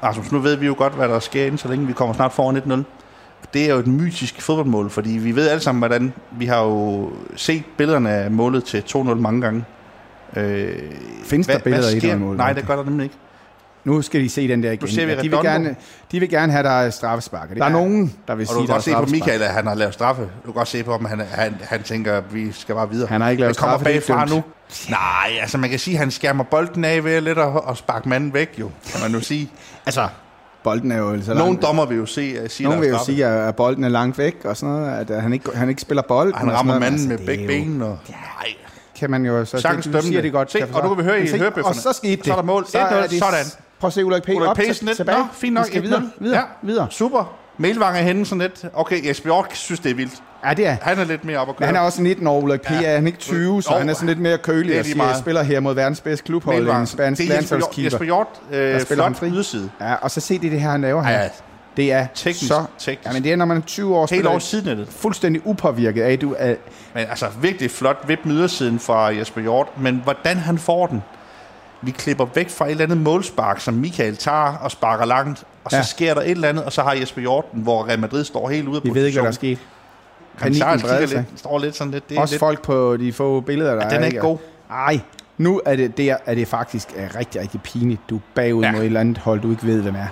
Rasmus, 0.03 0.31
nu 0.31 0.39
ved 0.39 0.55
vi 0.55 0.65
jo 0.65 0.75
godt, 0.77 0.93
hvad 0.93 1.07
der 1.07 1.19
sker 1.19 1.45
inden, 1.45 1.57
så 1.57 1.67
længe 1.67 1.87
vi 1.87 1.93
kommer 1.93 2.15
snart 2.15 2.31
foran 2.31 2.57
1-0. 2.57 2.83
Det 3.53 3.65
er 3.65 3.73
jo 3.73 3.79
et 3.79 3.87
mytisk 3.87 4.41
fodboldmål, 4.41 4.89
fordi 4.89 5.09
vi 5.09 5.35
ved 5.35 5.49
alle 5.49 5.61
sammen, 5.61 5.79
hvordan 5.79 6.13
vi 6.31 6.45
har 6.45 6.63
jo 6.63 7.11
set 7.35 7.63
billederne 7.77 8.09
af 8.09 8.31
målet 8.31 8.63
til 8.63 8.83
2-0 8.89 9.13
mange 9.13 9.41
gange. 9.41 9.65
Øh, 10.35 10.75
Findes 11.23 11.47
hvad, 11.47 11.55
der 11.55 11.61
billeder 11.63 11.89
i 11.89 11.99
det 11.99 12.19
mål? 12.19 12.37
Nej, 12.37 12.53
det 12.53 12.67
gør 12.67 12.75
der 12.75 12.83
nemlig 12.83 13.03
ikke. 13.03 13.15
Nu 13.83 14.01
skal 14.01 14.21
de 14.21 14.29
se 14.29 14.47
den 14.47 14.63
der 14.63 14.71
igen. 14.71 14.87
ser 14.87 15.05
vi 15.05 15.11
ja, 15.11 15.21
de, 15.21 15.29
vil 15.29 15.39
gerne, 15.39 15.75
de 16.11 16.19
vil 16.19 16.29
gerne 16.29 16.51
have, 16.51 16.63
der 16.63 16.69
er 16.69 16.89
straffespark. 16.89 17.49
Der 17.49 17.55
ja. 17.57 17.65
er 17.65 17.69
nogen, 17.69 18.13
der 18.27 18.35
vil 18.35 18.47
og 18.49 18.55
sige, 18.55 18.67
der 18.67 18.73
er 18.73 18.79
se 18.79 18.93
på 18.93 19.05
Michael, 19.05 19.41
at 19.41 19.49
han 19.49 19.67
har 19.67 19.75
lavet 19.75 19.93
straffe. 19.93 20.21
Du 20.21 20.45
kan 20.45 20.53
godt 20.53 20.67
se 20.67 20.83
på 20.83 20.91
ham, 20.91 21.05
han, 21.05 21.19
han, 21.19 21.55
han 21.61 21.83
tænker, 21.83 22.17
at 22.17 22.33
vi 22.33 22.51
skal 22.51 22.75
bare 22.75 22.89
videre. 22.89 23.07
Han 23.07 23.21
har 23.21 23.29
ikke 23.29 23.41
lavet 23.41 23.55
straffe. 23.55 23.85
Han 23.85 24.01
kommer 24.01 24.25
bagfra 24.25 24.35
nu. 24.35 24.43
Nej, 24.89 25.39
altså 25.41 25.57
man 25.57 25.69
kan 25.69 25.79
sige, 25.79 25.95
at 25.95 25.99
han 25.99 26.11
skærmer 26.11 26.43
bolden 26.43 26.85
af 26.85 27.03
ved 27.03 27.21
lidt 27.21 27.37
at, 27.37 27.49
at 27.69 27.77
sparke 27.77 28.09
manden 28.09 28.33
væk, 28.33 28.55
jo, 28.59 28.69
kan 28.91 29.01
man 29.01 29.11
nu 29.11 29.19
sige. 29.19 29.51
altså, 29.85 30.07
bolden 30.63 30.91
er 30.91 30.97
jo 30.97 31.21
så 31.21 31.33
Nogle 31.33 31.45
langt. 31.45 31.61
dommer 31.61 31.85
vil 31.85 31.97
jo 31.97 32.05
se, 32.05 32.41
uh, 32.43 32.49
sige, 32.49 32.67
Nogle 32.67 32.81
vil 32.81 32.89
jo 32.89 32.99
sige, 33.05 33.25
at 33.25 33.55
bolden 33.55 33.83
er 33.83 33.89
langt 33.89 34.17
væk 34.17 34.37
og 34.45 34.57
sådan 34.57 34.75
noget, 34.75 35.09
at 35.11 35.21
han 35.21 35.33
ikke, 35.33 35.49
han 35.55 35.69
ikke 35.69 35.81
spiller 35.81 36.01
bolden. 36.03 36.33
Han 36.35 36.51
rammer 36.51 36.79
manden 36.79 37.07
med 37.07 37.17
det 37.17 37.23
er 37.23 37.27
begge 37.27 37.47
ben. 37.47 37.81
Og... 37.81 37.99
Kan 38.99 39.11
man 39.11 39.25
jo 39.25 39.45
så 39.45 39.59
Sagtens 39.59 39.85
det, 39.85 40.03
siger 40.03 40.21
det. 40.21 40.31
godt. 40.31 40.51
Se, 40.51 40.59
og 40.63 40.67
du 40.67 40.73
kan 40.73 40.81
forstå. 40.89 41.03
høre 41.03 41.21
i 41.23 41.29
hørebøfferne. 41.29 41.65
Og 41.65 41.75
så 41.75 41.93
skete 41.93 42.15
det. 42.15 42.25
Så 42.25 42.31
er 42.31 42.35
der 42.35 42.43
mål. 42.43 42.65
Så 42.67 42.77
er 42.79 43.03
1-0. 43.03 43.07
det, 43.11 43.19
Sådan. 43.19 43.45
Prøv 43.79 43.87
at 43.87 43.93
se 43.93 44.05
Ulrik 44.05 44.23
P. 44.23 44.29
Ulrik 44.29 44.49
op 44.49 44.55
P. 44.55 44.59
sådan 44.73 44.95
tilbage. 44.95 45.17
Nå, 45.17 45.25
fint 45.33 45.53
nok. 45.53 45.65
Vi 45.65 45.67
skal 45.67 45.81
1-0. 45.81 45.85
videre, 45.85 46.09
videre, 46.19 46.37
Ja. 46.39 46.43
videre. 46.67 46.87
Super. 46.89 47.33
Melvang 47.57 47.97
er 47.97 48.01
henne 48.01 48.25
sådan 48.25 48.41
lidt. 48.41 48.65
Okay, 48.73 49.07
Jesper 49.07 49.27
Hjort 49.29 49.47
synes, 49.53 49.79
det 49.79 49.91
er 49.91 49.95
vildt. 49.95 50.23
Ja, 50.45 50.53
det 50.53 50.67
er. 50.67 50.77
Han 50.81 50.99
er 50.99 51.03
lidt 51.03 51.25
mere 51.25 51.37
op 51.37 51.49
at 51.49 51.55
Men 51.55 51.55
køre. 51.57 51.65
han 51.67 51.75
er 51.75 51.79
også 51.79 52.01
19 52.01 52.27
år, 52.27 52.39
Ulrik 52.41 52.61
P. 52.61 52.71
Ja. 52.71 52.81
Er 52.83 52.95
han 52.95 53.07
ikke 53.07 53.19
20, 53.19 53.63
så 53.63 53.71
Jo, 53.73 53.77
han 53.79 53.89
er 53.89 53.93
sådan 53.93 54.07
lidt 54.07 54.19
mere 54.19 54.37
kølig 54.37 54.79
og 54.79 54.85
siger, 54.85 55.13
spiller 55.19 55.43
her 55.43 55.59
mod 55.59 55.75
verdens 55.75 56.01
bedste 56.01 56.25
klubhold, 56.25 56.69
en 56.69 56.85
spansk 56.87 57.21
Det 57.21 57.31
er 57.31 57.35
Jesper 57.35 57.55
Hjort- 57.55 57.61
landsholdskeeper. 57.61 57.85
Jesper 57.85 58.05
Hjort, 58.05 58.27
øh, 58.51 58.81
flot 58.81 59.21
yderside. 59.33 59.69
Ja, 59.81 59.93
og 59.93 60.11
så 60.11 60.19
se 60.19 60.39
det, 60.39 60.51
det 60.51 60.61
her, 60.61 60.69
han 60.71 60.81
laver 60.81 61.03
her. 61.03 61.19
Ja, 61.21 61.29
Det 61.77 61.91
er 61.91 62.07
teknisk, 62.15 62.47
så... 62.47 62.63
teknisk. 62.79 63.05
Ja, 63.07 63.13
men 63.13 63.23
det 63.23 63.31
er, 63.31 63.35
når 63.35 63.45
man 63.45 63.57
er 63.57 63.61
20 63.61 63.95
år 63.95 64.07
Helt 64.11 64.25
over 64.27 64.39
sidenettet. 64.39 64.87
fuldstændig 64.89 65.41
upåvirket 65.47 66.01
af, 66.01 66.19
du 66.19 66.35
er... 66.37 66.55
Men 66.93 67.05
altså, 67.09 67.25
virkelig 67.41 67.71
flot 67.71 67.97
vip 68.07 68.19
med 68.23 68.35
ydersiden 68.35 68.79
fra 68.79 68.99
Jesper 69.05 69.41
Hjort. 69.41 69.67
Men 69.77 70.01
hvordan 70.03 70.37
han 70.37 70.57
får 70.57 70.87
den? 70.87 71.03
Vi 71.81 71.91
klipper 71.91 72.25
væk 72.35 72.49
fra 72.49 72.65
et 72.65 72.71
eller 72.71 72.83
andet 72.83 72.97
målspark, 72.97 73.59
som 73.59 73.73
Michael 73.73 74.17
tager 74.17 74.57
og 74.61 74.71
sparker 74.71 75.05
langt. 75.05 75.43
Og 75.63 75.71
så 75.71 75.77
Ja. 75.77 75.83
sker 75.83 76.13
der 76.13 76.21
et 76.21 76.29
eller 76.31 76.47
andet, 76.49 76.63
og 76.63 76.71
så 76.73 76.81
har 76.81 76.93
Jesper 76.93 77.21
Hjort 77.21 77.51
den, 77.51 77.61
hvor 77.61 77.87
Real 77.87 77.99
Madrid 77.99 78.23
står 78.23 78.49
helt 78.49 78.67
ude 78.67 78.77
af 78.77 78.83
Vi 78.83 78.93
ved 78.93 79.05
ikke, 79.05 79.15
hvad 79.15 79.23
der 79.23 79.27
er 79.27 79.31
position. 79.31 79.55
sket. 79.57 79.67
Panikken 80.37 80.79
kigger 80.79 81.07
sig. 81.07 81.17
lidt, 81.17 81.39
står 81.39 81.59
lidt 81.59 81.75
sådan 81.75 81.91
lidt. 81.91 82.09
Det 82.09 82.17
er 82.17 82.21
Også 82.21 82.33
lidt, 82.33 82.39
folk 82.39 82.61
på 82.61 82.97
de 82.97 83.13
få 83.13 83.41
billeder, 83.41 83.75
der 83.75 83.83
Ja, 83.85 83.95
den 83.95 84.01
er 84.01 84.05
ikke 84.05 84.19
god. 84.19 84.37
Ej, 84.69 84.99
nu 85.37 85.61
er 85.65 85.75
det 85.75 85.97
der, 85.97 86.17
er 86.25 86.35
det 86.35 86.47
faktisk 86.47 86.87
er 86.95 87.15
rigtig, 87.15 87.41
rigtig 87.41 87.61
pinligt. 87.61 88.01
Du 88.09 88.15
er 88.15 88.19
bagud. 88.35 88.63
Ja. 88.63 88.71
mod 88.71 88.79
et 88.79 88.85
eller 88.85 88.99
andet 88.99 89.17
hold, 89.17 89.41
du 89.41 89.51
ikke 89.51 89.63
ved, 89.65 89.81
hvem 89.81 89.95
er. 89.95 90.07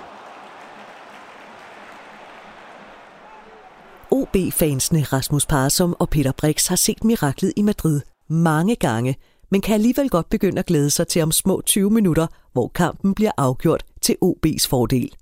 OB-fansene 4.10 5.02
Rasmus 5.02 5.46
Parsom 5.46 5.96
og 5.98 6.08
Peter 6.08 6.32
Brix 6.32 6.66
har 6.66 6.76
set 6.76 7.04
miraklet 7.04 7.52
i 7.56 7.62
Madrid 7.62 8.00
mange 8.28 8.76
gange, 8.76 9.16
men 9.50 9.60
kan 9.60 9.74
alligevel 9.74 10.10
godt 10.10 10.28
begynde 10.28 10.58
at 10.58 10.66
glæde 10.66 10.90
sig 10.90 11.08
til 11.08 11.22
om 11.22 11.32
små 11.32 11.62
20 11.66 11.90
minutter, 11.90 12.26
hvor 12.52 12.68
kampen 12.74 13.14
bliver 13.14 13.30
afgjort 13.36 13.84
til 14.00 14.16
OB's 14.24 14.68
fordel. 14.68 15.14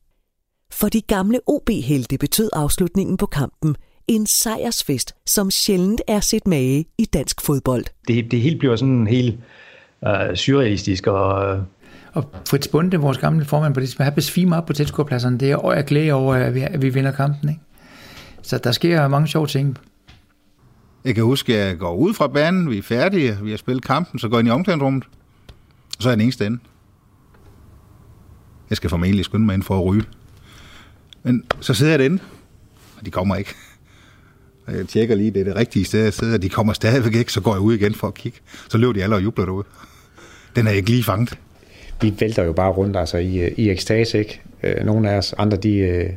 For 0.72 0.88
de 0.88 1.00
gamle 1.00 1.40
OB-helte 1.46 2.18
betød 2.18 2.50
afslutningen 2.52 3.16
på 3.16 3.26
kampen 3.26 3.76
en 4.11 4.27
sejrsfest, 4.27 5.14
som 5.27 5.51
sjældent 5.51 6.01
er 6.09 6.20
set 6.20 6.46
mage 6.46 6.85
i 6.99 7.05
dansk 7.05 7.40
fodbold. 7.40 7.85
Det, 8.09 8.31
det 8.31 8.40
hele 8.40 8.59
bliver 8.59 8.77
sådan 8.77 9.07
helt 9.07 9.38
øh, 10.07 10.37
surrealistisk, 10.37 11.07
og 11.07 11.57
øh, 11.57 11.62
Og 12.12 12.31
Fritz 12.49 12.68
Bunde, 12.68 12.96
vores 12.96 13.18
gamle 13.18 13.44
formand 13.44 13.75
på 13.75 13.81
det, 13.81 13.96
han 13.99 14.12
besvimer 14.14 14.57
op 14.57 14.66
på 14.66 14.73
tilskuerpladserne. 14.73 15.38
Det 15.38 15.51
er 15.51 15.57
og 15.57 15.77
jeg 15.77 15.85
glæder 15.85 16.12
over, 16.12 16.35
at 16.35 16.55
vi, 16.55 16.61
at 16.61 16.83
vi 16.83 16.88
vinder 16.88 17.11
kampen. 17.12 17.49
Ikke? 17.49 17.61
Så 18.42 18.59
der 18.59 18.73
sker 18.73 19.09
mange 19.09 19.29
sjove 19.29 19.46
ting. 19.46 19.79
Jeg 21.05 21.14
kan 21.14 21.25
huske, 21.25 21.57
at 21.57 21.66
jeg 21.66 21.79
går 21.79 21.94
ud 21.94 22.14
fra 22.14 22.27
banen, 22.27 22.70
vi 22.70 22.79
er 22.79 22.83
færdige, 22.83 23.38
vi 23.42 23.51
har 23.51 23.57
spillet 23.57 23.85
kampen, 23.85 24.18
så 24.18 24.29
går 24.29 24.37
jeg 24.37 24.40
ind 24.40 24.49
i 24.49 24.51
omklædningsrummet, 24.51 25.05
og 25.96 26.03
så 26.03 26.09
er 26.09 26.11
jeg 26.11 26.16
den 26.18 26.25
eneste 26.25 26.46
inde. 26.46 26.59
Jeg 28.70 28.77
skal 28.77 28.90
formentlig 28.90 29.25
skynde 29.25 29.46
mig 29.46 29.55
ind 29.55 29.62
for 29.62 29.79
at 29.79 29.85
ryge. 29.85 30.05
Men 31.23 31.44
så 31.61 31.75
sidder 31.75 31.92
jeg 31.92 31.99
derinde, 31.99 32.23
og 32.99 33.07
de 33.07 33.11
kommer 33.11 33.37
ikke. 33.37 33.55
Og 34.66 34.77
jeg 34.77 34.88
tjekker 34.88 35.14
lige, 35.14 35.31
det 35.31 35.40
er 35.40 35.44
det 35.44 35.57
rigtige 35.57 35.85
sted, 35.85 36.03
jeg 36.03 36.12
sidder, 36.12 36.38
de 36.38 36.49
kommer 36.49 36.73
stadigvæk 36.73 37.14
ikke, 37.14 37.33
så 37.33 37.40
går 37.40 37.55
jeg 37.55 37.61
ud 37.61 37.75
igen 37.75 37.94
for 37.94 38.07
at 38.07 38.14
kigge. 38.14 38.38
Så 38.68 38.79
løber 38.79 38.92
de 38.92 39.03
alle 39.03 39.16
og 39.16 39.25
jubler 39.25 39.44
derude. 39.44 39.66
Den 40.57 40.66
er 40.66 40.70
ikke 40.70 40.90
lige 40.90 41.05
fanget. 41.05 41.38
Vi 42.03 42.14
vælter 42.20 42.44
jo 42.44 42.53
bare 42.53 42.70
rundt 42.70 42.96
altså, 42.96 43.18
i, 43.18 43.38
øh, 43.38 43.53
i 43.57 43.70
ekstase, 43.70 44.18
ikke? 44.18 44.40
Øh, 44.62 44.85
Nogle 44.85 45.11
af 45.11 45.16
os 45.16 45.35
andre, 45.38 45.57
de, 45.57 45.77
øh, 45.77 46.11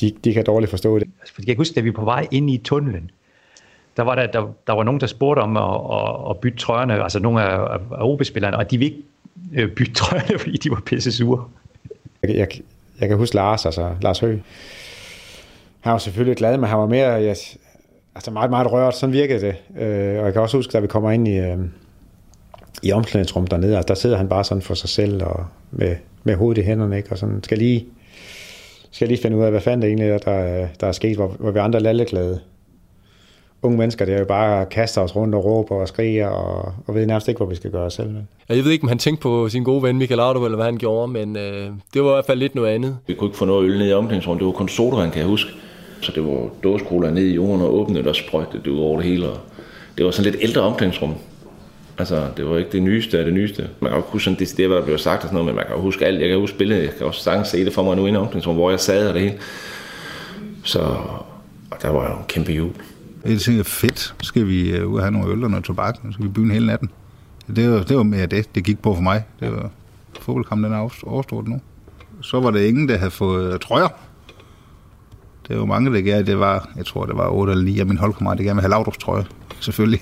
de, 0.00 0.12
de 0.24 0.34
kan 0.34 0.44
dårligt 0.44 0.70
forstå 0.70 0.98
det. 0.98 1.08
Altså, 1.20 1.34
jeg 1.38 1.46
kan 1.46 1.56
huske, 1.56 1.74
da 1.74 1.80
vi 1.80 1.88
var 1.88 1.94
på 1.94 2.04
vej 2.04 2.26
ind 2.30 2.50
i 2.50 2.58
tunnelen, 2.58 3.10
der 3.96 4.02
var, 4.02 4.14
der, 4.14 4.26
der, 4.26 4.54
der 4.66 4.72
var 4.72 4.82
nogen, 4.82 5.00
der 5.00 5.06
spurgte 5.06 5.40
om 5.40 5.56
at, 5.56 5.62
at, 5.62 6.30
at 6.30 6.38
bytte 6.38 6.58
trøjerne, 6.58 7.02
altså 7.02 7.18
nogle 7.18 7.42
af, 7.42 7.58
af 7.72 7.78
OB-spillerne, 8.00 8.56
og 8.56 8.70
de 8.70 8.78
ville 8.78 8.94
ikke 9.56 9.68
bytte 9.74 9.92
trøjerne, 9.92 10.38
fordi 10.42 10.56
de 10.56 10.70
var 10.70 10.82
pisse 10.86 11.12
sure. 11.12 11.44
Jeg, 12.22 12.36
jeg, 12.36 12.48
jeg 13.00 13.08
kan 13.08 13.16
huske 13.18 13.34
Lars, 13.36 13.66
altså 13.66 13.94
Lars 14.02 14.18
Høgh. 14.18 14.40
Han 15.84 15.92
var 15.92 15.98
selvfølgelig 15.98 16.36
glad, 16.36 16.58
men 16.58 16.68
han 16.68 16.78
var 16.78 16.86
mere, 16.86 17.08
jeg, 17.08 17.36
altså 18.14 18.30
meget, 18.30 18.50
meget 18.50 18.72
rørt. 18.72 18.96
Sådan 18.96 19.12
virkede 19.12 19.40
det. 19.40 19.82
Øh, 19.82 20.18
og 20.18 20.24
jeg 20.24 20.32
kan 20.32 20.42
også 20.42 20.56
huske, 20.56 20.72
da 20.72 20.80
vi 20.80 20.86
kommer 20.86 21.10
ind 21.10 21.28
i, 21.28 21.38
øh, 21.38 21.58
i 22.82 22.92
omklædningsrummet 22.92 23.50
dernede, 23.50 23.76
altså, 23.76 23.88
der 23.88 23.94
sidder 23.94 24.16
han 24.16 24.28
bare 24.28 24.44
sådan 24.44 24.62
for 24.62 24.74
sig 24.74 24.88
selv 24.88 25.24
og 25.24 25.46
med, 25.70 25.96
med 26.24 26.36
hovedet 26.36 26.62
i 26.62 26.64
hænderne, 26.64 26.96
ikke? 26.96 27.12
og 27.12 27.18
sådan 27.18 27.42
skal 27.42 27.58
lige, 27.58 27.86
skal 28.90 29.08
lige 29.08 29.22
finde 29.22 29.36
ud 29.36 29.42
af, 29.42 29.50
hvad 29.50 29.60
fanden 29.60 29.82
det 29.82 29.88
egentlig 29.88 30.08
er, 30.08 30.18
der, 30.18 30.66
der 30.80 30.86
er 30.86 30.92
sket, 30.92 31.16
hvor, 31.16 31.28
hvor 31.38 31.50
vi 31.50 31.58
andre 31.58 31.78
er 31.78 31.82
lalleglade. 31.82 32.40
Unge 33.62 33.78
mennesker, 33.78 34.04
det 34.04 34.14
er 34.14 34.18
jo 34.18 34.24
bare 34.24 34.60
at 34.60 34.68
kaste 34.68 35.00
os 35.00 35.16
rundt 35.16 35.34
og 35.34 35.44
råbe 35.44 35.74
og 35.74 35.88
skrige, 35.88 36.28
og, 36.28 36.72
og 36.86 36.94
ved 36.94 37.06
nærmest 37.06 37.28
ikke, 37.28 37.38
hvor 37.38 37.46
vi 37.46 37.54
skal 37.54 37.70
gøre 37.70 37.84
os 37.84 37.94
selv. 37.94 38.10
Men. 38.10 38.28
Jeg 38.48 38.64
ved 38.64 38.70
ikke, 38.70 38.82
om 38.82 38.88
han 38.88 38.98
tænkte 38.98 39.22
på 39.22 39.48
sin 39.48 39.64
gode 39.64 39.82
ven 39.82 39.98
Michael 39.98 40.16
Laudrup, 40.18 40.44
eller 40.44 40.56
hvad 40.56 40.66
han 40.66 40.78
gjorde, 40.78 41.12
men 41.12 41.36
øh, 41.36 41.70
det 41.94 42.02
var 42.02 42.10
i 42.10 42.14
hvert 42.14 42.26
fald 42.26 42.38
lidt 42.38 42.54
noget 42.54 42.68
andet. 42.74 42.98
Vi 43.06 43.14
kunne 43.14 43.28
ikke 43.28 43.38
få 43.38 43.44
noget 43.44 43.64
øl 43.64 43.78
ned 43.78 43.88
i 43.88 43.92
omklædningsrummet. 43.92 44.40
Det 44.40 44.46
var 44.46 44.52
kun 44.52 44.68
sodavand, 44.68 45.12
kan 45.12 45.20
jeg 45.20 45.28
huske. 45.28 45.50
Så 46.04 46.12
det 46.14 46.24
var 46.24 46.48
dåsekola 46.64 47.10
ned 47.10 47.24
i 47.24 47.34
jorden 47.34 47.62
og 47.62 47.74
åbnet 47.74 48.06
og 48.06 48.16
sprøjtede 48.16 48.62
det 48.64 48.70
ud 48.70 48.78
over 48.78 49.00
det 49.00 49.10
hele. 49.10 49.28
Og 49.28 49.40
det 49.98 50.04
var 50.04 50.10
sådan 50.10 50.32
lidt 50.32 50.42
ældre 50.42 50.60
omklædningsrum. 50.60 51.14
Altså, 51.98 52.26
det 52.36 52.46
var 52.46 52.58
ikke 52.58 52.72
det 52.72 52.82
nyeste 52.82 53.18
af 53.18 53.24
det 53.24 53.34
nyeste. 53.34 53.68
Man 53.80 53.90
kan 53.90 54.00
jo 54.00 54.04
huske 54.08 54.24
sådan 54.24 54.46
det, 54.56 54.66
hvad 54.68 54.76
der 54.76 54.84
blev 54.84 54.98
sagt 54.98 55.22
og 55.22 55.28
sådan 55.28 55.34
noget, 55.34 55.46
men 55.46 55.54
man 55.54 55.64
kan 55.66 55.76
jo 55.76 55.82
huske 55.82 56.06
alt. 56.06 56.20
Jeg 56.20 56.28
kan 56.28 56.38
huske 56.38 56.58
billedet, 56.58 56.82
jeg 56.82 56.90
kan 56.98 57.06
også 57.06 57.22
sagtens 57.22 57.48
se 57.48 57.64
det 57.64 57.72
for 57.72 57.82
mig 57.82 57.96
nu 57.96 58.06
inde 58.06 58.18
i 58.18 58.20
omklædningsrummet, 58.20 58.62
hvor 58.62 58.70
jeg 58.70 58.80
sad 58.80 59.08
og 59.08 59.14
det 59.14 59.22
hele. 59.22 59.34
Så 60.62 60.96
og 61.70 61.82
der 61.82 61.88
var 61.88 62.10
jo 62.10 62.16
en 62.16 62.24
kæmpe 62.28 62.52
jul. 62.52 62.70
Jeg 63.24 63.38
tænkte, 63.38 63.64
fedt, 63.64 64.14
skal 64.22 64.48
vi 64.48 64.70
øh, 64.70 64.88
ud 64.88 64.96
og 64.96 65.02
have 65.02 65.12
nogle 65.12 65.32
øl 65.32 65.44
og 65.44 65.50
noget 65.50 65.64
tobak, 65.64 65.96
så 65.96 66.12
skal 66.12 66.24
vi 66.24 66.30
byen 66.30 66.50
hele 66.50 66.66
natten. 66.66 66.90
Det 67.56 67.70
var, 67.70 67.82
det 67.82 67.96
var 67.96 68.02
mere 68.02 68.26
det, 68.26 68.54
det 68.54 68.64
gik 68.64 68.82
på 68.82 68.94
for 68.94 69.02
mig. 69.02 69.24
Det 69.40 69.52
var 69.52 69.70
fodboldkampen, 70.20 70.64
den 70.64 70.78
er 70.78 71.04
overstået 71.06 71.48
nu. 71.48 71.60
Så 72.20 72.40
var 72.40 72.50
der 72.50 72.60
ingen, 72.60 72.88
der 72.88 72.96
havde 72.96 73.10
fået 73.10 73.52
øh, 73.52 73.58
trøjer. 73.58 73.88
Det 75.48 75.58
var 75.58 75.64
mange, 75.64 75.94
der 75.94 76.00
gerne, 76.00 76.26
det 76.26 76.38
var, 76.38 76.70
jeg 76.76 76.86
tror, 76.86 77.06
det 77.06 77.16
var 77.16 77.28
8 77.28 77.52
eller 77.52 77.64
9 77.64 77.80
af 77.80 77.86
mine 77.86 77.98
holdkammerater, 77.98 78.36
der 78.36 78.44
gerne 78.44 78.56
ville 78.56 78.62
have 78.62 78.70
Laudrups 78.70 78.98
trøje, 78.98 79.24
selvfølgelig. 79.60 80.00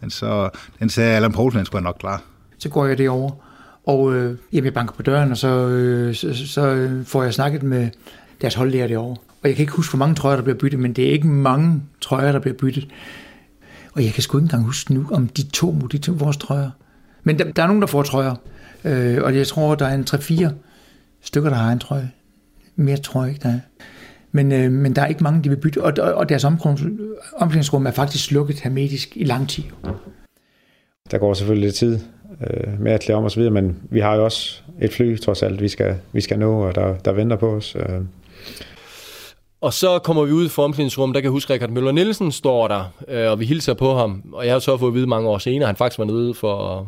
Men 0.00 0.10
så, 0.10 0.50
den 0.78 0.88
sagde 0.88 1.16
Allan 1.16 1.32
Poulsen, 1.32 1.58
den 1.58 1.66
skulle 1.66 1.80
jeg 1.80 1.84
nok 1.84 1.96
klare. 2.00 2.18
Så 2.58 2.68
går 2.68 2.86
jeg 2.86 2.98
derover 2.98 3.30
og 3.86 4.14
øh, 4.14 4.36
jamen, 4.52 4.64
jeg 4.64 4.74
banker 4.74 4.94
på 4.94 5.02
døren, 5.02 5.30
og 5.30 5.36
så, 5.36 5.68
øh, 5.68 6.14
så, 6.14 6.46
så 6.46 6.66
øh, 6.68 7.04
får 7.04 7.22
jeg 7.22 7.34
snakket 7.34 7.62
med 7.62 7.88
deres 8.40 8.54
holdlærer 8.54 8.88
derovre. 8.88 9.16
Og 9.42 9.48
jeg 9.48 9.54
kan 9.54 9.62
ikke 9.62 9.72
huske, 9.72 9.92
hvor 9.92 9.98
mange 9.98 10.14
trøjer, 10.14 10.36
der 10.36 10.42
bliver 10.42 10.58
byttet, 10.58 10.80
men 10.80 10.92
det 10.92 11.08
er 11.08 11.12
ikke 11.12 11.26
mange 11.26 11.82
trøjer, 12.00 12.32
der 12.32 12.38
bliver 12.38 12.56
byttet. 12.56 12.88
Og 13.92 14.04
jeg 14.04 14.12
kan 14.12 14.22
sgu 14.22 14.38
ikke 14.38 14.44
engang 14.44 14.64
huske 14.64 14.94
nu, 14.94 15.06
om 15.12 15.28
de 15.28 15.42
to 15.42 15.70
mod 15.70 15.88
de 15.88 15.98
to 15.98 16.12
vores 16.12 16.36
trøjer. 16.36 16.70
Men 17.22 17.38
der, 17.38 17.52
der 17.52 17.62
er 17.62 17.66
nogen, 17.66 17.82
der 17.82 17.88
får 17.88 18.02
trøjer. 18.02 18.34
Øh, 18.84 19.22
og 19.22 19.36
jeg 19.36 19.46
tror, 19.46 19.74
der 19.74 19.86
er 19.86 19.94
en 19.94 20.06
3-4 20.10 20.48
stykker, 21.22 21.50
der 21.50 21.56
har 21.56 21.72
en 21.72 21.78
trøje. 21.78 22.10
Mere 22.76 22.96
tror 22.96 23.22
jeg 23.22 23.32
ikke, 23.34 23.42
der 23.42 23.48
er. 23.48 23.60
Men, 24.36 24.52
øh, 24.52 24.72
men 24.72 24.96
der 24.96 25.02
er 25.02 25.06
ikke 25.06 25.22
mange, 25.22 25.44
de 25.44 25.48
vil 25.48 25.56
bytte. 25.56 25.82
Og, 25.82 26.14
og, 26.14 26.28
deres 26.28 26.44
omklædnings- 26.44 27.36
omklædningsrum 27.36 27.86
er 27.86 27.90
faktisk 27.90 28.24
slukket 28.24 28.60
hermetisk 28.60 29.16
i 29.16 29.24
lang 29.24 29.48
tid. 29.48 29.62
Der 31.10 31.18
går 31.18 31.34
selvfølgelig 31.34 31.66
lidt 31.66 31.74
tid 31.74 32.00
øh, 32.46 32.80
med 32.80 32.92
at 32.92 33.00
klæde 33.00 33.16
om 33.16 33.30
videre, 33.36 33.50
men 33.50 33.76
vi 33.90 34.00
har 34.00 34.14
jo 34.14 34.24
også 34.24 34.60
et 34.80 34.92
fly, 34.92 35.18
trods 35.18 35.42
alt, 35.42 35.60
vi 35.60 35.68
skal, 35.68 35.96
vi 36.12 36.20
skal 36.20 36.38
nå, 36.38 36.66
og 36.66 36.74
der, 36.74 36.96
der 36.96 37.12
venter 37.12 37.36
på 37.36 37.48
os. 37.50 37.76
Øh. 37.76 38.00
Og 39.60 39.72
så 39.72 39.98
kommer 39.98 40.24
vi 40.24 40.32
ud 40.32 40.48
for 40.48 40.64
omklædningsrummet, 40.64 41.14
der 41.14 41.20
kan 41.20 41.24
jeg 41.24 41.32
huske, 41.32 41.52
at 41.52 41.54
Richard 41.54 41.70
Møller 41.70 41.92
Nielsen 41.92 42.32
står 42.32 42.68
der, 42.68 42.92
øh, 43.08 43.30
og 43.30 43.40
vi 43.40 43.44
hilser 43.44 43.74
på 43.74 43.94
ham. 43.94 44.22
Og 44.32 44.46
jeg 44.46 44.54
har 44.54 44.58
så 44.58 44.76
fået 44.76 44.90
at 44.90 44.94
vide 44.94 45.06
mange 45.06 45.28
år 45.28 45.38
senere, 45.38 45.62
at 45.62 45.68
han 45.68 45.76
faktisk 45.76 45.98
var 45.98 46.04
nede 46.04 46.34
for 46.34 46.78
at 46.78 46.86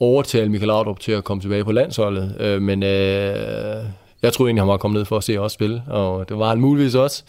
overtale 0.00 0.48
Michael 0.48 0.66
Laudrup 0.66 1.00
til 1.00 1.12
at 1.12 1.24
komme 1.24 1.40
tilbage 1.40 1.64
på 1.64 1.72
landsholdet. 1.72 2.36
Øh, 2.40 2.62
men 2.62 2.82
øh, 2.82 3.84
jeg 4.22 4.32
troede 4.32 4.48
egentlig, 4.48 4.62
han 4.62 4.68
var 4.68 4.76
kommet 4.76 4.98
ned 4.98 5.04
for 5.04 5.16
at 5.16 5.24
se 5.24 5.38
os 5.38 5.52
spille, 5.52 5.82
og 5.86 6.28
det 6.28 6.38
var 6.38 6.48
han 6.48 6.60
muligvis 6.60 6.94
også. 6.94 7.24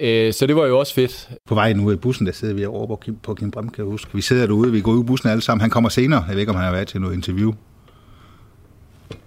Øh, 0.00 0.32
så 0.32 0.46
det 0.46 0.56
var 0.56 0.66
jo 0.66 0.78
også 0.78 0.94
fedt. 0.94 1.30
På 1.46 1.54
vej 1.54 1.72
nu 1.72 1.90
i 1.90 1.96
bussen, 1.96 2.26
der 2.26 2.32
sidder 2.32 2.54
vi 2.54 2.64
over 2.64 2.86
på 2.86 2.96
Kim, 2.96 3.16
på 3.16 3.34
Kim 3.34 3.50
Brem, 3.50 3.68
kan 3.68 3.84
jeg 3.84 3.90
huske. 3.90 4.10
Vi 4.14 4.20
sidder 4.20 4.46
derude, 4.46 4.72
vi 4.72 4.80
går 4.80 4.92
ud 4.92 5.00
i 5.04 5.06
bussen 5.06 5.28
alle 5.28 5.42
sammen. 5.42 5.60
Han 5.60 5.70
kommer 5.70 5.90
senere. 5.90 6.24
Jeg 6.28 6.34
ved 6.34 6.40
ikke, 6.40 6.50
om 6.50 6.56
han 6.56 6.64
har 6.64 6.72
været 6.72 6.88
til 6.88 7.00
noget 7.00 7.14
interview. 7.14 7.52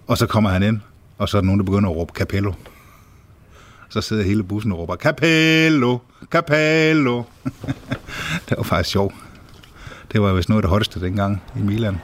Og 0.06 0.18
så 0.18 0.26
kommer 0.26 0.50
han 0.50 0.62
ind, 0.62 0.80
og 1.18 1.28
så 1.28 1.36
er 1.36 1.40
der 1.40 1.46
nogen, 1.46 1.60
der 1.60 1.64
begynder 1.64 1.90
at 1.90 1.96
råbe 1.96 2.12
Capello. 2.12 2.52
Så 3.88 4.00
sidder 4.00 4.22
hele 4.22 4.42
bussen 4.42 4.72
og 4.72 4.78
råber, 4.78 4.96
Capello, 4.96 5.98
Capello. 6.30 7.22
det 8.48 8.56
var 8.56 8.62
faktisk 8.62 8.90
sjovt. 8.90 9.14
Det 10.12 10.22
var 10.22 10.32
vist 10.32 10.48
noget 10.48 10.58
af 10.58 10.62
det 10.62 10.70
hotteste 10.70 11.00
dengang 11.00 11.42
i 11.56 11.62
Milan. 11.62 11.98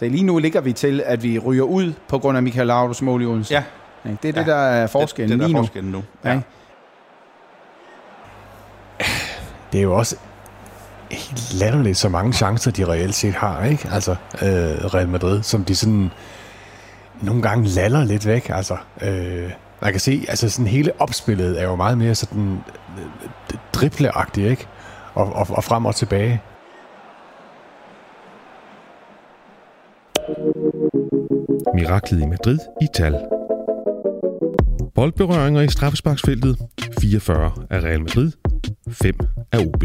Så 0.00 0.08
lige 0.08 0.22
nu 0.22 0.38
ligger 0.38 0.60
vi 0.60 0.72
til, 0.72 1.02
at 1.06 1.22
vi 1.22 1.38
ryger 1.38 1.62
ud 1.62 1.92
på 2.08 2.18
grund 2.18 2.36
af 2.36 2.42
Michael 2.42 2.66
Laudrups 2.66 3.02
mål 3.02 3.22
i 3.22 3.26
Odense. 3.26 3.54
Ja. 3.54 3.62
Ja, 4.04 4.10
Det 4.22 4.28
er 4.28 4.32
det, 4.32 4.46
der 4.46 4.54
er 4.56 4.86
forskellen 4.86 5.30
det, 5.30 5.38
det, 5.38 5.48
der 5.48 5.54
er 5.54 5.58
nu. 5.58 5.64
forskellen 5.66 5.92
nu. 5.92 6.02
Ja. 6.24 6.40
Det 9.72 9.78
er 9.78 9.82
jo 9.82 9.96
også 9.96 10.16
helt 11.10 11.54
latterligt, 11.54 11.96
så 11.98 12.08
mange 12.08 12.32
chancer 12.32 12.70
de 12.70 12.84
reelt 12.88 13.14
set 13.14 13.34
har, 13.34 13.64
ikke? 13.64 13.88
Altså, 13.92 14.10
øh, 14.42 14.48
Real 14.94 15.08
Madrid, 15.08 15.42
som 15.42 15.64
de 15.64 15.76
sådan 15.76 16.10
nogle 17.22 17.42
gange 17.42 17.68
laller 17.68 18.04
lidt 18.04 18.26
væk. 18.26 18.50
Altså, 18.54 18.76
øh, 19.02 19.50
man 19.82 19.90
kan 19.92 20.00
se, 20.00 20.24
altså 20.28 20.48
sådan 20.48 20.66
hele 20.66 20.92
opspillet 20.98 21.60
er 21.60 21.64
jo 21.64 21.76
meget 21.76 21.98
mere 21.98 22.14
sådan 22.14 22.58
øh, 22.98 23.58
dribleagtigt, 23.72 24.50
ikke? 24.50 24.66
Og, 25.14 25.32
og, 25.32 25.46
og 25.50 25.64
frem 25.64 25.86
og 25.86 25.94
tilbage. 25.94 26.40
Miraklet 31.80 32.22
i 32.22 32.26
Madrid 32.26 32.58
i 32.82 32.86
tal. 32.94 33.14
Boldberøringer 34.94 35.60
i 35.60 35.68
straffesparksfeltet 35.68 36.58
44 37.00 37.52
af 37.70 37.80
Real 37.80 38.00
Madrid, 38.00 38.32
5 38.88 39.14
af 39.52 39.58
OB. 39.58 39.84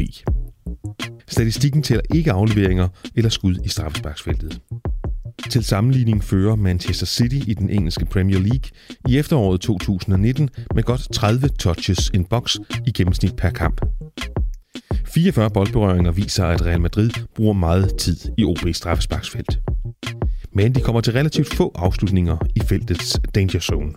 Statistikken 1.28 1.84
tæller 1.84 2.04
ikke 2.16 2.32
afleveringer 2.32 2.88
eller 3.16 3.30
skud 3.30 3.56
i 3.66 3.70
straffesparksfeltet. 3.70 4.62
Til 5.50 5.64
sammenligning 5.64 6.24
fører 6.24 6.56
Manchester 6.56 7.06
City 7.06 7.50
i 7.50 7.54
den 7.54 7.70
engelske 7.70 8.06
Premier 8.06 8.40
League 8.40 8.70
i 9.10 9.18
efteråret 9.18 9.62
2019 9.62 10.50
med 10.76 10.84
godt 10.84 11.14
30 11.14 11.48
touches 11.48 12.12
in 12.14 12.26
box 12.26 12.56
i 12.88 12.92
gennemsnit 12.92 13.36
per 13.36 13.50
kamp. 13.50 13.82
44 15.06 15.50
boldberøringer 15.50 16.12
viser, 16.12 16.46
at 16.46 16.66
Real 16.66 16.82
Madrid 16.82 17.10
bruger 17.36 17.54
meget 17.54 17.98
tid 17.98 18.18
i 18.38 18.44
OB's 18.44 18.72
straffesparksfelt. 18.72 19.60
Men 20.56 20.76
de 20.76 20.82
kommer 20.82 21.02
til 21.02 21.14
relativt 21.14 21.56
få 21.56 21.72
afslutninger 21.76 22.38
i 22.56 22.60
feltets 22.60 23.20
danger 23.36 23.60
zone. 23.60 23.94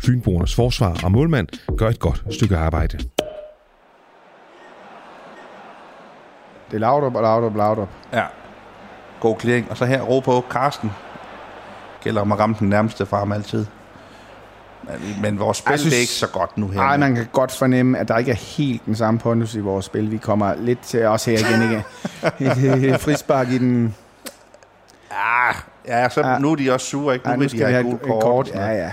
Fynboernes 0.00 0.54
forsvar 0.54 1.00
og 1.04 1.12
målmand 1.12 1.48
gør 1.76 1.88
et 1.88 1.98
godt 1.98 2.24
stykke 2.30 2.56
arbejde. 2.56 2.98
Det 6.70 6.76
er 6.76 6.78
Laudrup 6.78 7.14
og 7.14 7.22
Laudrup, 7.22 7.56
Laudrup. 7.56 7.88
Ja. 8.12 8.24
God 9.20 9.36
clearing. 9.40 9.70
Og 9.70 9.76
så 9.76 9.84
her, 9.84 10.02
ro 10.02 10.20
på 10.20 10.44
Karsten. 10.50 10.90
Gælder 12.02 12.20
om 12.20 12.32
at 12.32 12.38
ramme 12.38 12.56
den 12.58 12.68
nærmeste 12.68 13.06
for 13.06 13.16
ham 13.16 13.32
altid. 13.32 13.66
Men, 14.82 15.22
men 15.22 15.38
vores 15.38 15.56
spil 15.56 15.78
synes- 15.78 15.94
er 15.94 15.98
ikke 15.98 16.12
så 16.12 16.28
godt 16.28 16.58
nu 16.58 16.68
her. 16.68 16.80
Nej, 16.80 16.96
man 16.96 17.14
kan 17.14 17.26
godt 17.32 17.52
fornemme, 17.52 17.98
at 17.98 18.08
der 18.08 18.18
ikke 18.18 18.30
er 18.30 18.56
helt 18.56 18.86
den 18.86 18.94
samme 18.94 19.20
pondus 19.20 19.54
i 19.54 19.60
vores 19.60 19.84
spil. 19.84 20.10
Vi 20.10 20.16
kommer 20.16 20.54
lidt 20.54 20.80
til 20.80 21.04
os 21.04 21.24
her 21.24 21.38
igen, 21.38 22.84
et 22.94 23.00
frispark 23.00 23.48
i 23.48 23.58
den... 23.58 23.94
Ah, 25.12 25.54
ja, 25.88 26.08
så 26.08 26.20
Ja. 26.20 26.38
nu 26.38 26.52
er 26.52 26.56
de 26.56 26.72
også 26.72 26.86
sure, 26.86 27.14
ikke? 27.14 27.26
Nu, 27.26 27.30
Ja, 27.30 27.36
ja, 27.36 27.42
nu 27.42 27.48
skal 27.48 27.60
de 27.60 27.66
vi 27.66 27.72
have 27.72 27.82
have 27.82 27.90
gult 27.90 28.02
kort. 28.02 28.22
kort. 28.22 28.46
kort. 28.46 28.54
Ja, 28.54 28.68
ja. 28.70 28.90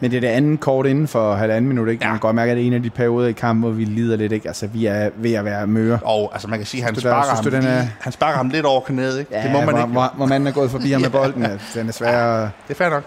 Men 0.00 0.10
det 0.10 0.16
er 0.16 0.20
det 0.20 0.28
andet 0.28 0.60
kort 0.60 0.86
inden 0.86 1.08
for 1.08 1.34
halvanden 1.34 1.68
minut, 1.68 1.88
ikke? 1.88 2.04
Ja. 2.04 2.08
Man 2.08 2.16
kan 2.16 2.20
godt 2.20 2.34
mærke, 2.36 2.50
at 2.50 2.56
det 2.56 2.62
er 2.62 2.66
en 2.66 2.72
af 2.72 2.82
de 2.82 2.90
perioder 2.90 3.28
i 3.28 3.32
kampen, 3.32 3.60
hvor 3.62 3.70
vi 3.70 3.84
lider 3.84 4.16
lidt, 4.16 4.32
ikke? 4.32 4.48
Altså, 4.48 4.66
vi 4.66 4.86
er 4.86 5.10
ved 5.16 5.32
at 5.34 5.44
være 5.44 5.66
møre. 5.66 5.98
Og 6.04 6.30
altså, 6.32 6.48
man 6.48 6.58
kan 6.58 6.66
sige, 6.66 6.80
at 6.80 6.84
han 6.84 6.94
du, 6.94 7.00
der- 7.00 7.08
sparker, 7.10 7.34
ham, 7.34 7.44
du, 7.44 7.50
den 7.50 7.64
er- 7.64 7.80
lige, 7.80 7.92
han 8.00 8.12
sparker 8.12 8.36
ham 8.36 8.48
lidt 8.48 8.66
over 8.66 8.80
knæet, 8.80 9.18
ikke? 9.18 9.34
Ja, 9.34 9.42
det 9.42 9.50
må 9.52 9.58
man 9.60 9.68
hvor, 9.68 9.78
ikke. 9.78 9.92
Hvor, 9.92 10.12
hvor 10.16 10.26
manden 10.26 10.46
er 10.46 10.52
gået 10.52 10.70
forbi 10.70 10.90
ham 10.92 11.00
med 11.00 11.10
Ja. 11.14 11.16
bolden. 11.18 11.42
Ja. 11.42 11.58
Den 11.74 11.88
er 11.88 11.92
svær. 11.92 12.40
Det 12.40 12.50
er 12.68 12.74
fair 12.74 12.88
nok. 12.88 13.04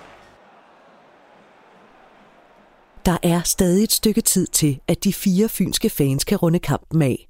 Der 3.05 3.17
er 3.23 3.41
stadig 3.43 3.83
et 3.83 3.91
stykke 3.91 4.21
tid 4.21 4.47
til, 4.47 4.79
at 4.87 5.03
de 5.03 5.13
fire 5.13 5.49
fynske 5.49 5.89
fans 5.89 6.23
kan 6.23 6.37
runde 6.37 6.59
kampen 6.59 7.01
af. 7.01 7.27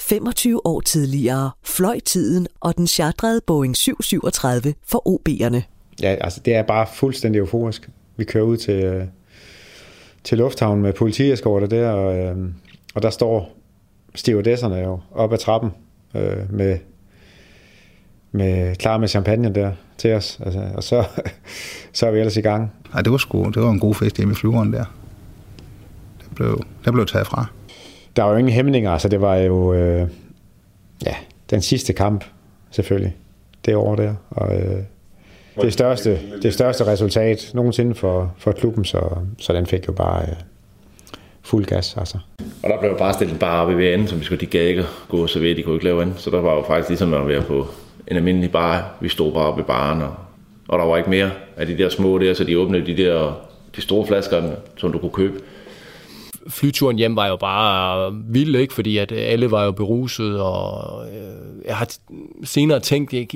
25 0.00 0.66
år 0.66 0.80
tidligere 0.80 1.50
fløj 1.64 2.00
tiden 2.00 2.46
og 2.60 2.76
den 2.76 2.86
chartrede 2.86 3.40
Boeing 3.46 3.76
737 3.76 4.74
for 4.86 5.02
OB'erne. 5.08 5.60
Ja, 6.02 6.16
altså 6.20 6.40
det 6.44 6.54
er 6.54 6.62
bare 6.62 6.86
fuldstændig 6.94 7.38
euforisk. 7.38 7.88
Vi 8.16 8.24
kører 8.24 8.44
ud 8.44 8.56
til, 8.56 8.84
øh, 8.84 9.04
til 10.24 10.38
lufthavnen 10.38 10.82
med 10.82 10.92
politieskorter 10.92 11.66
der, 11.66 11.90
og, 11.90 12.18
øh, 12.18 12.36
og 12.94 13.02
der 13.02 13.10
står 13.10 13.56
stewardesserne 14.14 14.76
jo 14.76 15.00
op 15.14 15.32
ad 15.32 15.38
trappen 15.38 15.70
øh, 16.14 16.52
med, 16.52 16.78
med 18.32 18.76
klar 18.76 18.98
med 18.98 19.08
champagne 19.08 19.54
der 19.54 19.72
til 19.98 20.12
os. 20.12 20.40
Altså, 20.44 20.70
og 20.74 20.84
så, 20.84 21.04
så 21.92 22.06
er 22.06 22.10
vi 22.10 22.18
ellers 22.18 22.36
i 22.36 22.40
gang. 22.40 22.72
Nej, 22.92 23.02
det 23.02 23.12
var 23.12 23.18
sgu, 23.18 23.44
det 23.44 23.62
var 23.62 23.70
en 23.70 23.80
god 23.80 23.94
fest 23.94 24.16
hjemme 24.16 24.32
i 24.32 24.34
flyveren 24.34 24.72
der. 24.72 24.84
Der 26.20 26.34
blev, 26.34 26.62
der 26.84 26.92
blev 26.92 27.06
taget 27.06 27.26
fra. 27.26 27.46
Der 28.16 28.22
var 28.22 28.30
jo 28.30 28.36
ingen 28.36 28.52
hæmninger, 28.52 28.90
altså 28.90 29.08
det 29.08 29.20
var 29.20 29.36
jo 29.36 29.74
øh, 29.74 30.08
ja, 31.06 31.14
den 31.50 31.62
sidste 31.62 31.92
kamp 31.92 32.24
selvfølgelig, 32.70 33.16
det 33.64 33.76
år 33.76 33.94
der. 33.96 34.14
Og, 34.30 34.56
øh, 34.56 34.82
det 35.62 35.72
største, 35.72 36.18
det 36.42 36.54
største 36.54 36.86
resultat 36.86 37.50
nogensinde 37.54 37.94
for, 37.94 38.34
for 38.38 38.52
klubben, 38.52 38.84
så, 38.84 39.00
så 39.38 39.52
den 39.52 39.66
fik 39.66 39.88
jo 39.88 39.92
bare 39.92 40.22
øh, 40.22 40.36
fuld 41.42 41.64
gas. 41.64 41.96
Altså. 41.96 42.18
Og 42.62 42.70
der 42.70 42.80
blev 42.80 42.90
jo 42.90 42.96
bare 42.96 43.12
stillet 43.12 43.32
en 43.32 43.38
bar 43.38 43.62
op 43.62 43.80
i 43.80 43.92
enden, 43.92 44.08
som 44.08 44.20
vi 44.20 44.24
skulle, 44.24 44.40
de 44.40 44.46
gav 44.46 44.68
ikke 44.68 44.84
gå 45.08 45.22
og 45.22 45.28
servere, 45.28 45.56
de 45.56 45.62
kunne 45.62 45.74
ikke 45.74 45.84
lave 45.84 46.02
andet. 46.02 46.20
Så 46.20 46.30
der 46.30 46.40
var 46.40 46.54
jo 46.54 46.62
faktisk 46.62 46.88
ligesom 46.88 47.14
at 47.14 47.28
være 47.28 47.42
på 47.42 47.66
en 48.08 48.16
almindelig 48.16 48.52
bar. 48.52 48.96
Vi 49.00 49.08
stod 49.08 49.32
bare 49.32 49.44
oppe 49.44 49.60
i 49.60 49.64
baren, 49.64 50.02
og, 50.02 50.14
og 50.68 50.78
der 50.78 50.84
var 50.84 50.96
ikke 50.96 51.10
mere 51.10 51.30
af 51.56 51.66
de 51.66 51.78
der 51.78 51.88
små 51.88 52.18
der, 52.18 52.34
så 52.34 52.44
de 52.44 52.58
åbnede 52.58 52.86
de 52.86 52.96
der 52.96 53.46
de 53.76 53.80
store 53.80 54.06
flasker, 54.06 54.42
som 54.76 54.92
du 54.92 54.98
kunne 54.98 55.10
købe 55.10 55.40
flyturen 56.48 56.96
hjem 56.96 57.16
var 57.16 57.26
jo 57.26 57.36
bare 57.36 58.14
vild, 58.28 58.56
ikke? 58.56 58.74
fordi 58.74 58.98
at 58.98 59.12
øh, 59.12 59.18
alle 59.20 59.50
var 59.50 59.64
jo 59.64 59.72
beruset, 59.72 60.40
og 60.40 61.04
øh, 61.08 61.66
jeg 61.66 61.76
har 61.76 61.88
senere 62.44 62.80
tænkt, 62.80 63.12
jeg, 63.12 63.26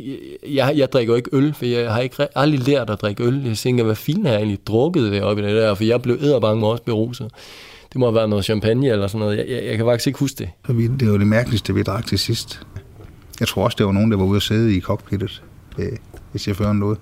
jeg, 0.48 0.72
jeg 0.76 0.92
drikker 0.92 1.12
jo 1.12 1.16
ikke 1.16 1.30
øl, 1.32 1.54
for 1.54 1.64
jeg 1.64 1.92
har 1.92 2.00
ikke 2.00 2.38
aldrig 2.38 2.66
lært 2.66 2.90
at 2.90 3.00
drikke 3.00 3.24
øl. 3.24 3.42
Jeg 3.46 3.56
tænker, 3.56 3.84
hvad 3.84 3.94
fint 3.94 4.26
har 4.26 4.32
jeg 4.32 4.38
egentlig 4.38 4.66
drukket 4.66 5.12
deroppe 5.12 5.42
i 5.42 5.46
det 5.46 5.54
der, 5.54 5.74
for 5.74 5.84
jeg 5.84 6.02
blev 6.02 6.18
æderbange 6.20 6.66
også 6.66 6.82
beruset. 6.82 7.30
Det 7.92 7.98
må 8.00 8.06
have 8.06 8.14
været 8.14 8.28
noget 8.28 8.44
champagne 8.44 8.88
eller 8.88 9.06
sådan 9.06 9.20
noget. 9.20 9.38
Jeg, 9.38 9.48
jeg, 9.48 9.64
jeg 9.64 9.76
kan 9.76 9.86
faktisk 9.86 10.06
ikke 10.06 10.18
huske 10.18 10.36
det. 10.38 10.76
Vi, 10.76 10.86
det 10.86 11.10
var 11.10 11.18
det 11.18 11.26
mærkeligste, 11.26 11.74
vi 11.74 11.82
drak 11.82 12.06
til 12.06 12.18
sidst. 12.18 12.62
Jeg 13.40 13.48
tror 13.48 13.64
også, 13.64 13.76
det 13.78 13.86
var 13.86 13.92
nogen, 13.92 14.10
der 14.10 14.16
var 14.16 14.24
ude 14.24 14.36
at 14.36 14.42
sidde 14.42 14.76
i 14.76 14.80
cockpittet, 14.80 15.42
øh, 15.78 15.92
hvis 16.30 16.48
jeg 16.48 16.56
fører 16.56 16.72
noget. 16.72 16.98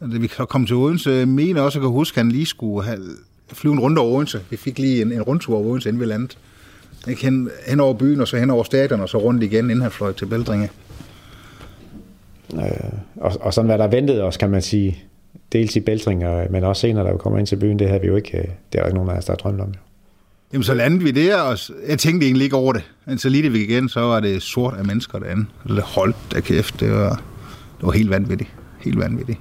Da 0.00 0.18
vi 0.18 0.28
så 0.28 0.44
kom 0.44 0.66
til 0.66 0.76
Odense, 0.76 1.26
mener 1.26 1.62
også, 1.62 1.78
at 1.78 1.82
jeg 1.82 1.88
kan 1.88 1.92
huske, 1.92 2.20
at 2.20 2.24
han 2.24 2.32
lige 2.32 2.46
skulle 2.46 2.86
have, 2.86 2.98
flyve 3.52 3.72
en 3.72 3.80
runde 3.80 4.00
over 4.00 4.16
Odense. 4.16 4.40
Vi 4.50 4.56
fik 4.56 4.78
lige 4.78 5.02
en, 5.02 5.12
en 5.12 5.22
rundtur 5.22 5.56
over 5.56 5.66
Odense, 5.66 5.88
inden 5.88 6.00
vi 6.00 6.06
landede. 6.06 6.34
Ikke 7.08 7.22
hen, 7.22 7.50
hen 7.66 7.80
over 7.80 7.94
byen, 7.94 8.20
og 8.20 8.28
så 8.28 8.36
hen 8.36 8.50
over 8.50 8.64
stadion, 8.64 9.00
og 9.00 9.08
så 9.08 9.18
rundt 9.18 9.42
igen, 9.42 9.64
inden 9.64 9.82
han 9.82 9.90
fløj 9.90 10.12
til 10.12 10.26
Bældringe. 10.26 10.70
Øh, 12.54 12.62
og, 13.16 13.32
og 13.40 13.54
sådan 13.54 13.68
hvad 13.68 13.78
der 13.78 13.86
ventede 13.86 14.22
os, 14.22 14.36
kan 14.36 14.50
man 14.50 14.62
sige, 14.62 14.98
dels 15.52 15.76
i 15.76 15.80
Bæltring, 15.80 16.26
og, 16.26 16.46
men 16.50 16.64
også 16.64 16.80
senere, 16.80 17.06
da 17.06 17.12
vi 17.12 17.18
kommer 17.18 17.38
ind 17.38 17.46
til 17.46 17.56
byen, 17.56 17.78
det 17.78 17.88
havde 17.88 18.00
vi 18.00 18.06
jo 18.06 18.16
ikke, 18.16 18.38
øh, 18.38 18.44
det 18.44 18.78
er 18.78 18.78
der 18.78 18.86
ikke 18.86 18.96
nogen 18.96 19.10
af 19.10 19.16
os, 19.16 19.24
der 19.24 19.32
har 19.32 19.36
drømt 19.36 19.60
om. 19.60 19.68
Jo. 19.68 19.80
Jamen, 20.52 20.64
så 20.64 20.74
landede 20.74 21.04
vi 21.04 21.10
der, 21.10 21.40
og 21.40 21.58
jeg 21.88 21.98
tænkte 21.98 22.26
egentlig 22.26 22.44
ikke 22.44 22.56
over 22.56 22.72
det. 22.72 22.82
Men 23.06 23.18
så 23.18 23.28
lige 23.28 23.42
det 23.42 23.52
vi 23.52 23.64
igen, 23.64 23.88
så 23.88 24.00
var 24.00 24.20
det 24.20 24.42
sort 24.42 24.74
af 24.74 24.84
mennesker 24.84 25.18
derinde. 25.18 25.46
Holdt 25.82 26.16
da 26.32 26.40
kæft, 26.40 26.80
det 26.80 26.92
var, 26.92 27.22
det 27.78 27.86
var 27.86 27.90
helt 27.90 28.10
vanvittigt. 28.10 28.50
Helt 28.80 28.98
vanvittigt. 28.98 29.38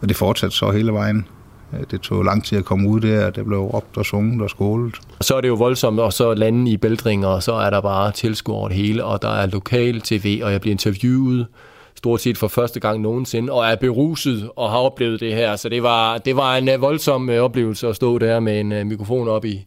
Og 0.00 0.08
det 0.08 0.16
fortsatte 0.16 0.56
så 0.56 0.70
hele 0.70 0.92
vejen. 0.92 1.26
Øh, 1.72 1.80
det 1.90 2.00
tog 2.00 2.24
lang 2.24 2.44
tid 2.44 2.58
at 2.58 2.64
komme 2.64 2.88
ud 2.88 3.00
der, 3.00 3.30
det 3.30 3.44
blev 3.44 3.58
råbt 3.58 3.96
og 3.96 4.04
sunget 4.04 4.42
og 4.42 4.50
skålet. 4.50 4.94
Og 5.18 5.24
så 5.24 5.36
er 5.36 5.40
det 5.40 5.48
jo 5.48 5.54
voldsomt, 5.54 6.00
og 6.00 6.12
så 6.12 6.34
lande 6.34 6.70
i 6.70 6.76
Bældring, 6.76 7.26
og 7.26 7.42
så 7.42 7.52
er 7.52 7.70
der 7.70 7.80
bare 7.80 8.12
tilskuer 8.12 8.56
over 8.56 8.68
det 8.68 8.76
hele, 8.76 9.04
og 9.04 9.22
der 9.22 9.28
er 9.28 9.46
lokal 9.46 10.00
tv, 10.00 10.40
og 10.44 10.52
jeg 10.52 10.60
bliver 10.60 10.72
interviewet 10.74 11.46
stort 11.94 12.20
set 12.20 12.38
for 12.38 12.48
første 12.48 12.80
gang 12.80 13.00
nogensinde, 13.00 13.52
og 13.52 13.66
er 13.66 13.76
beruset 13.76 14.50
og 14.56 14.70
har 14.70 14.78
oplevet 14.78 15.20
det 15.20 15.34
her. 15.34 15.56
Så 15.56 15.68
det 15.68 15.82
var, 15.82 16.18
det 16.18 16.36
var 16.36 16.56
en 16.56 16.68
øh, 16.68 16.80
voldsom 16.80 17.30
øh, 17.30 17.42
oplevelse 17.42 17.88
at 17.88 17.96
stå 17.96 18.18
der 18.18 18.40
med 18.40 18.60
en 18.60 18.88
mikrofon 18.88 19.28
op 19.28 19.44
i, 19.44 19.66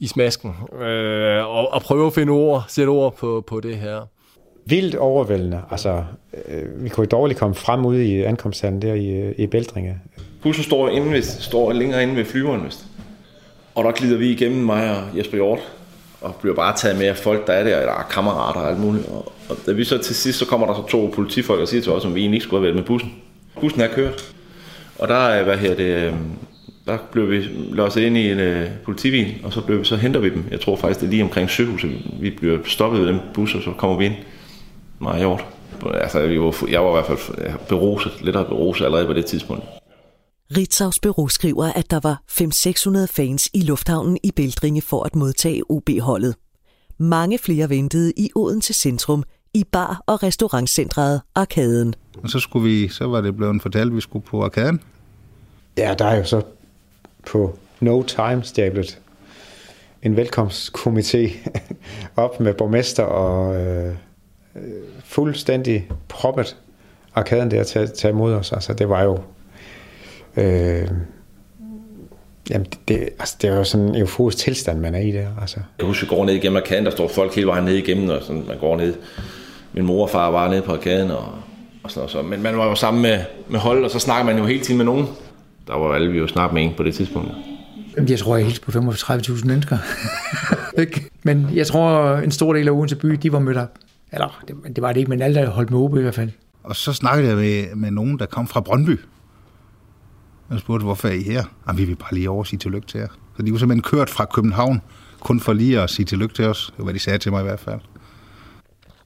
i 0.00 0.06
smasken, 0.06 0.56
øh, 0.80 1.46
og, 1.46 1.72
og 1.72 1.82
prøve 1.82 2.06
at 2.06 2.12
finde 2.12 2.32
ord, 2.32 2.64
sætte 2.68 2.90
ord 2.90 3.16
på, 3.16 3.44
på 3.46 3.60
det 3.60 3.76
her. 3.76 4.00
Vildt 4.68 4.94
overvældende. 4.94 5.60
Altså, 5.70 6.04
øh, 6.48 6.84
vi 6.84 6.88
kunne 6.88 7.06
dårligt 7.06 7.38
komme 7.38 7.54
frem 7.54 7.86
ud 7.86 7.96
i 7.96 8.22
ankomsthallen 8.22 8.82
der 8.82 8.94
i, 8.94 9.06
øh, 9.06 9.34
i 9.38 9.46
Bæltringe. 9.46 9.98
Bussen 10.42 10.64
står, 10.64 10.88
inde 10.88 11.12
ved, 11.12 11.22
står 11.22 11.72
længere 11.72 12.02
inde 12.02 12.16
ved 12.16 12.24
flyveren, 12.24 12.64
vist. 12.64 12.86
Og 13.74 13.84
der 13.84 13.92
glider 13.92 14.16
vi 14.16 14.30
igennem 14.30 14.64
mig 14.64 14.96
og 14.96 15.18
Jesper 15.18 15.36
Hjort, 15.36 15.58
og 16.20 16.34
bliver 16.34 16.54
bare 16.54 16.76
taget 16.76 16.98
med 16.98 17.06
af 17.06 17.16
folk, 17.16 17.46
der 17.46 17.52
er 17.52 17.64
der, 17.64 17.80
der 17.80 17.92
er 17.92 18.06
kammerater 18.10 18.60
og 18.60 18.70
alt 18.70 18.80
muligt. 18.80 19.06
Og, 19.06 19.32
og 19.48 19.56
da 19.66 19.72
vi 19.72 19.84
så 19.84 19.98
til 19.98 20.14
sidst, 20.14 20.38
så 20.38 20.46
kommer 20.46 20.66
der 20.66 20.74
så 20.74 20.86
to 20.88 21.10
politifolk 21.14 21.60
og 21.60 21.68
siger 21.68 21.82
til 21.82 21.92
os, 21.92 22.04
om 22.04 22.14
vi 22.14 22.20
egentlig 22.20 22.36
ikke 22.36 22.44
skulle 22.44 22.60
have 22.60 22.64
været 22.64 22.76
med 22.76 22.84
bussen. 22.84 23.12
Bussen 23.60 23.80
er 23.80 23.88
kørt. 23.88 24.34
Og 24.98 25.08
der 25.08 25.14
er, 25.14 25.44
hvad 25.44 25.56
her 25.56 25.74
det, 25.74 25.84
øh, 25.84 26.12
der 26.86 26.98
blev 27.12 27.30
vi 27.30 27.42
låst 27.72 27.96
ind 27.96 28.16
i 28.16 28.32
en 28.32 28.38
øh, 28.40 28.66
politibil, 28.84 29.34
og 29.44 29.52
så, 29.52 29.60
blev 29.60 29.78
vi, 29.78 29.84
så 29.84 29.96
henter 29.96 30.20
vi 30.20 30.30
dem. 30.30 30.44
Jeg 30.50 30.60
tror 30.60 30.76
faktisk, 30.76 31.00
det 31.00 31.06
er 31.06 31.10
lige 31.10 31.22
omkring 31.22 31.50
sygehuset. 31.50 31.90
Vi 32.20 32.30
bliver 32.30 32.58
stoppet 32.64 33.00
ved 33.00 33.08
den 33.08 33.20
bus, 33.34 33.54
og 33.54 33.62
så 33.62 33.70
kommer 33.70 33.98
vi 33.98 34.04
ind. 34.04 34.14
Hjort. 35.00 35.44
Altså, 35.94 36.26
vi 36.26 36.40
var, 36.40 36.66
jeg 36.70 36.82
var 36.82 36.88
i 36.88 36.92
hvert 36.92 37.18
fald 37.18 37.58
beruset, 37.68 38.12
lidt 38.22 38.36
beruset 38.36 38.84
allerede 38.84 39.06
på 39.06 39.12
det 39.12 39.26
tidspunkt. 39.26 39.64
Ritzaus 40.56 40.98
Bureau 40.98 41.28
skriver, 41.28 41.72
at 41.72 41.90
der 41.90 42.00
var 42.02 42.22
500-600 42.30 43.06
fans 43.10 43.50
i 43.54 43.60
lufthavnen 43.60 44.18
i 44.22 44.30
Bældringe 44.30 44.82
for 44.82 45.02
at 45.02 45.16
modtage 45.16 45.62
OB-holdet. 45.70 46.34
Mange 46.98 47.38
flere 47.38 47.70
ventede 47.70 48.12
i 48.16 48.30
Odense 48.34 48.72
Centrum, 48.72 49.24
i 49.54 49.64
bar- 49.64 50.02
og 50.06 50.22
restaurantcentret 50.22 51.20
Arkaden. 51.34 51.94
Og 52.22 52.30
så, 52.30 52.38
skulle 52.38 52.70
vi, 52.70 52.88
så 52.88 53.06
var 53.06 53.20
det 53.20 53.36
blevet 53.36 53.62
fortalt, 53.62 53.90
at 53.90 53.96
vi 53.96 54.00
skulle 54.00 54.24
på 54.24 54.44
arkaden. 54.44 54.80
Ja, 55.76 55.94
der 55.98 56.04
er 56.04 56.16
jo 56.16 56.24
så 56.24 56.42
på 57.26 57.58
No 57.80 58.02
Time 58.02 58.42
stablet 58.42 59.00
en 60.02 60.18
velkomstkomité 60.18 61.50
op 62.16 62.40
med 62.40 62.54
borgmester 62.54 63.02
og 63.02 63.56
øh, 63.56 63.94
øh, 64.56 64.82
fuldstændig 65.04 65.88
proppet 66.08 66.56
arkaden 67.16 67.50
der 67.50 67.64
til 67.64 67.78
at 67.78 67.92
tage 67.92 68.12
imod 68.12 68.34
os. 68.34 68.52
Altså, 68.52 68.74
det 68.74 68.88
var 68.88 69.02
jo... 69.02 69.18
Øh, 70.36 70.88
jamen, 72.50 72.66
det, 72.88 73.08
altså, 73.18 73.36
det 73.42 73.50
er 73.50 73.56
jo 73.56 73.64
sådan 73.64 73.88
en 73.88 73.96
euforisk 73.96 74.38
tilstand, 74.38 74.80
man 74.80 74.94
er 74.94 74.98
i 75.00 75.10
der. 75.10 75.28
Altså. 75.40 75.60
Jeg 75.78 75.86
husker, 75.86 76.06
vi 76.06 76.16
går 76.16 76.24
ned 76.24 76.34
igennem 76.34 76.56
arkaden, 76.56 76.84
der 76.84 76.90
står 76.90 77.08
folk 77.08 77.34
hele 77.34 77.46
vejen 77.46 77.64
ned 77.64 77.74
igennem, 77.74 78.08
og 78.08 78.22
sådan, 78.22 78.44
man 78.48 78.58
går 78.58 78.76
ned. 78.76 78.94
Min 79.72 79.86
mor 79.86 80.02
og 80.02 80.10
far 80.10 80.30
var 80.30 80.48
nede 80.48 80.62
på 80.62 80.72
arkaden, 80.72 81.10
og, 81.10 81.24
og 81.82 81.90
sådan 81.90 82.00
noget. 82.00 82.10
Så. 82.10 82.22
Men 82.22 82.42
man 82.42 82.58
var 82.58 82.66
jo 82.66 82.74
sammen 82.74 83.02
med, 83.02 83.20
med 83.48 83.60
hold, 83.60 83.84
og 83.84 83.90
så 83.90 83.98
snakker 83.98 84.24
man 84.24 84.38
jo 84.38 84.44
hele 84.44 84.60
tiden 84.60 84.76
med 84.76 84.84
nogen. 84.84 85.06
Der 85.66 85.78
var 85.78 85.94
alle 85.94 86.12
vi 86.12 86.18
jo 86.18 86.26
snart 86.26 86.52
med 86.52 86.62
en 86.62 86.74
på 86.76 86.82
det 86.82 86.94
tidspunkt. 86.94 87.30
Jeg 88.08 88.18
tror, 88.18 88.36
jeg 88.36 88.44
hilste 88.44 88.64
på 88.64 88.78
35.000 88.78 89.46
mennesker. 89.46 89.78
men 91.24 91.50
jeg 91.54 91.66
tror, 91.66 92.16
en 92.16 92.30
stor 92.30 92.52
del 92.52 92.68
af 92.68 92.72
Odense 92.72 92.96
by, 92.96 93.08
de 93.08 93.32
var 93.32 93.38
mødt 93.38 93.56
op. 93.56 93.70
Eller, 94.12 94.42
det, 94.48 94.76
det 94.76 94.82
var 94.82 94.92
det 94.92 95.00
ikke, 95.00 95.10
men 95.10 95.22
alle, 95.22 95.40
der 95.40 95.50
holdt 95.50 95.70
med 95.70 95.78
OB 95.78 95.96
i 95.96 96.00
hvert 96.00 96.14
fald. 96.14 96.30
Og 96.62 96.76
så 96.76 96.92
snakkede 96.92 97.28
jeg 97.28 97.36
med, 97.36 97.74
med 97.74 97.90
nogen, 97.90 98.18
der 98.18 98.26
kom 98.26 98.46
fra 98.48 98.60
Brøndby. 98.60 99.00
Jeg 100.50 100.58
spurgte, 100.58 100.84
hvorfor 100.84 101.08
er 101.08 101.12
I 101.12 101.22
her? 101.22 101.44
Jamen, 101.66 101.78
vi 101.78 101.84
vil 101.84 101.96
bare 101.96 102.14
lige 102.14 102.30
over 102.30 102.38
og 102.38 102.46
sige 102.46 102.58
tillykke 102.58 102.86
til 102.86 103.00
jer. 103.00 103.08
Så 103.36 103.42
de 103.42 103.52
var 103.52 103.58
simpelthen 103.58 103.82
kørt 103.82 104.10
fra 104.10 104.24
København, 104.24 104.82
kun 105.20 105.40
for 105.40 105.52
lige 105.52 105.80
at 105.80 105.90
sige 105.90 106.06
tillykke 106.06 106.34
til 106.34 106.44
os. 106.44 106.66
Det 106.66 106.78
var, 106.78 106.84
hvad 106.84 106.94
de 106.94 106.98
sagde 106.98 107.18
til 107.18 107.32
mig 107.32 107.40
i 107.40 107.44
hvert 107.44 107.60
fald. 107.60 107.80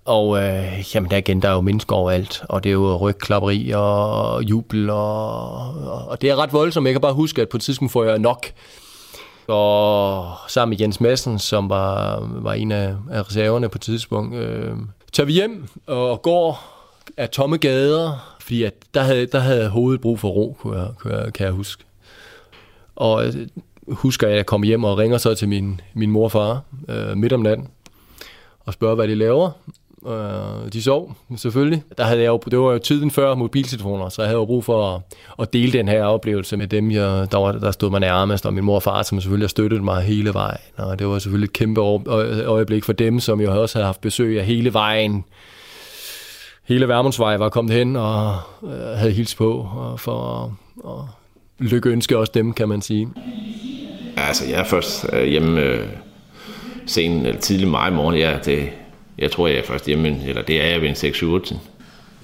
Og 0.05 0.43
øh, 0.43 0.95
jamen, 0.95 1.11
der 1.11 1.17
igen, 1.17 1.43
der 1.43 1.49
er 1.49 1.53
jo 1.53 1.61
mennesker 1.61 1.97
overalt, 1.97 2.43
og 2.49 2.65
det 2.65 2.71
er 2.71 2.73
jo 2.73 2.97
rygklapperi 2.97 3.73
og 3.75 4.43
jubel, 4.43 4.91
og, 4.91 6.09
og 6.09 6.23
det 6.23 6.31
er 6.31 6.37
ret 6.37 6.53
voldsomt. 6.53 6.87
Jeg 6.87 6.95
kan 6.95 7.01
bare 7.01 7.15
huske, 7.15 7.43
at 7.43 7.49
på 7.49 7.57
et 7.57 7.63
tidspunkt 7.63 7.93
får 7.93 8.05
jeg 8.05 8.19
nok. 8.19 8.47
Og 9.51 10.37
sammen 10.49 10.71
med 10.71 10.81
Jens 10.81 11.01
Madsen, 11.01 11.39
som 11.39 11.71
var, 11.71 12.21
var 12.33 12.53
en 12.53 12.73
af, 12.73 12.95
af 13.11 13.29
reserverne 13.29 13.69
på 13.69 13.79
et 13.79 13.83
tidspunkt, 13.83 14.35
øh, 14.35 14.75
tager 15.13 15.27
vi 15.27 15.33
hjem 15.33 15.69
og 15.87 16.23
går 16.23 16.63
af 17.17 17.31
tomme 17.31 17.57
gader, 17.57 18.37
fordi 18.41 18.63
at 18.63 18.75
der, 18.95 19.03
havde, 19.03 19.27
der 19.27 19.39
havde 19.39 19.69
hovedet 19.69 20.01
brug 20.01 20.21
for 20.21 20.29
ro, 20.29 20.57
kunne 20.61 20.79
jeg, 20.79 20.89
kunne 20.99 21.17
jeg, 21.17 21.33
kan 21.33 21.47
jeg 21.47 21.53
huske. 21.53 21.85
Og 22.97 23.27
øh, 23.27 23.35
husker 23.89 24.27
jeg, 24.27 24.35
at 24.35 24.37
jeg 24.37 24.47
kommer 24.47 24.67
hjem 24.67 24.85
og 24.85 24.99
ringer 24.99 25.19
så 25.19 25.35
til 25.35 25.49
min, 25.49 25.81
min 25.95 26.11
mor 26.11 26.25
og 26.25 26.33
far 26.33 26.63
øh, 26.89 27.17
midt 27.17 27.33
om 27.33 27.41
natten 27.41 27.69
og 28.61 28.73
spørger, 28.73 28.95
hvad 28.95 29.09
de 29.09 29.15
laver. 29.15 29.51
Øh, 30.07 30.73
de 30.73 30.83
sov, 30.83 31.17
selvfølgelig. 31.37 31.83
Der 31.99 32.05
havde 32.05 32.21
jeg 32.21 32.29
jo, 32.29 32.41
det 32.51 32.59
var 32.59 32.73
jo 32.73 32.79
tiden 32.79 33.11
før 33.11 33.35
mobiltelefoner, 33.35 34.09
så 34.09 34.23
jeg 34.23 34.29
havde 34.29 34.39
jo 34.39 34.45
brug 34.45 34.65
for 34.65 34.95
at, 34.95 35.01
at 35.39 35.53
dele 35.53 35.73
den 35.73 35.89
her 35.89 36.05
oplevelse 36.05 36.57
med 36.57 36.67
dem, 36.67 36.91
jeg, 36.91 37.27
der, 37.33 37.39
var, 37.39 37.53
der 37.53 37.71
stod 37.71 37.91
mig 37.91 38.01
nærmest, 38.01 38.47
og 38.47 38.55
min 38.55 38.65
mor 38.65 38.75
og 38.75 38.83
far, 38.83 39.03
som 39.03 39.21
selvfølgelig 39.21 39.45
har 39.45 39.49
støttet 39.49 39.85
mig 39.85 40.03
hele 40.03 40.35
vejen. 40.35 40.61
Og 40.77 40.99
det 40.99 41.07
var 41.07 41.19
selvfølgelig 41.19 41.47
et 41.47 41.53
kæmpe 41.53 41.81
øjeblik 41.81 42.85
for 42.85 42.93
dem, 42.93 43.21
som 43.21 43.41
jeg 43.41 43.49
også 43.49 43.79
havde 43.79 43.87
haft 43.87 44.01
besøg 44.01 44.39
af 44.39 44.47
hele 44.47 44.73
vejen. 44.73 45.25
Hele 46.69 46.89
Værmundsvej 46.89 47.37
var 47.37 47.49
kommet 47.49 47.75
hen 47.75 47.97
og 47.97 48.37
øh, 48.63 48.71
havde 48.71 49.13
hils 49.13 49.35
på 49.35 49.69
og 49.77 50.01
for 50.01 50.45
at 50.87 51.05
lykkeønske 51.59 52.19
også 52.19 52.33
dem, 52.35 52.53
kan 52.53 52.69
man 52.69 52.83
sige. 52.83 53.09
Altså, 54.17 54.45
jeg 54.49 54.61
er 54.61 54.65
først 54.65 55.07
øh, 55.13 55.25
hjemme 55.25 55.61
øh, 55.61 55.87
sen 56.87 57.27
eller 57.27 57.41
tidlig 57.41 57.69
maj 57.69 57.91
morgen. 57.91 58.17
Ja, 58.17 58.39
det, 58.45 58.69
jeg 59.21 59.31
tror, 59.31 59.49
jeg 59.49 59.59
er 59.59 59.65
først 59.65 59.87
hjemme, 59.87 60.27
eller 60.27 60.43
det 60.43 60.63
er 60.63 60.67
jeg 60.67 60.81
ved 60.81 60.89
en 60.89 60.95
6 60.95 61.17
7 61.17 61.41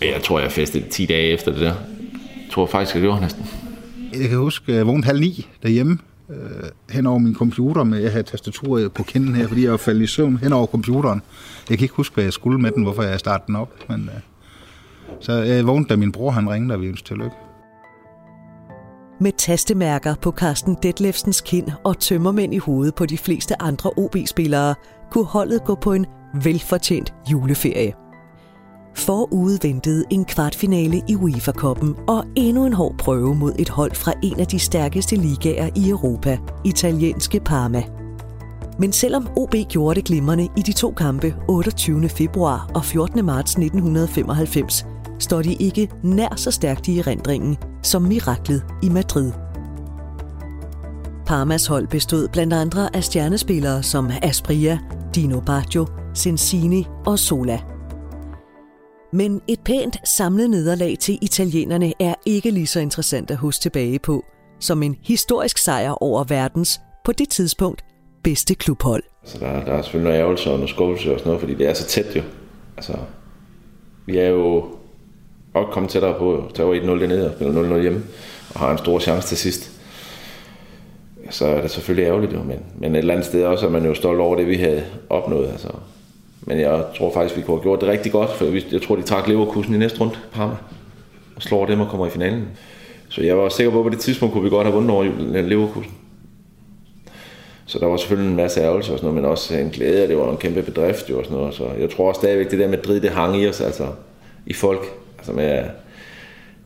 Jeg 0.00 0.22
tror, 0.24 0.40
jeg 0.40 0.52
festede 0.52 0.88
10 0.88 1.06
dage 1.06 1.32
efter 1.32 1.52
det 1.52 1.60
der. 1.60 1.66
Jeg 1.66 2.52
tror 2.52 2.66
faktisk, 2.66 2.94
jeg 2.94 3.02
gjorde 3.02 3.20
næsten. 3.20 3.46
Jeg 4.12 4.28
kan 4.28 4.38
huske, 4.38 4.72
at 4.72 4.78
jeg 4.78 4.86
vågnede 4.86 5.06
halv 5.06 5.20
ni 5.20 5.46
derhjemme, 5.62 5.98
øh, 6.30 6.36
hen 6.90 7.06
over 7.06 7.18
min 7.18 7.34
computer, 7.34 7.84
med 7.84 7.98
jeg 7.98 8.10
havde 8.10 8.22
tastaturet 8.24 8.92
på 8.92 9.02
kinden 9.02 9.34
her, 9.34 9.48
fordi 9.48 9.62
jeg 9.62 9.70
var 9.70 9.76
faldet 9.76 10.02
i 10.02 10.06
søvn 10.06 10.36
hen 10.42 10.52
over 10.52 10.66
computeren. 10.66 11.22
Jeg 11.70 11.78
kan 11.78 11.84
ikke 11.84 11.94
huske, 11.94 12.14
hvad 12.14 12.24
jeg 12.24 12.32
skulle 12.32 12.60
med 12.60 12.70
den, 12.70 12.82
hvorfor 12.82 13.02
jeg 13.02 13.20
startede 13.20 13.46
den 13.46 13.56
op, 13.56 13.88
men 13.88 14.10
øh, 14.14 14.20
så 15.20 15.32
jeg 15.32 15.66
vågnede, 15.66 15.88
da 15.88 15.96
min 15.96 16.12
bror 16.12 16.30
han 16.30 16.50
ringede, 16.50 16.74
og 16.74 16.80
vi 16.80 16.86
ønskede 16.86 17.08
tillykke. 17.08 17.36
Med 19.20 19.32
tastemærker 19.32 20.14
på 20.14 20.30
Carsten 20.30 20.76
Detlefsens 20.82 21.40
kind 21.40 21.66
og 21.84 21.98
tømmermænd 21.98 22.54
i 22.54 22.58
hovedet 22.58 22.94
på 22.94 23.06
de 23.06 23.18
fleste 23.18 23.62
andre 23.62 23.90
OB-spillere, 23.96 24.74
kunne 25.10 25.24
holdet 25.24 25.64
gå 25.64 25.74
på 25.74 25.92
en 25.92 26.06
velfortjent 26.44 27.14
juleferie. 27.30 27.92
Forude 28.94 29.58
ventede 29.62 30.04
en 30.10 30.24
kvartfinale 30.24 31.02
i 31.08 31.16
UEFA-koppen 31.16 31.94
og 32.08 32.24
endnu 32.36 32.66
en 32.66 32.72
hård 32.72 32.94
prøve 32.98 33.34
mod 33.34 33.52
et 33.58 33.68
hold 33.68 33.94
fra 33.94 34.12
en 34.22 34.40
af 34.40 34.46
de 34.46 34.58
stærkeste 34.58 35.16
ligaer 35.16 35.70
i 35.74 35.88
Europa, 35.88 36.38
italienske 36.64 37.40
Parma. 37.40 37.82
Men 38.78 38.92
selvom 38.92 39.28
OB 39.36 39.54
gjorde 39.68 39.94
det 39.94 40.04
glimrende 40.04 40.48
i 40.56 40.62
de 40.62 40.72
to 40.72 40.92
kampe 40.92 41.34
28. 41.48 42.08
februar 42.08 42.70
og 42.74 42.84
14. 42.84 43.24
marts 43.24 43.52
1995, 43.52 44.86
står 45.18 45.42
de 45.42 45.54
ikke 45.54 45.88
nær 46.02 46.36
så 46.36 46.50
stærkt 46.50 46.88
i 46.88 46.98
erindringen 46.98 47.56
som 47.82 48.02
miraklet 48.02 48.64
i 48.82 48.88
Madrid. 48.88 49.32
Parmas 51.26 51.66
hold 51.66 51.86
bestod 51.88 52.28
blandt 52.28 52.52
andre 52.52 52.96
af 52.96 53.04
stjernespillere 53.04 53.82
som 53.82 54.10
Aspria, 54.22 54.78
Dino 55.14 55.40
Baggio, 55.40 55.86
Sensini 56.16 56.86
og 57.06 57.18
Sola. 57.18 57.60
Men 59.12 59.40
et 59.48 59.60
pænt 59.64 60.08
samlet 60.08 60.50
nederlag 60.50 60.96
til 61.00 61.18
italienerne 61.22 61.92
er 62.00 62.14
ikke 62.26 62.50
lige 62.50 62.66
så 62.66 62.80
interessant 62.80 63.30
at 63.30 63.36
huske 63.36 63.62
tilbage 63.62 63.98
på, 63.98 64.24
som 64.60 64.82
en 64.82 64.96
historisk 65.02 65.58
sejr 65.58 65.90
over 65.90 66.24
verdens, 66.24 66.80
på 67.04 67.12
det 67.12 67.28
tidspunkt, 67.28 67.84
bedste 68.24 68.54
klubhold. 68.54 69.02
Så 69.24 69.38
der, 69.38 69.64
der 69.64 69.72
er 69.72 69.82
selvfølgelig 69.82 70.10
noget 70.10 70.24
ærgelse 70.24 70.50
og 70.50 70.56
noget 70.56 70.70
skuffelse 70.70 71.12
og 71.12 71.18
sådan 71.18 71.28
noget, 71.28 71.40
fordi 71.40 71.54
det 71.54 71.68
er 71.68 71.74
så 71.74 71.86
tæt 71.86 72.16
jo. 72.16 72.22
Altså, 72.76 72.92
vi 74.06 74.18
er 74.18 74.28
jo 74.28 74.64
godt 75.52 75.70
kommet 75.70 75.90
tættere 75.90 76.18
på, 76.18 76.50
tage 76.54 76.80
1-0 76.80 76.86
dernede 76.86 77.30
og 77.30 77.34
spiller 77.36 77.76
0-0 77.76 77.80
hjemme, 77.80 78.02
og 78.54 78.60
har 78.60 78.72
en 78.72 78.78
stor 78.78 78.98
chance 78.98 79.28
til 79.28 79.36
sidst. 79.36 79.70
Så 81.30 81.46
er 81.46 81.60
det 81.60 81.70
selvfølgelig 81.70 82.08
ærgerligt 82.08 82.32
jo, 82.32 82.42
men, 82.42 82.58
men 82.78 82.94
et 82.94 82.98
eller 82.98 83.14
andet 83.14 83.26
sted 83.26 83.44
også 83.44 83.66
er 83.66 83.70
man 83.70 83.84
jo 83.84 83.94
stolt 83.94 84.20
over 84.20 84.36
det, 84.36 84.46
vi 84.46 84.56
havde 84.56 84.84
opnået. 85.10 85.48
Altså. 85.48 85.68
Men 86.46 86.60
jeg 86.60 86.84
tror 86.98 87.12
faktisk, 87.12 87.36
vi 87.36 87.42
kunne 87.42 87.56
have 87.56 87.62
gjort 87.62 87.80
det 87.80 87.88
rigtig 87.88 88.12
godt, 88.12 88.30
for 88.30 88.44
jeg 88.72 88.82
tror, 88.82 88.96
de 88.96 89.02
trak 89.02 89.28
Leverkusen 89.28 89.74
i 89.74 89.78
næste 89.78 90.00
runde 90.00 90.12
på 90.12 90.18
Parma, 90.32 90.54
og 91.36 91.42
slår 91.42 91.66
dem 91.66 91.80
og 91.80 91.88
kommer 91.88 92.06
i 92.06 92.10
finalen. 92.10 92.48
Så 93.08 93.22
jeg 93.22 93.38
var 93.38 93.48
sikker 93.48 93.70
på, 93.72 93.78
at 93.78 93.84
på 93.84 93.90
det 93.90 93.98
tidspunkt 93.98 94.32
kunne 94.32 94.44
vi 94.44 94.50
godt 94.50 94.66
have 94.66 94.74
vundet 94.74 94.90
over 94.90 95.04
Leverkusen. 95.42 95.92
Så 97.66 97.78
der 97.78 97.86
var 97.86 97.96
selvfølgelig 97.96 98.30
en 98.30 98.36
masse 98.36 98.60
ærgelse 98.60 98.92
og 98.92 98.98
sådan 98.98 99.08
noget, 99.08 99.22
men 99.22 99.30
også 99.30 99.56
en 99.56 99.70
glæde, 99.70 100.02
og 100.02 100.08
det 100.08 100.16
var 100.16 100.30
en 100.30 100.36
kæmpe 100.36 100.62
bedrift 100.62 101.10
jo 101.10 101.18
og 101.18 101.24
sådan 101.24 101.38
noget. 101.38 101.54
Så 101.54 101.64
jeg 101.80 101.90
tror 101.90 102.08
også 102.08 102.18
stadigvæk, 102.18 102.50
det 102.50 102.58
der 102.58 102.68
med 102.68 102.78
Madrid, 102.78 103.00
det 103.00 103.10
hang 103.10 103.36
i 103.36 103.48
os, 103.48 103.60
altså 103.60 103.86
i 104.46 104.52
folk. 104.52 104.80
Altså 105.18 105.32
med, 105.32 105.64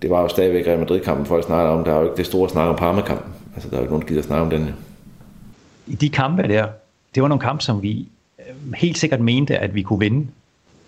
det 0.02 0.10
var 0.10 0.22
jo 0.22 0.28
stadigvæk 0.28 0.66
Real 0.66 0.78
Madrid-kampen, 0.78 1.26
folk 1.26 1.44
snakker 1.44 1.72
om. 1.72 1.84
Der 1.84 1.92
er 1.92 1.98
jo 1.98 2.04
ikke 2.04 2.16
det 2.16 2.26
store 2.26 2.48
snak 2.48 2.68
om 2.68 2.76
Parma-kampen. 2.76 3.32
Altså, 3.54 3.68
der 3.68 3.76
er 3.76 3.78
jo 3.78 3.82
ikke 3.82 3.92
nogen, 3.92 4.02
der 4.02 4.08
gider 4.08 4.22
snakke 4.22 4.42
om 4.42 4.50
den. 4.50 4.74
I 5.86 5.94
de 5.94 6.08
kampe 6.08 6.42
der, 6.42 6.66
det 7.14 7.22
var 7.22 7.28
nogle 7.28 7.42
kampe, 7.42 7.62
som 7.62 7.82
vi 7.82 8.08
helt 8.74 8.98
sikkert 8.98 9.20
mente, 9.20 9.58
at 9.58 9.74
vi 9.74 9.82
kunne 9.82 9.98
vinde. 9.98 10.26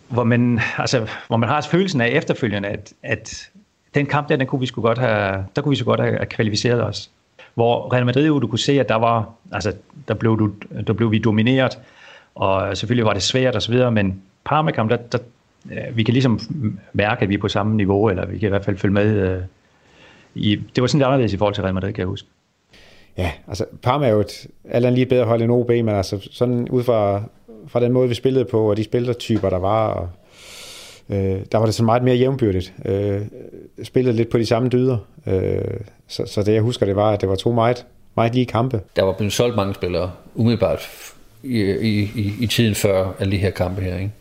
Hvor 0.09 0.25
man, 0.25 0.61
altså, 0.79 1.09
hvor 1.29 1.37
man 1.37 1.49
har 1.49 1.61
følelsen 1.61 2.01
af 2.01 2.09
efterfølgende, 2.09 2.69
at, 2.69 2.93
at 3.03 3.51
den 3.95 4.07
kamp 4.07 4.29
der, 4.29 4.37
den 4.37 4.47
kunne 4.47 4.61
vi 4.61 4.67
sgu 4.67 4.83
godt 4.83 4.99
have, 4.99 5.45
der 5.57 5.63
kunne 5.63 5.71
vi 5.71 5.77
så 5.77 5.85
godt 5.85 6.01
have 6.01 6.27
kvalificeret 6.27 6.85
os. 6.85 7.11
Hvor 7.55 7.93
Real 7.93 8.07
Madrid 8.07 8.27
jo, 8.27 8.39
du 8.39 8.47
kunne 8.47 8.59
se, 8.59 8.81
at 8.81 8.89
der 8.89 8.95
var, 8.95 9.31
altså, 9.53 9.73
der 10.09 10.15
blev, 10.15 10.39
du, 10.39 10.53
der 10.87 10.93
blev 10.93 11.11
vi 11.11 11.19
domineret, 11.19 11.79
og 12.35 12.77
selvfølgelig 12.77 13.07
var 13.07 13.13
det 13.13 13.23
svært 13.23 13.57
og 13.57 13.63
så 13.63 13.73
videre, 13.73 13.93
men 13.93 14.23
Parma-kamp, 14.45 14.91
der, 14.91 14.97
der, 14.97 15.19
øh, 15.71 15.97
vi 15.97 16.03
kan 16.03 16.13
ligesom 16.13 16.41
mærke, 16.93 17.23
at 17.23 17.29
vi 17.29 17.35
er 17.35 17.39
på 17.39 17.49
samme 17.49 17.77
niveau, 17.77 18.09
eller 18.09 18.27
vi 18.27 18.39
kan 18.39 18.47
i 18.47 18.49
hvert 18.49 18.65
fald 18.65 18.79
følge 18.79 18.95
med. 18.95 19.17
Øh, 19.17 19.43
i, 20.35 20.57
det 20.57 20.81
var 20.81 20.87
sådan 20.87 20.99
lidt 20.99 21.07
anderledes 21.07 21.33
i 21.33 21.37
forhold 21.37 21.55
til 21.55 21.63
Real 21.63 21.75
Madrid, 21.75 21.93
kan 21.93 21.99
jeg 21.99 22.07
huske. 22.07 22.29
Ja, 23.19 23.33
altså 23.49 23.65
Parma 23.83 24.07
er 24.07 24.11
jo 24.11 24.21
et 24.21 24.47
alt 24.71 24.87
andet 24.87 24.99
lige 24.99 25.07
bedre 25.07 25.25
hold 25.25 25.43
end 25.43 25.53
OB, 25.53 25.69
men 25.69 25.89
altså 25.89 26.29
sådan 26.31 26.69
ud 26.69 26.83
fra, 26.83 27.23
fra 27.69 27.81
den 27.81 27.93
måde, 27.93 28.09
vi 28.09 28.15
spillede 28.15 28.45
på, 28.45 28.71
og 28.71 28.77
de 28.77 28.85
spillertyper, 28.85 29.51
der 29.51 29.59
var, 29.59 29.89
og, 29.89 30.09
øh, 31.09 31.41
der 31.53 31.59
var 31.59 31.65
det 31.65 31.75
så 31.75 31.85
meget 31.85 32.03
mere 32.03 32.17
jævnbyrdigt. 32.17 32.73
Øh, 32.85 33.21
spillede 33.83 34.17
lidt 34.17 34.31
på 34.31 34.39
de 34.39 34.47
samme 34.47 34.69
dyder. 34.69 34.99
Øh, 35.27 35.81
så, 36.09 36.27
så 36.27 36.43
det 36.43 36.53
jeg 36.53 36.63
husker, 36.63 36.87
det 36.87 36.97
var, 36.97 37.11
at 37.11 37.21
det 37.21 37.29
var 37.29 37.35
to 37.35 37.53
meget, 37.53 37.87
meget 38.17 38.35
lige 38.35 38.47
kampe. 38.47 38.81
Der 38.97 39.03
var 39.03 39.13
blevet 39.13 39.33
solgt 39.33 39.57
mange 39.57 39.75
spillere, 39.75 40.13
umiddelbart 40.35 40.89
i, 41.43 41.61
i, 41.63 42.11
i, 42.15 42.35
i 42.41 42.47
tiden 42.47 42.75
før 42.75 43.13
alle 43.19 43.33
de 43.33 43.39
her 43.39 43.51
kampe 43.51 43.83
her, 43.83 43.99
ikke? 43.99 44.13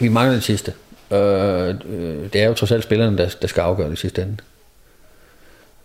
Vi 0.00 0.08
mangler 0.08 0.32
den 0.32 0.42
sidste. 0.42 0.72
Øh, 1.10 1.68
øh, 1.68 2.32
det 2.32 2.42
er 2.42 2.46
jo 2.48 2.54
trods 2.54 2.72
alt 2.72 2.84
spillerne, 2.84 3.18
der, 3.18 3.34
der 3.42 3.48
skal 3.48 3.60
afgøre 3.60 3.90
det 3.90 3.98
sidste 3.98 4.22
ende. 4.22 4.36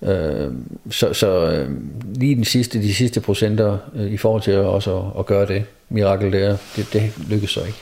Øh, 0.02 0.52
så 0.90 1.14
så 1.14 1.52
øh, 1.52 1.70
lige 2.16 2.36
den 2.36 2.46
sidste, 2.46 2.82
de 2.82 2.94
sidste 2.94 3.22
procenter 3.22 3.78
øh, 3.96 4.12
i 4.12 4.18
forhold 4.18 4.42
til 4.42 4.58
også 4.58 4.98
at, 4.98 5.04
at 5.20 5.26
gøre 5.26 5.46
det 5.48 5.64
mirakel 5.90 6.34
der, 6.34 6.58
det, 6.76 6.90
det 6.94 7.14
lykkedes 7.30 7.52
så 7.52 7.60
ikke. 7.60 7.80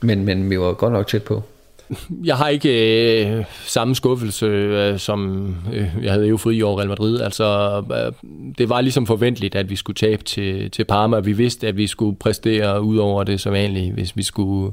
Men, 0.00 0.24
men 0.24 0.50
vi 0.50 0.58
var 0.58 0.72
godt 0.72 0.92
nok 0.92 1.06
tæt 1.06 1.22
på. 1.22 1.42
Jeg 2.24 2.36
har 2.36 2.48
ikke 2.48 3.26
øh, 3.26 3.44
samme 3.64 3.94
skuffelse, 3.94 4.46
øh, 4.46 4.98
som 4.98 5.48
øh, 5.72 5.88
jeg 6.02 6.12
havde 6.12 6.28
eufori 6.28 6.62
over 6.62 6.78
Real 6.78 6.88
Madrid. 6.88 7.20
Altså, 7.20 7.82
øh, 7.92 8.28
det 8.58 8.68
var 8.68 8.80
ligesom 8.80 9.06
forventeligt, 9.06 9.54
at 9.54 9.70
vi 9.70 9.76
skulle 9.76 9.96
tabe 9.96 10.24
til, 10.24 10.70
til 10.70 10.84
Parma. 10.84 11.20
Vi 11.20 11.32
vidste, 11.32 11.68
at 11.68 11.76
vi 11.76 11.86
skulle 11.86 12.16
præstere 12.16 12.82
ud 12.82 12.96
over 12.96 13.24
det 13.24 13.40
som 13.40 13.52
vanligt, 13.52 13.94
hvis 13.94 14.16
vi 14.16 14.22
skulle 14.22 14.66
øh, 14.66 14.72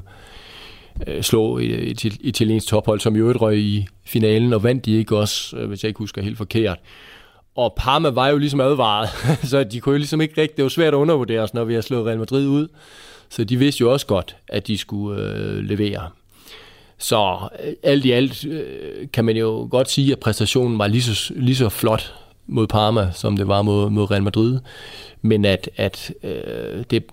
Øh, 1.06 1.22
slå 1.22 1.58
et, 1.58 2.04
et 2.04 2.16
italiensk 2.20 2.66
tophold, 2.66 3.00
som 3.00 3.16
i 3.16 3.18
øvrigt 3.18 3.40
røg 3.40 3.58
i 3.58 3.86
finalen, 4.04 4.52
og 4.52 4.62
vandt 4.62 4.84
de 4.84 4.92
ikke 4.92 5.16
også, 5.16 5.56
øh, 5.56 5.68
hvis 5.68 5.82
jeg 5.82 5.88
ikke 5.88 5.98
husker 5.98 6.22
helt 6.22 6.38
forkert. 6.38 6.78
Og 7.56 7.74
Parma 7.76 8.08
var 8.08 8.28
jo 8.28 8.38
ligesom 8.38 8.60
advaret, 8.60 9.08
så 9.50 9.64
de 9.64 9.80
kunne 9.80 9.92
jo 9.92 9.98
ligesom 9.98 10.20
ikke 10.20 10.40
rigtig, 10.40 10.56
det 10.56 10.62
var 10.62 10.68
svært 10.68 10.94
at 10.94 10.98
undervurdere 10.98 11.40
os, 11.40 11.54
når 11.54 11.64
vi 11.64 11.74
har 11.74 11.80
slået 11.80 12.06
Real 12.06 12.18
Madrid 12.18 12.46
ud. 12.46 12.68
Så 13.28 13.44
de 13.44 13.56
vidste 13.56 13.80
jo 13.80 13.92
også 13.92 14.06
godt, 14.06 14.36
at 14.48 14.66
de 14.66 14.78
skulle 14.78 15.22
øh, 15.22 15.64
levere. 15.64 16.08
Så 16.98 17.38
øh, 17.64 17.72
alt 17.82 18.04
i 18.04 18.10
alt 18.10 18.44
øh, 18.44 19.08
kan 19.12 19.24
man 19.24 19.36
jo 19.36 19.68
godt 19.70 19.90
sige, 19.90 20.12
at 20.12 20.18
præstationen 20.18 20.78
var 20.78 20.86
lige 20.86 21.02
så, 21.02 21.32
lige 21.36 21.56
så 21.56 21.68
flot 21.68 22.14
mod 22.46 22.66
Parma, 22.66 23.10
som 23.12 23.36
det 23.36 23.48
var 23.48 23.62
mod, 23.62 23.90
mod 23.90 24.10
Real 24.10 24.22
Madrid. 24.22 24.58
Men 25.22 25.44
at, 25.44 25.70
at 25.76 26.14
øh, 26.22 26.84
det, 26.90 27.04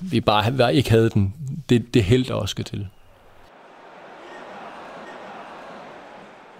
vi 0.00 0.20
bare 0.20 0.74
ikke 0.74 0.90
havde 0.90 1.10
den, 1.10 1.34
det, 1.68 1.94
det 1.94 2.04
held 2.04 2.30
også 2.30 2.50
skal 2.50 2.64
til. 2.64 2.86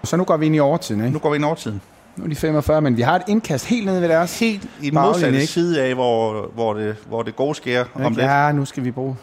Så 0.05 0.17
nu 0.17 0.23
går 0.23 0.37
vi 0.37 0.45
ind 0.45 0.55
i 0.55 0.59
overtiden, 0.59 1.01
ikke? 1.01 1.13
Nu 1.13 1.19
går 1.19 1.29
vi 1.29 1.35
ind 1.35 1.43
i 1.43 1.45
overtiden. 1.45 1.81
Nu 2.15 2.23
er 2.23 2.27
de 2.27 2.35
45, 2.35 2.81
men 2.81 2.97
vi 2.97 3.01
har 3.01 3.15
et 3.15 3.21
indkast 3.27 3.65
helt 3.65 3.85
nede 3.85 4.01
ved 4.01 4.09
deres 4.09 4.39
Helt 4.39 4.63
i 4.81 4.89
den 4.89 4.99
modsatte 4.99 5.47
side 5.47 5.81
af, 5.81 5.93
hvor, 5.93 6.51
hvor, 6.53 6.73
det, 6.73 6.95
hvor 7.07 7.23
det 7.23 7.35
gode 7.35 7.55
sker 7.55 7.85
om 7.93 8.13
lidt. 8.13 8.25
Ja, 8.25 8.51
nu 8.51 8.65
skal 8.65 8.83
vi 8.83 8.91
bruge 8.91 9.15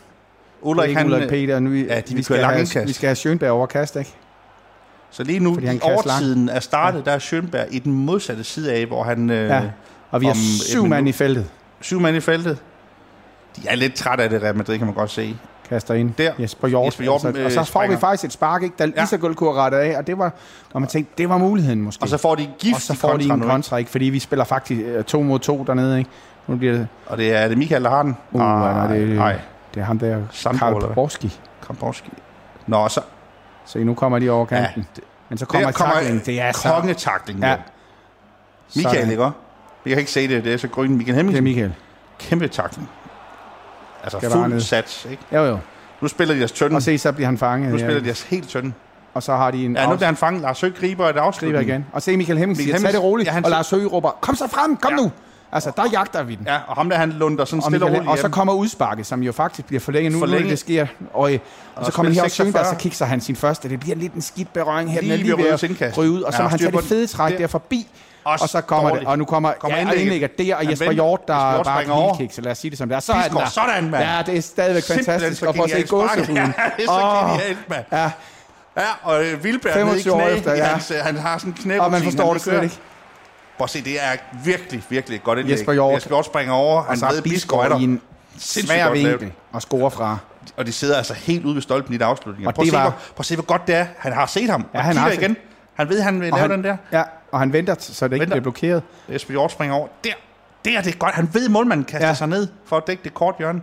Ulrik, 0.62 0.96
han, 0.96 1.06
Ulrik 1.06 1.28
Peter, 1.28 1.58
nu, 1.58 1.70
ja, 1.70 2.00
de 2.00 2.14
vi, 2.14 2.22
skal 2.22 2.44
have, 2.44 2.86
vi 2.86 2.92
skal 2.92 3.06
have 3.06 3.16
Schönberg 3.16 3.48
overkast, 3.48 3.96
ikke? 3.96 4.14
Så 5.10 5.24
lige 5.24 5.40
nu, 5.40 5.58
i 5.58 5.80
overtiden 5.82 6.48
er 6.48 6.60
startet, 6.60 6.98
ja. 6.98 7.04
der 7.04 7.12
er 7.12 7.18
Schönberg 7.18 7.66
i 7.70 7.78
den 7.78 7.92
modsatte 7.92 8.44
side 8.44 8.72
af, 8.72 8.86
hvor 8.86 9.02
han... 9.02 9.30
Øh, 9.30 9.48
ja. 9.48 9.62
Og 10.10 10.20
vi 10.20 10.26
har 10.26 10.34
syv 10.64 10.86
mand 10.86 11.08
i 11.08 11.12
feltet. 11.12 11.46
Syv 11.80 12.00
mand 12.00 12.16
i 12.16 12.20
feltet. 12.20 12.58
De 13.56 13.62
er 13.68 13.74
lidt 13.74 13.94
trætte 13.94 14.24
af 14.24 14.30
det, 14.30 14.42
Real 14.42 14.56
Madrid, 14.56 14.78
kan 14.78 14.86
man 14.86 14.94
godt 14.94 15.10
se. 15.10 15.36
Kaster 15.68 15.94
ind. 15.94 16.14
Der. 16.18 16.32
Jesper 16.38 16.68
Hjort. 16.68 16.86
Jesper 16.86 17.02
Hjort 17.02 17.24
altså, 17.24 17.44
og 17.44 17.50
så 17.50 17.58
får 17.58 17.64
springer. 17.64 17.96
vi 17.96 18.00
faktisk 18.00 18.24
et 18.24 18.32
spark, 18.32 18.62
ikke? 18.62 18.74
Der 18.78 18.86
ja. 18.96 19.02
Isagul 19.02 19.34
kunne 19.34 19.52
rette 19.52 19.76
af, 19.76 19.98
og 19.98 20.06
det 20.06 20.18
var, 20.18 20.32
og 20.72 20.80
man 20.80 20.88
tænkte, 20.88 21.12
det 21.18 21.28
var 21.28 21.38
muligheden 21.38 21.82
måske. 21.82 22.02
Og 22.02 22.08
så 22.08 22.16
får 22.16 22.34
de 22.34 22.50
gift 22.58 22.74
Og 22.74 22.80
så 22.80 22.94
får 22.94 23.16
de 23.16 23.24
en 23.24 23.40
kontra, 23.40 23.76
ikke? 23.76 23.90
Fordi 23.90 24.04
vi 24.04 24.18
spiller 24.18 24.44
faktisk 24.44 24.80
to 25.06 25.22
mod 25.22 25.38
to 25.38 25.64
dernede, 25.64 25.98
ikke? 25.98 26.10
Nu 26.46 26.56
bliver 26.56 26.72
det... 26.72 26.88
Og 27.06 27.18
det 27.18 27.32
er, 27.32 27.38
er 27.38 27.48
det 27.48 27.58
Michael, 27.58 27.84
der 27.84 27.90
har 27.90 28.02
den? 28.02 28.16
Uh, 28.32 28.40
nej, 28.40 28.86
det, 28.86 29.08
nej. 29.08 29.38
det 29.74 29.80
er 29.80 29.84
ham 29.84 29.98
der, 29.98 30.22
Sandro, 30.30 30.58
Karl. 30.58 31.30
Kramborski. 31.60 32.10
Nå, 32.66 32.88
så... 32.88 33.00
Så 33.64 33.78
nu 33.78 33.94
kommer 33.94 34.18
de 34.18 34.30
over 34.30 34.46
kanten. 34.46 34.68
Ja, 34.76 34.82
det, 34.96 35.04
Men 35.28 35.38
så 35.38 35.46
kommer, 35.46 35.72
kommer 35.72 35.94
tackling. 35.94 36.26
Det 36.26 36.40
er 36.40 36.52
så... 36.52 36.68
Kongetakling, 36.68 37.40
ja. 37.40 37.56
Michael, 38.76 39.10
ikke? 39.10 39.22
Jeg 39.22 39.32
kan 39.86 39.98
ikke 39.98 40.10
se 40.10 40.28
det, 40.28 40.44
det 40.44 40.52
er 40.52 40.56
så 40.56 40.68
grøn. 40.68 40.96
Michael 40.96 41.16
Hemmingsen. 41.16 41.44
Det 41.44 41.50
er 41.50 41.54
Michael. 41.54 41.74
Kæmpe 42.18 42.48
takling. 42.48 42.88
Altså 44.02 44.18
Skal 44.18 44.30
fuld 44.30 44.60
sats, 44.60 45.06
ikke? 45.10 45.22
Jo, 45.32 45.44
jo. 45.44 45.58
Nu 46.00 46.08
spiller 46.08 46.34
de 46.34 46.44
os 46.44 46.52
tynde. 46.52 46.76
Og 46.76 46.82
se, 46.82 46.98
så 46.98 47.12
bliver 47.12 47.26
han 47.26 47.38
fanget. 47.38 47.72
Nu 47.72 47.78
spiller 47.78 48.00
de 48.00 48.10
os 48.10 48.22
helt 48.22 48.48
tynde. 48.48 48.72
Og 49.14 49.22
så 49.22 49.36
har 49.36 49.50
de 49.50 49.64
en... 49.64 49.76
Ja, 49.76 49.86
nu 49.86 49.92
er 49.92 50.04
han 50.04 50.16
fanget. 50.16 50.42
Lars 50.42 50.60
Høgh 50.60 50.74
griber 50.74 51.08
et 51.08 51.16
afslutning. 51.16 51.58
Griber 51.58 51.72
igen. 51.72 51.86
Og 51.92 52.02
se 52.02 52.16
Michael 52.16 52.38
Hemmingsen 52.38 52.64
siger, 52.64 52.78
tag 52.78 52.92
det 52.92 53.02
roligt. 53.02 53.28
Ja, 53.28 53.40
og 53.44 53.50
Lars 53.50 53.70
Høgh 53.70 53.92
råber, 53.92 54.10
kom 54.20 54.34
så 54.34 54.48
frem, 54.48 54.76
kom 54.76 54.92
ja. 54.92 54.96
nu. 54.96 55.12
Altså, 55.52 55.72
der 55.76 55.82
jagter 55.92 56.22
vi 56.22 56.34
den. 56.34 56.46
Ja, 56.46 56.58
og 56.66 56.76
ham 56.76 56.90
der, 56.90 56.96
han 56.96 57.10
lunder 57.10 57.44
sådan 57.44 57.62
stille 57.62 57.84
og 57.86 57.90
roligt 57.90 58.08
Og 58.08 58.18
så 58.18 58.28
kommer 58.28 58.52
udsparket, 58.52 59.06
som 59.06 59.22
jo 59.22 59.32
faktisk 59.32 59.66
bliver 59.66 59.80
forlænget 59.80 60.12
nu, 60.12 60.18
forlænget. 60.18 60.44
nu 60.44 60.50
det 60.50 60.58
sker. 60.58 60.86
Og, 61.14 61.20
og, 61.20 61.38
og 61.74 61.86
så 61.86 61.92
kommer 61.92 62.10
han 62.10 62.14
her 62.14 62.22
også 62.22 62.36
Sønberg, 62.36 62.66
så 62.66 62.76
kigger 62.76 63.04
han 63.04 63.20
sin 63.20 63.36
første. 63.36 63.68
Det 63.68 63.80
bliver 63.80 63.96
lidt 63.96 64.12
en 64.12 64.22
skidt 64.22 64.52
berøring 64.52 64.92
her. 64.92 65.00
Lige, 65.00 65.16
lige 65.16 65.36
ved 65.36 65.46
at 65.80 65.98
ryge 65.98 66.10
ud. 66.10 66.22
Og 66.22 66.32
så 66.32 66.42
må 66.42 66.48
han 66.48 66.58
tage 66.58 66.72
det 66.72 66.84
fede 66.84 67.06
træk 67.06 67.38
der 67.38 67.46
forbi. 67.46 67.86
Og 68.24 68.48
så 68.48 68.60
kommer 68.60 68.90
det, 68.90 69.06
og 69.06 69.18
nu 69.18 69.24
kommer, 69.24 69.52
kommer 69.52 69.78
ja, 69.78 69.92
indlægger 69.92 70.28
der, 70.38 70.56
og 70.56 70.70
Jesper 70.70 70.92
Hjort, 70.92 71.28
der 71.28 71.58
er 71.58 71.62
bare 71.62 72.16
kick, 72.18 72.32
så 72.32 72.40
lad 72.40 72.52
os 72.52 72.58
sige 72.58 72.70
det 72.70 72.78
som 72.78 72.88
det 72.88 72.96
er. 72.96 73.00
Så 73.00 73.12
er 73.12 73.28
den 73.28 73.36
der. 73.36 73.48
Sådan, 73.48 73.90
mand. 73.90 74.04
Ja, 74.04 74.22
det 74.26 74.36
er 74.36 74.42
stadigvæk 74.42 74.84
fantastisk. 74.84 75.42
Og 75.42 75.64
at 75.64 75.70
se 75.70 75.82
gåsehuden. 75.82 76.36
Ja, 76.36 76.70
det 76.76 76.84
er 76.84 76.86
så 76.86 77.28
genialt, 77.28 77.68
mand. 77.68 77.84
Ja. 77.92 78.10
Ja, 78.76 78.82
og 79.02 79.24
Vilberg 79.42 79.84
nede 79.84 80.00
i 80.00 80.02
knæ, 80.02 80.36
efter, 80.36 80.54
ja. 80.54 80.64
han, 80.64 80.80
han 81.02 81.16
har 81.16 81.38
sådan 81.38 81.52
en 81.52 81.58
knæ 81.62 81.78
Og 81.78 81.90
man 81.90 82.02
forstår 82.02 82.32
det 82.32 82.42
slet 82.42 82.62
ikke. 82.62 82.78
Prøv 83.56 83.64
at 83.64 83.70
se, 83.70 83.84
det 83.84 84.02
er 84.04 84.16
virkelig, 84.44 84.82
virkelig 84.88 85.16
et 85.16 85.24
godt 85.24 85.38
indlæg. 85.38 85.52
Jesper 85.56 85.72
Hjort. 85.72 85.94
Jesper 85.94 86.10
Hjort 86.10 86.26
springer 86.26 86.54
over. 86.54 86.82
Og 86.82 86.96
så 86.96 87.06
er 87.06 87.20
Bisgaard 87.22 87.80
i 87.80 87.84
en 87.84 88.00
svær 88.38 88.90
vinkel 88.90 89.32
og 89.52 89.62
scorer 89.62 89.90
fra. 89.90 90.18
Og 90.56 90.66
de 90.66 90.72
sidder 90.72 90.96
altså 90.96 91.14
helt 91.14 91.44
ude 91.44 91.54
ved 91.54 91.62
stolpen 91.62 91.94
i 91.94 91.96
det 91.96 92.04
afslutning. 92.04 92.54
Prøv, 92.54 92.66
var... 92.72 92.90
prøv 92.90 92.96
at 93.18 93.26
se, 93.26 93.34
hvor 93.34 93.44
godt 93.44 93.66
det 93.66 93.74
er. 93.74 93.86
Han 93.98 94.12
har 94.12 94.26
set 94.26 94.50
ham. 94.50 94.66
Ja, 94.74 94.80
han 94.80 94.96
har 94.96 95.10
igen. 95.10 95.36
Han 95.74 95.88
ved, 95.88 96.00
han 96.00 96.20
vil 96.20 96.30
lave 96.30 96.40
han, 96.40 96.50
den 96.50 96.64
der. 96.64 96.76
Ja, 96.92 97.02
og 97.32 97.38
han 97.38 97.52
venter, 97.52 97.74
så 97.78 98.08
det 98.08 98.12
ikke 98.12 98.22
venter. 98.22 98.34
bliver 98.34 98.42
blokeret. 98.42 98.82
Jesper 99.12 99.32
Hjort 99.32 99.52
springer 99.52 99.76
over. 99.76 99.88
Der, 100.04 100.10
der 100.64 100.78
er 100.78 100.82
det 100.82 100.98
godt. 100.98 101.14
Han 101.14 101.28
ved, 101.32 101.44
at 101.44 101.50
målmanden 101.50 101.84
kaster 101.84 102.08
ja. 102.08 102.14
sig 102.14 102.28
ned 102.28 102.48
for 102.64 102.76
at 102.76 102.86
dække 102.86 103.04
det 103.04 103.14
kort 103.14 103.34
hjørne. 103.38 103.60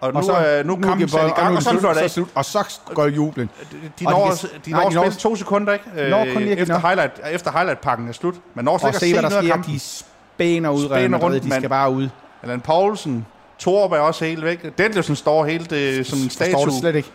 Og, 0.00 0.14
nu, 0.14 0.22
så, 0.22 0.46
øh, 0.46 0.66
nu, 0.66 0.76
nu 0.76 0.82
kampen 0.82 1.08
sat 1.08 1.20
i 1.20 1.30
gang, 1.30 1.48
og, 1.48 1.56
og 1.56 1.62
så 1.62 1.88
er 1.88 1.94
det 1.94 2.10
slut, 2.10 2.28
og 2.34 2.44
så 2.44 2.80
går 2.94 3.06
jublen. 3.06 3.50
De 3.98 4.04
når, 4.04 4.30
de, 4.30 4.48
de 4.64 4.70
når, 4.70 4.88
de 4.88 4.94
når 4.94 5.10
to 5.10 5.36
sekunder, 5.36 5.72
ikke? 5.72 5.84
Øh, 5.96 6.32
kun 6.34 6.42
efter, 6.42 6.78
highlight, 6.78 7.20
efter 7.30 7.52
highlight-pakken 7.52 8.08
er 8.08 8.12
slut. 8.12 8.34
Man 8.54 8.64
når 8.64 8.78
slet 8.78 8.88
ikke 8.88 9.18
at 9.18 9.32
se, 9.32 9.40
hvad 9.40 9.42
der 9.42 9.56
sker. 9.56 9.62
De 9.62 9.78
spæner 9.78 10.70
ud, 10.70 10.84
spæner 10.84 11.18
rundt, 11.18 11.42
de 11.42 11.50
skal 11.50 11.68
bare 11.68 11.90
ud. 11.90 12.08
Allan 12.42 12.60
Poulsen, 12.60 13.26
Torb 13.58 13.92
er 13.92 13.98
også 13.98 14.24
helt 14.24 14.44
væk. 14.44 14.78
Detlevsen 14.78 15.16
står 15.16 15.44
helt 15.44 15.72
øh, 15.72 16.04
som 16.04 16.18
en 16.18 16.30
statue. 16.30 16.52
Forstår 16.52 16.70
det 16.70 16.80
slet 16.80 16.94
ikke. 16.94 17.10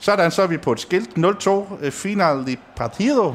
Sådan, 0.00 0.30
så 0.30 0.42
er 0.42 0.46
vi 0.46 0.56
på 0.56 0.72
et 0.72 0.80
skilt. 0.80 1.10
0-2, 1.18 1.84
øh, 1.84 1.92
final 1.92 2.48
i 2.48 2.56
partido. 2.76 3.34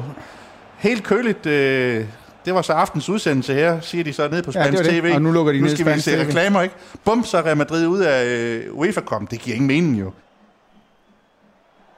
Helt 0.78 1.04
køligt. 1.04 1.46
Øh, 1.46 2.06
det 2.44 2.54
var 2.54 2.62
så 2.62 2.72
aftens 2.72 3.08
udsendelse 3.08 3.54
her, 3.54 3.80
siger 3.80 4.04
de 4.04 4.12
så 4.12 4.28
nede 4.28 4.42
på 4.42 4.52
Spansk 4.52 4.84
ja, 4.84 5.00
TV. 5.00 5.10
Og 5.14 5.22
nu 5.22 5.32
lukker 5.32 5.52
de 5.52 5.60
nu 5.60 5.68
skal 5.68 5.94
vi 5.94 6.00
se 6.00 6.26
reklamer, 6.26 6.62
ikke? 6.62 6.74
Bum, 7.04 7.24
så 7.24 7.38
er 7.38 7.42
Real 7.42 7.56
Madrid 7.56 7.86
ud 7.86 8.00
af 8.00 8.26
øh, 8.26 8.74
UEFA 8.74 9.00
kom. 9.00 9.26
Det 9.26 9.40
giver 9.40 9.54
ingen 9.54 9.68
mening 9.68 10.00
jo. 10.00 10.12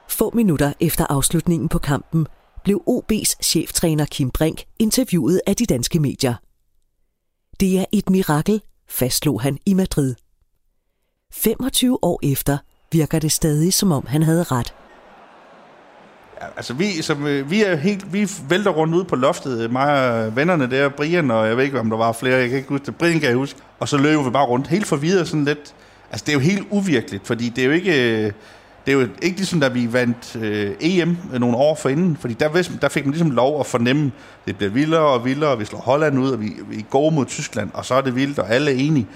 Få 0.07 0.31
minutter 0.35 0.73
efter 0.79 1.05
afslutningen 1.09 1.69
på 1.69 1.79
kampen 1.79 2.27
blev 2.63 2.83
OB's 2.89 3.33
cheftræner 3.43 4.05
Kim 4.05 4.31
Brink 4.31 4.63
interviewet 4.79 5.41
af 5.47 5.55
de 5.55 5.65
danske 5.65 5.99
medier. 5.99 6.33
Det 7.59 7.79
er 7.79 7.85
et 7.91 8.09
mirakel, 8.09 8.61
fastslog 8.89 9.41
han 9.41 9.57
i 9.65 9.73
Madrid. 9.73 10.15
25 11.33 12.03
år 12.03 12.19
efter 12.23 12.57
virker 12.91 13.19
det 13.19 13.31
stadig, 13.31 13.73
som 13.73 13.91
om 13.91 14.05
han 14.07 14.23
havde 14.23 14.43
ret. 14.43 14.73
Ja, 16.41 16.45
altså 16.57 16.73
vi, 16.73 17.01
som, 17.01 17.27
øh, 17.27 17.51
vi 17.51 17.63
er 17.63 17.75
helt, 17.75 18.13
vi 18.13 18.29
vælter 18.49 18.71
rundt 18.71 18.95
ud 18.95 19.03
på 19.03 19.15
loftet, 19.15 19.61
øh, 19.61 19.71
mig 19.71 20.11
og 20.11 20.35
vennerne 20.35 20.71
der, 20.71 20.89
Brian, 20.89 21.31
og 21.31 21.47
jeg 21.47 21.57
ved 21.57 21.63
ikke, 21.63 21.79
om 21.79 21.89
der 21.89 21.97
var 21.97 22.11
flere, 22.11 22.37
jeg 22.37 22.49
kan 22.49 22.57
ikke 22.57 22.69
huske 22.69 22.85
det, 22.85 22.95
Brian 22.95 23.19
kan 23.19 23.29
jeg 23.29 23.37
huske, 23.37 23.59
og 23.79 23.89
så 23.89 23.97
løber 23.97 24.23
vi 24.23 24.29
bare 24.29 24.45
rundt, 24.45 24.67
helt 24.67 24.87
forvirret 24.87 25.27
sådan 25.27 25.45
lidt. 25.45 25.75
Altså 26.11 26.23
det 26.25 26.29
er 26.29 26.33
jo 26.33 26.39
helt 26.39 26.67
uvirkeligt, 26.69 27.27
fordi 27.27 27.49
det 27.49 27.61
er 27.61 27.65
jo 27.65 27.71
ikke, 27.71 28.25
øh, 28.25 28.31
det 28.85 28.93
er 28.93 28.99
jo 29.01 29.07
ikke 29.21 29.37
ligesom, 29.37 29.59
da 29.59 29.67
vi 29.67 29.93
vandt 29.93 30.35
øh, 30.35 30.71
EM 30.79 31.17
nogle 31.39 31.57
år 31.57 31.75
forinden, 31.75 32.17
fordi 32.17 32.33
der, 32.33 32.63
der 32.81 32.89
fik 32.89 33.05
man 33.05 33.11
ligesom 33.11 33.31
lov 33.31 33.59
at 33.59 33.65
fornemme, 33.65 34.11
det 34.47 34.57
bliver 34.57 34.71
vildere 34.71 35.01
og 35.01 35.25
vildere, 35.25 35.49
og 35.49 35.59
vi 35.59 35.65
slår 35.65 35.79
Holland 35.79 36.19
ud, 36.19 36.31
og 36.31 36.41
vi, 36.41 36.53
vi 36.69 36.85
går 36.89 37.09
mod 37.09 37.25
Tyskland, 37.25 37.69
og 37.73 37.85
så 37.85 37.95
er 37.95 38.01
det 38.01 38.15
vildt, 38.15 38.39
og 38.39 38.49
alle 38.49 38.71
er 38.71 38.75
enige. 38.75 39.07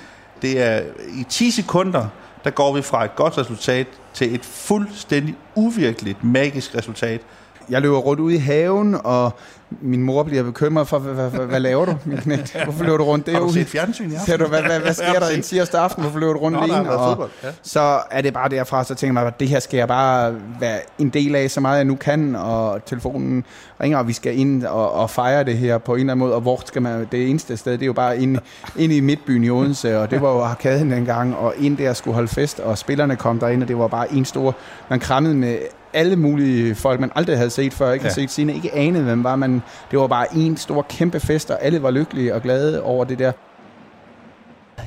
Det 0.41 0.61
er 0.61 0.81
i 1.13 1.25
10 1.29 1.51
sekunder, 1.51 2.07
der 2.43 2.49
går 2.49 2.75
vi 2.75 2.81
fra 2.81 3.05
et 3.05 3.15
godt 3.15 3.37
resultat 3.37 3.87
til 4.13 4.35
et 4.35 4.45
fuldstændig 4.45 5.35
uvirkeligt, 5.55 6.23
magisk 6.23 6.75
resultat. 6.75 7.21
Jeg 7.69 7.81
løber 7.81 7.97
rundt 7.97 8.21
ud 8.21 8.31
i 8.31 8.37
haven, 8.37 8.97
og 9.03 9.33
min 9.81 10.03
mor 10.03 10.23
bliver 10.23 10.43
bekymret 10.43 10.87
for, 10.87 10.99
hvad, 10.99 11.13
hvad, 11.13 11.29
hvad, 11.29 11.45
hvad 11.45 11.59
laver 11.59 11.85
du, 11.85 11.95
min 12.05 12.17
knægt? 12.17 12.57
Hvorfor 12.63 12.83
løber 12.83 12.97
du 12.97 13.03
rundt 13.03 13.25
derude? 13.25 13.39
Har 13.39 13.47
du 13.47 13.53
set 13.53 13.67
fjernsyn 13.67 14.11
i 14.11 14.15
aften? 14.15 14.39
Du, 14.39 14.47
hvad, 14.47 14.61
hvad, 14.61 14.79
hvad 14.79 14.93
sker 14.93 15.19
der 15.19 15.29
en 15.29 15.41
tirsdag 15.41 15.81
aften? 15.81 16.03
Hvorfor 16.03 16.19
løber 16.19 16.33
du 16.33 16.39
rundt 16.39 16.57
alene? 16.57 16.91
Og 16.91 17.29
ja. 17.43 17.47
Så 17.63 17.99
er 18.11 18.21
det 18.21 18.33
bare 18.33 18.49
derfra, 18.49 18.83
så 18.83 18.95
tænker 18.95 19.13
man, 19.13 19.27
at 19.27 19.39
det 19.39 19.47
her 19.47 19.59
skal 19.59 19.77
jeg 19.77 19.87
bare 19.87 20.35
være 20.59 20.79
en 20.99 21.09
del 21.09 21.35
af, 21.35 21.51
så 21.51 21.61
meget 21.61 21.77
jeg 21.77 21.85
nu 21.85 21.95
kan, 21.95 22.35
og 22.35 22.85
telefonen 22.85 23.45
ringer, 23.81 23.97
og 23.97 24.07
vi 24.07 24.13
skal 24.13 24.37
ind 24.37 24.63
og, 24.63 24.91
og 24.91 25.09
fejre 25.09 25.43
det 25.43 25.57
her 25.57 25.77
på 25.77 25.93
en 25.93 25.99
eller 25.99 26.13
anden 26.13 26.25
måde, 26.25 26.35
og 26.35 26.41
hvor 26.41 26.61
skal 26.65 26.81
man, 26.81 27.07
det 27.11 27.29
eneste 27.29 27.57
sted, 27.57 27.71
det 27.71 27.81
er 27.81 27.85
jo 27.85 27.93
bare 27.93 28.19
inde, 28.19 28.39
inde 28.77 28.97
i 28.97 28.99
midtbyen 28.99 29.43
i 29.43 29.49
Odense, 29.49 29.99
og 29.99 30.11
det 30.11 30.21
var 30.21 30.31
jo 30.31 30.41
arkaden 30.41 30.91
dengang, 30.91 31.35
og 31.37 31.53
ind 31.59 31.77
der 31.77 31.93
skulle 31.93 32.15
holde 32.15 32.27
fest, 32.27 32.59
og 32.59 32.77
spillerne 32.77 33.15
kom 33.15 33.39
derind, 33.39 33.61
og 33.61 33.67
det 33.67 33.77
var 33.77 33.87
bare 33.87 34.13
en 34.13 34.25
stor, 34.25 34.55
man 34.89 34.99
krammede 34.99 35.35
med 35.35 35.57
alle 35.93 36.15
mulige 36.15 36.75
folk, 36.75 36.99
man 36.99 37.11
aldrig 37.15 37.37
havde 37.37 37.49
set 37.49 37.73
før, 37.73 37.91
ikke 37.91 38.03
ja. 38.03 38.09
havde 38.09 38.21
set 38.21 38.31
sine, 38.31 38.53
ikke 38.53 38.75
anede, 38.75 39.03
hvem 39.03 39.23
var 39.23 39.35
man. 39.35 39.61
Det 39.91 39.99
var 39.99 40.07
bare 40.07 40.27
en 40.35 40.57
stor 40.57 40.81
kæmpe 40.81 41.19
fest, 41.19 41.51
og 41.51 41.63
alle 41.63 41.83
var 41.83 41.91
lykkelige 41.91 42.35
og 42.35 42.41
glade 42.41 42.83
over 42.83 43.05
det 43.05 43.19
der. 43.19 43.31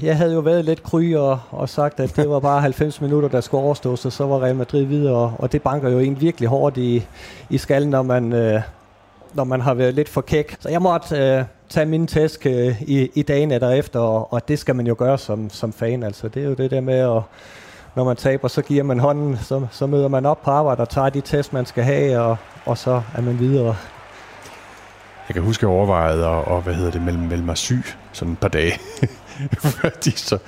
Jeg 0.03 0.17
havde 0.17 0.33
jo 0.35 0.41
været 0.41 0.65
lidt 0.65 0.83
kry 0.83 1.15
og, 1.15 1.39
og 1.51 1.69
sagt, 1.69 2.01
at 2.01 2.17
det 2.17 2.31
var 2.31 2.41
bare 2.41 2.61
90 2.61 3.01
minutter, 3.01 3.29
der 3.29 3.41
skulle 3.41 3.65
overstås, 3.65 4.05
og 4.05 4.13
så 4.13 4.27
var 4.27 4.43
Real 4.43 4.57
Madrid 4.57 4.85
videre, 4.85 5.35
og 5.39 5.53
det 5.53 5.63
banker 5.63 5.91
jo 5.91 5.99
en 5.99 6.21
virkelig 6.21 6.49
hårdt 6.49 6.77
i, 6.77 7.07
i 7.51 7.59
skallen, 7.59 7.91
når 7.91 8.03
man, 8.03 8.33
øh, 8.33 8.61
når 9.35 9.45
man 9.45 9.61
har 9.61 9.75
været 9.75 9.95
lidt 9.95 10.09
for 10.09 10.21
kæk. 10.21 10.57
Så 10.61 10.69
jeg 10.69 10.83
måtte 10.83 11.17
øh, 11.17 11.45
tage 11.69 11.87
min 11.87 12.07
tæsk 12.07 12.47
øh, 12.47 12.83
i, 12.83 13.11
i 13.15 13.23
dagen 13.23 13.51
derefter, 13.51 14.01
og, 14.01 14.33
og 14.33 14.49
det 14.49 14.59
skal 14.59 14.77
man 14.77 14.87
jo 14.87 14.95
gøre 14.99 15.19
som, 15.19 15.51
som 15.51 15.73
fan. 15.73 16.03
Altså, 16.03 16.29
det 16.29 16.43
er 16.43 16.47
jo 16.47 16.55
det 16.55 16.71
der 16.71 16.81
med 16.81 16.99
at 16.99 17.23
når 17.97 18.05
man 18.05 18.17
taber, 18.17 18.49
så 18.49 18.63
giver 18.63 18.83
man 18.83 18.99
hånden, 18.99 19.37
så, 19.37 19.67
så 19.71 19.87
møder 19.87 20.09
man 20.09 20.27
op 20.27 20.43
på 20.43 20.51
arbejde 20.51 20.81
og 20.81 20.89
tager 20.89 21.09
de 21.09 21.21
test, 21.21 21.53
man 21.53 21.67
skal 21.67 21.85
have, 21.85 22.21
og, 22.21 22.37
og 22.65 22.79
så 22.79 23.03
er 23.17 23.21
man 23.21 23.39
videre. 23.39 23.77
Jeg 25.29 25.35
kan 25.35 25.43
huske, 25.43 25.61
at 25.61 25.63
jeg 25.63 25.77
overvejede 25.77 26.27
at, 26.27 26.45
og, 26.45 26.61
hvad 26.61 26.75
hedder 26.75 26.91
det, 26.91 27.03
melde, 27.03 27.19
melde 27.19 27.45
mig 27.45 27.57
syg 27.57 27.85
sådan 28.13 28.33
et 28.33 28.39
par 28.39 28.49
dage. 28.49 28.73
Fordi 29.81 30.11
så 30.11 30.39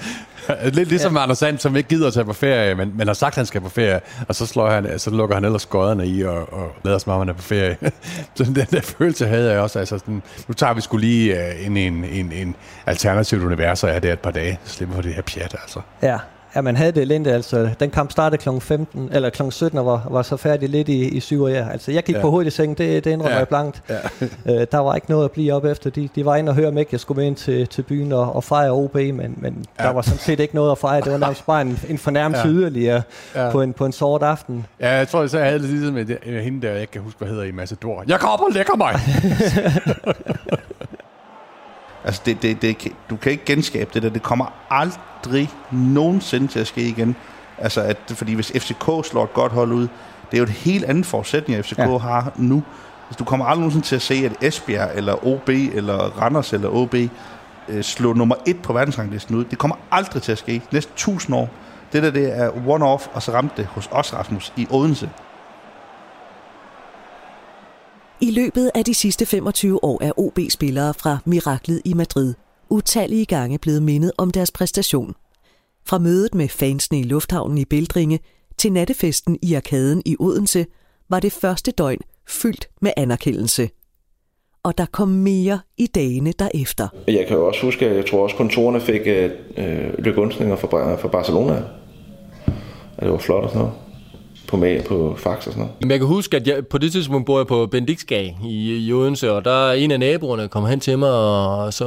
Lidt 0.64 0.88
ligesom 0.88 1.16
ja. 1.16 1.22
Anders 1.22 1.38
Sand, 1.38 1.58
som 1.58 1.76
ikke 1.76 1.88
gider 1.88 2.06
at 2.06 2.14
tage 2.14 2.24
på 2.24 2.32
ferie, 2.32 2.74
men, 2.74 2.92
men 2.96 3.06
har 3.06 3.14
sagt, 3.14 3.32
at 3.32 3.36
han 3.36 3.46
skal 3.46 3.60
på 3.60 3.68
ferie, 3.68 4.00
og 4.28 4.34
så, 4.34 4.46
slår 4.46 4.70
han, 4.70 4.98
så 4.98 5.10
lukker 5.10 5.36
han 5.36 5.44
ellers 5.44 5.62
skøderne 5.62 6.06
i 6.06 6.22
og, 6.22 6.52
og 6.52 6.70
lader 6.84 6.98
som 6.98 7.12
om 7.12 7.18
han 7.18 7.28
er 7.28 7.32
på 7.32 7.42
ferie. 7.42 7.76
så 8.34 8.44
den 8.44 8.66
der 8.70 8.80
følelse 8.80 9.26
havde 9.26 9.52
jeg 9.52 9.60
også. 9.60 9.78
Altså, 9.78 9.98
sådan, 9.98 10.22
nu 10.48 10.54
tager 10.54 10.74
vi 10.74 10.80
skulle 10.80 11.06
lige 11.06 11.34
uh, 11.34 11.66
ind 11.66 11.78
i 11.78 11.86
en, 11.86 12.04
en, 12.04 12.32
en 12.32 12.56
alternativt 12.86 13.44
univers, 13.44 13.84
og 13.84 13.90
er 13.90 13.98
det 13.98 14.12
et 14.12 14.18
par 14.18 14.30
dage. 14.30 14.58
Slipper 14.64 14.94
for 14.94 15.02
det 15.02 15.14
her 15.14 15.22
pjat, 15.22 15.56
altså. 15.62 15.80
Ja, 16.02 16.18
Ja, 16.56 16.60
man 16.60 16.76
havde 16.76 16.92
det 16.92 17.02
elendigt. 17.02 17.34
Altså, 17.34 17.70
den 17.80 17.90
kamp 17.90 18.10
startede 18.10 18.42
kl. 18.42 18.48
15, 18.60 19.08
eller 19.12 19.30
kl. 19.30 19.42
17 19.50 19.78
og 19.78 19.86
var, 19.86 20.06
var 20.10 20.22
så 20.22 20.36
færdig 20.36 20.68
lidt 20.68 20.88
i, 20.88 21.08
i 21.08 21.20
syv 21.20 21.42
år. 21.42 21.48
Ja. 21.48 21.68
Altså, 21.72 21.92
jeg 21.92 22.02
gik 22.02 22.14
ja. 22.14 22.20
på 22.20 22.30
hovedet 22.30 22.46
i 22.46 22.50
sengen, 22.50 22.78
det, 22.78 23.04
det 23.04 23.10
indrømmer 23.10 23.32
ja. 23.32 23.38
jeg 23.38 23.48
blankt. 23.48 23.82
Ja. 23.88 23.98
øh, 24.60 24.66
der 24.72 24.78
var 24.78 24.94
ikke 24.94 25.10
noget 25.10 25.24
at 25.24 25.30
blive 25.30 25.52
op 25.52 25.64
efter. 25.64 25.90
De, 25.90 26.08
de 26.14 26.24
var 26.24 26.36
inde 26.36 26.50
og 26.50 26.56
høre 26.56 26.72
mig, 26.72 26.86
jeg 26.92 27.00
skulle 27.00 27.18
med 27.18 27.26
ind 27.26 27.36
til, 27.36 27.66
til 27.66 27.82
byen 27.82 28.12
og, 28.12 28.36
og 28.36 28.44
fejre 28.44 28.70
OB, 28.70 28.94
men, 28.94 29.34
men 29.36 29.64
ja. 29.78 29.84
der 29.84 29.90
var 29.90 30.02
sådan 30.02 30.18
set 30.18 30.40
ikke 30.40 30.54
noget 30.54 30.72
at 30.72 30.78
fejre. 30.78 31.00
Det 31.00 31.12
var 31.12 31.18
nærmest 31.18 31.46
bare 31.46 31.62
en, 31.62 31.78
en 31.88 31.98
fornærmelse 31.98 32.42
ja. 32.42 32.48
yderligere 32.48 33.02
ja. 33.34 33.50
På, 33.50 33.62
en, 33.62 33.72
på 33.72 33.86
en 33.86 33.92
sort 33.92 34.22
aften. 34.22 34.66
Ja, 34.80 34.90
jeg 34.90 35.08
tror, 35.08 35.26
så 35.26 35.38
jeg 35.38 35.46
havde 35.46 35.58
det 35.58 35.68
ligesom 35.68 35.94
med, 35.94 36.04
med 36.26 36.42
hende 36.42 36.66
der, 36.66 36.72
jeg 36.72 36.80
ikke 36.80 36.90
kan 36.90 37.02
huske, 37.02 37.18
hvad 37.18 37.28
hedder 37.28 37.44
i 37.44 37.52
Massador. 37.52 38.04
Jeg 38.08 38.20
kommer 38.20 38.46
og 38.46 38.52
lægger 38.52 38.76
mig! 38.76 38.94
Altså, 42.04 42.22
det, 42.26 42.42
det, 42.42 42.62
det, 42.62 42.92
du 43.10 43.16
kan 43.16 43.32
ikke 43.32 43.44
genskabe 43.44 43.90
det 43.94 44.02
der. 44.02 44.08
Det 44.08 44.22
kommer 44.22 44.52
aldrig 44.70 45.00
nogensinde 45.72 46.46
til 46.46 46.58
at 46.58 46.66
ske 46.66 46.88
igen. 46.88 47.16
Altså, 47.58 47.80
at, 47.80 47.98
fordi 48.06 48.34
hvis 48.34 48.52
FCK 48.56 48.84
slår 49.04 49.24
et 49.24 49.34
godt 49.34 49.52
hold 49.52 49.72
ud, 49.72 49.88
det 50.30 50.36
er 50.36 50.38
jo 50.38 50.44
et 50.44 50.50
helt 50.50 50.84
andet 50.84 51.06
forudsætning, 51.06 51.64
FCK 51.64 51.78
ja. 51.78 51.98
har 51.98 52.32
nu. 52.36 52.62
Altså, 53.08 53.18
du 53.18 53.24
kommer 53.24 53.46
aldrig 53.46 53.60
nogensinde 53.60 53.86
til 53.86 53.96
at 53.96 54.02
se, 54.02 54.14
at 54.14 54.32
Esbjerg, 54.42 54.90
eller 54.94 55.26
OB, 55.26 55.48
eller 55.48 55.94
Randers, 55.94 56.52
eller 56.52 56.68
OB 56.68 56.94
øh, 57.68 57.82
slår 57.82 58.14
nummer 58.14 58.34
et 58.46 58.62
på 58.62 58.72
verdensranglisten 58.72 59.36
ud. 59.36 59.44
Det 59.44 59.58
kommer 59.58 59.76
aldrig 59.90 60.22
til 60.22 60.32
at 60.32 60.38
ske. 60.38 60.62
Næste 60.72 60.92
tusind 60.96 61.36
år. 61.36 61.50
Det 61.92 62.02
der, 62.02 62.10
det 62.10 62.38
er 62.38 62.50
one-off, 62.50 63.14
og 63.14 63.22
så 63.22 63.32
ramte 63.32 63.54
det 63.56 63.66
hos 63.66 63.88
os, 63.92 64.14
Rasmus, 64.14 64.52
i 64.56 64.66
Odense. 64.70 65.10
I 68.20 68.30
løbet 68.30 68.70
af 68.74 68.84
de 68.84 68.94
sidste 68.94 69.26
25 69.26 69.84
år 69.84 70.02
er 70.02 70.12
OB-spillere 70.18 70.94
fra 70.94 71.18
Miraklet 71.24 71.82
i 71.84 71.94
Madrid 71.94 72.34
utallige 72.70 73.24
gange 73.24 73.58
blevet 73.58 73.82
mindet 73.82 74.12
om 74.18 74.30
deres 74.30 74.50
præstation. 74.50 75.14
Fra 75.86 75.98
mødet 75.98 76.34
med 76.34 76.48
fansene 76.48 77.00
i 77.00 77.02
lufthavnen 77.02 77.58
i 77.58 77.64
Bældringe 77.64 78.20
til 78.58 78.72
nattefesten 78.72 79.38
i 79.42 79.54
arkaden 79.54 80.02
i 80.06 80.16
Odense 80.20 80.66
var 81.08 81.20
det 81.20 81.32
første 81.32 81.70
døgn 81.70 82.00
fyldt 82.28 82.68
med 82.80 82.90
anerkendelse. 82.96 83.70
Og 84.62 84.78
der 84.78 84.86
kom 84.86 85.08
mere 85.08 85.60
i 85.76 85.86
dagene 85.86 86.32
derefter. 86.38 86.88
Jeg 87.06 87.26
kan 87.26 87.36
jo 87.36 87.46
også 87.46 87.62
huske, 87.62 87.86
at 87.86 87.96
jeg 87.96 88.06
tror 88.06 88.22
også 88.22 88.36
kontorerne 88.36 88.80
fik 88.80 89.00
øh, 89.06 89.30
øh 89.56 89.98
lykkeundsninger 89.98 90.56
fra, 90.56 90.96
fra 90.96 91.08
Barcelona. 91.08 91.62
Og 92.96 93.02
det 93.02 93.12
var 93.12 93.18
flot 93.18 93.44
og 93.44 93.50
sådan 93.50 93.62
noget 93.62 93.87
på, 94.48 94.56
med, 94.56 94.82
på 94.82 95.14
fax 95.18 95.36
og 95.36 95.42
sådan 95.42 95.58
noget. 95.58 95.74
Men 95.80 95.90
jeg 95.90 95.98
kan 95.98 96.08
huske, 96.08 96.36
at 96.36 96.46
jeg, 96.46 96.66
på 96.66 96.78
det 96.78 96.92
tidspunkt 96.92 97.26
boede 97.26 97.38
jeg 97.38 97.46
på 97.46 97.66
Bendixgade 97.66 98.36
i, 98.44 98.86
i 98.86 98.92
Odense, 98.92 99.32
og 99.32 99.44
der 99.44 99.72
en 99.72 99.90
af 99.90 100.00
naboerne 100.00 100.48
kom 100.48 100.66
hen 100.66 100.80
til 100.80 100.98
mig, 100.98 101.10
og 101.10 101.74
så 101.74 101.84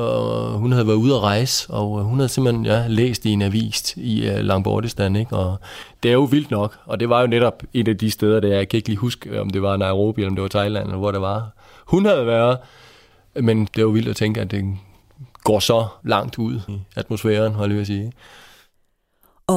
hun 0.56 0.72
havde 0.72 0.88
været 0.88 0.96
ude 0.96 1.16
at 1.16 1.22
rejse, 1.22 1.70
og 1.70 2.00
øh, 2.00 2.06
hun 2.06 2.20
havde 2.20 2.30
simpelthen 2.30 2.66
ja, 2.66 2.86
læst 2.88 3.26
i 3.26 3.30
en 3.30 3.42
avis 3.42 3.94
i 3.98 4.28
øh, 4.28 4.34
uh, 4.34 4.40
Langbordistan, 4.40 5.16
ikke? 5.16 5.36
og 5.36 5.58
det 6.04 6.10
er 6.10 6.14
jo 6.14 6.24
vildt 6.24 6.52
nok, 6.52 6.78
og 6.86 7.00
det 7.00 7.10
var 7.10 7.22
jo 7.22 7.28
netop 7.28 7.64
et 7.74 7.88
af 7.88 7.98
de 7.98 8.12
steder, 8.12 8.40
der 8.40 8.48
jeg 8.48 8.70
kan 8.70 8.78
ikke 8.78 8.90
lige 8.90 8.98
huske, 8.98 9.42
om 9.42 9.50
det 9.50 9.62
var 9.62 9.78
Nairobi, 9.78 10.22
eller 10.22 10.30
om 10.30 10.36
det 10.36 10.44
var 10.44 10.50
Thailand, 10.50 10.86
eller 10.86 10.98
hvor 10.98 11.12
det 11.12 11.22
var. 11.22 11.50
Hun 11.86 12.06
havde 12.06 12.26
været, 12.26 12.58
men 13.36 13.60
det 13.60 13.78
er 13.78 13.82
jo 13.82 13.90
vildt 13.90 14.10
at 14.10 14.16
tænke, 14.16 14.42
at 14.42 14.52
det 14.52 14.64
går 15.44 15.60
så 15.60 15.86
langt 16.04 16.38
ud 16.38 16.60
i 16.68 16.80
atmosfæren, 16.96 17.54
har 17.54 17.68
jeg 17.68 17.78
at 17.78 17.88
sige. 17.88 18.12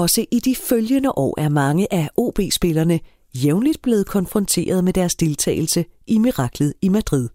Også 0.03 0.25
i 0.31 0.41
de 0.41 0.55
følgende 0.69 1.11
år 1.17 1.41
er 1.41 1.49
mange 1.49 1.93
af 1.93 2.09
OB-spillerne 2.17 3.01
jævnligt 3.35 3.83
blevet 3.83 4.07
konfronteret 4.07 4.85
med 4.85 4.93
deres 4.93 5.15
deltagelse 5.15 5.85
i 6.07 6.19
miraklet 6.19 6.75
i 6.83 6.89
Madrid. 6.89 7.29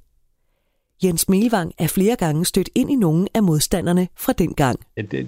Jens 1.04 1.30
Melvang 1.30 1.72
er 1.78 1.88
flere 1.88 2.16
gange 2.16 2.46
stødt 2.46 2.70
ind 2.76 2.92
i 2.92 2.96
nogle 2.96 3.28
af 3.34 3.44
modstanderne 3.44 4.08
fra 4.18 4.34
den 4.34 4.54
gang. 4.54 4.80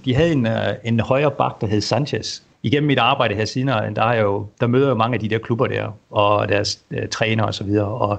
De 0.05 0.15
havde 0.15 0.32
en, 0.32 0.47
øh, 0.47 0.73
en 0.84 0.99
højre 0.99 1.32
bak, 1.32 1.61
der 1.61 1.67
hed 1.67 1.82
Sanchez. 1.82 2.41
Igennem 2.63 2.88
mit 2.88 2.99
arbejde 2.99 3.36
her 3.36 3.45
siden, 3.45 3.67
der, 3.67 4.03
er 4.03 4.21
jo, 4.21 4.45
der 4.59 4.67
møder 4.67 4.89
jo 4.89 4.95
mange 4.95 5.13
af 5.13 5.19
de 5.19 5.29
der 5.29 5.38
klubber 5.38 5.67
der, 5.67 5.91
og 6.09 6.49
deres 6.49 6.79
øh, 6.91 7.07
træner 7.09 7.43
og 7.43 7.53
så 7.53 7.63
videre. 7.63 7.88
Og, 7.88 8.17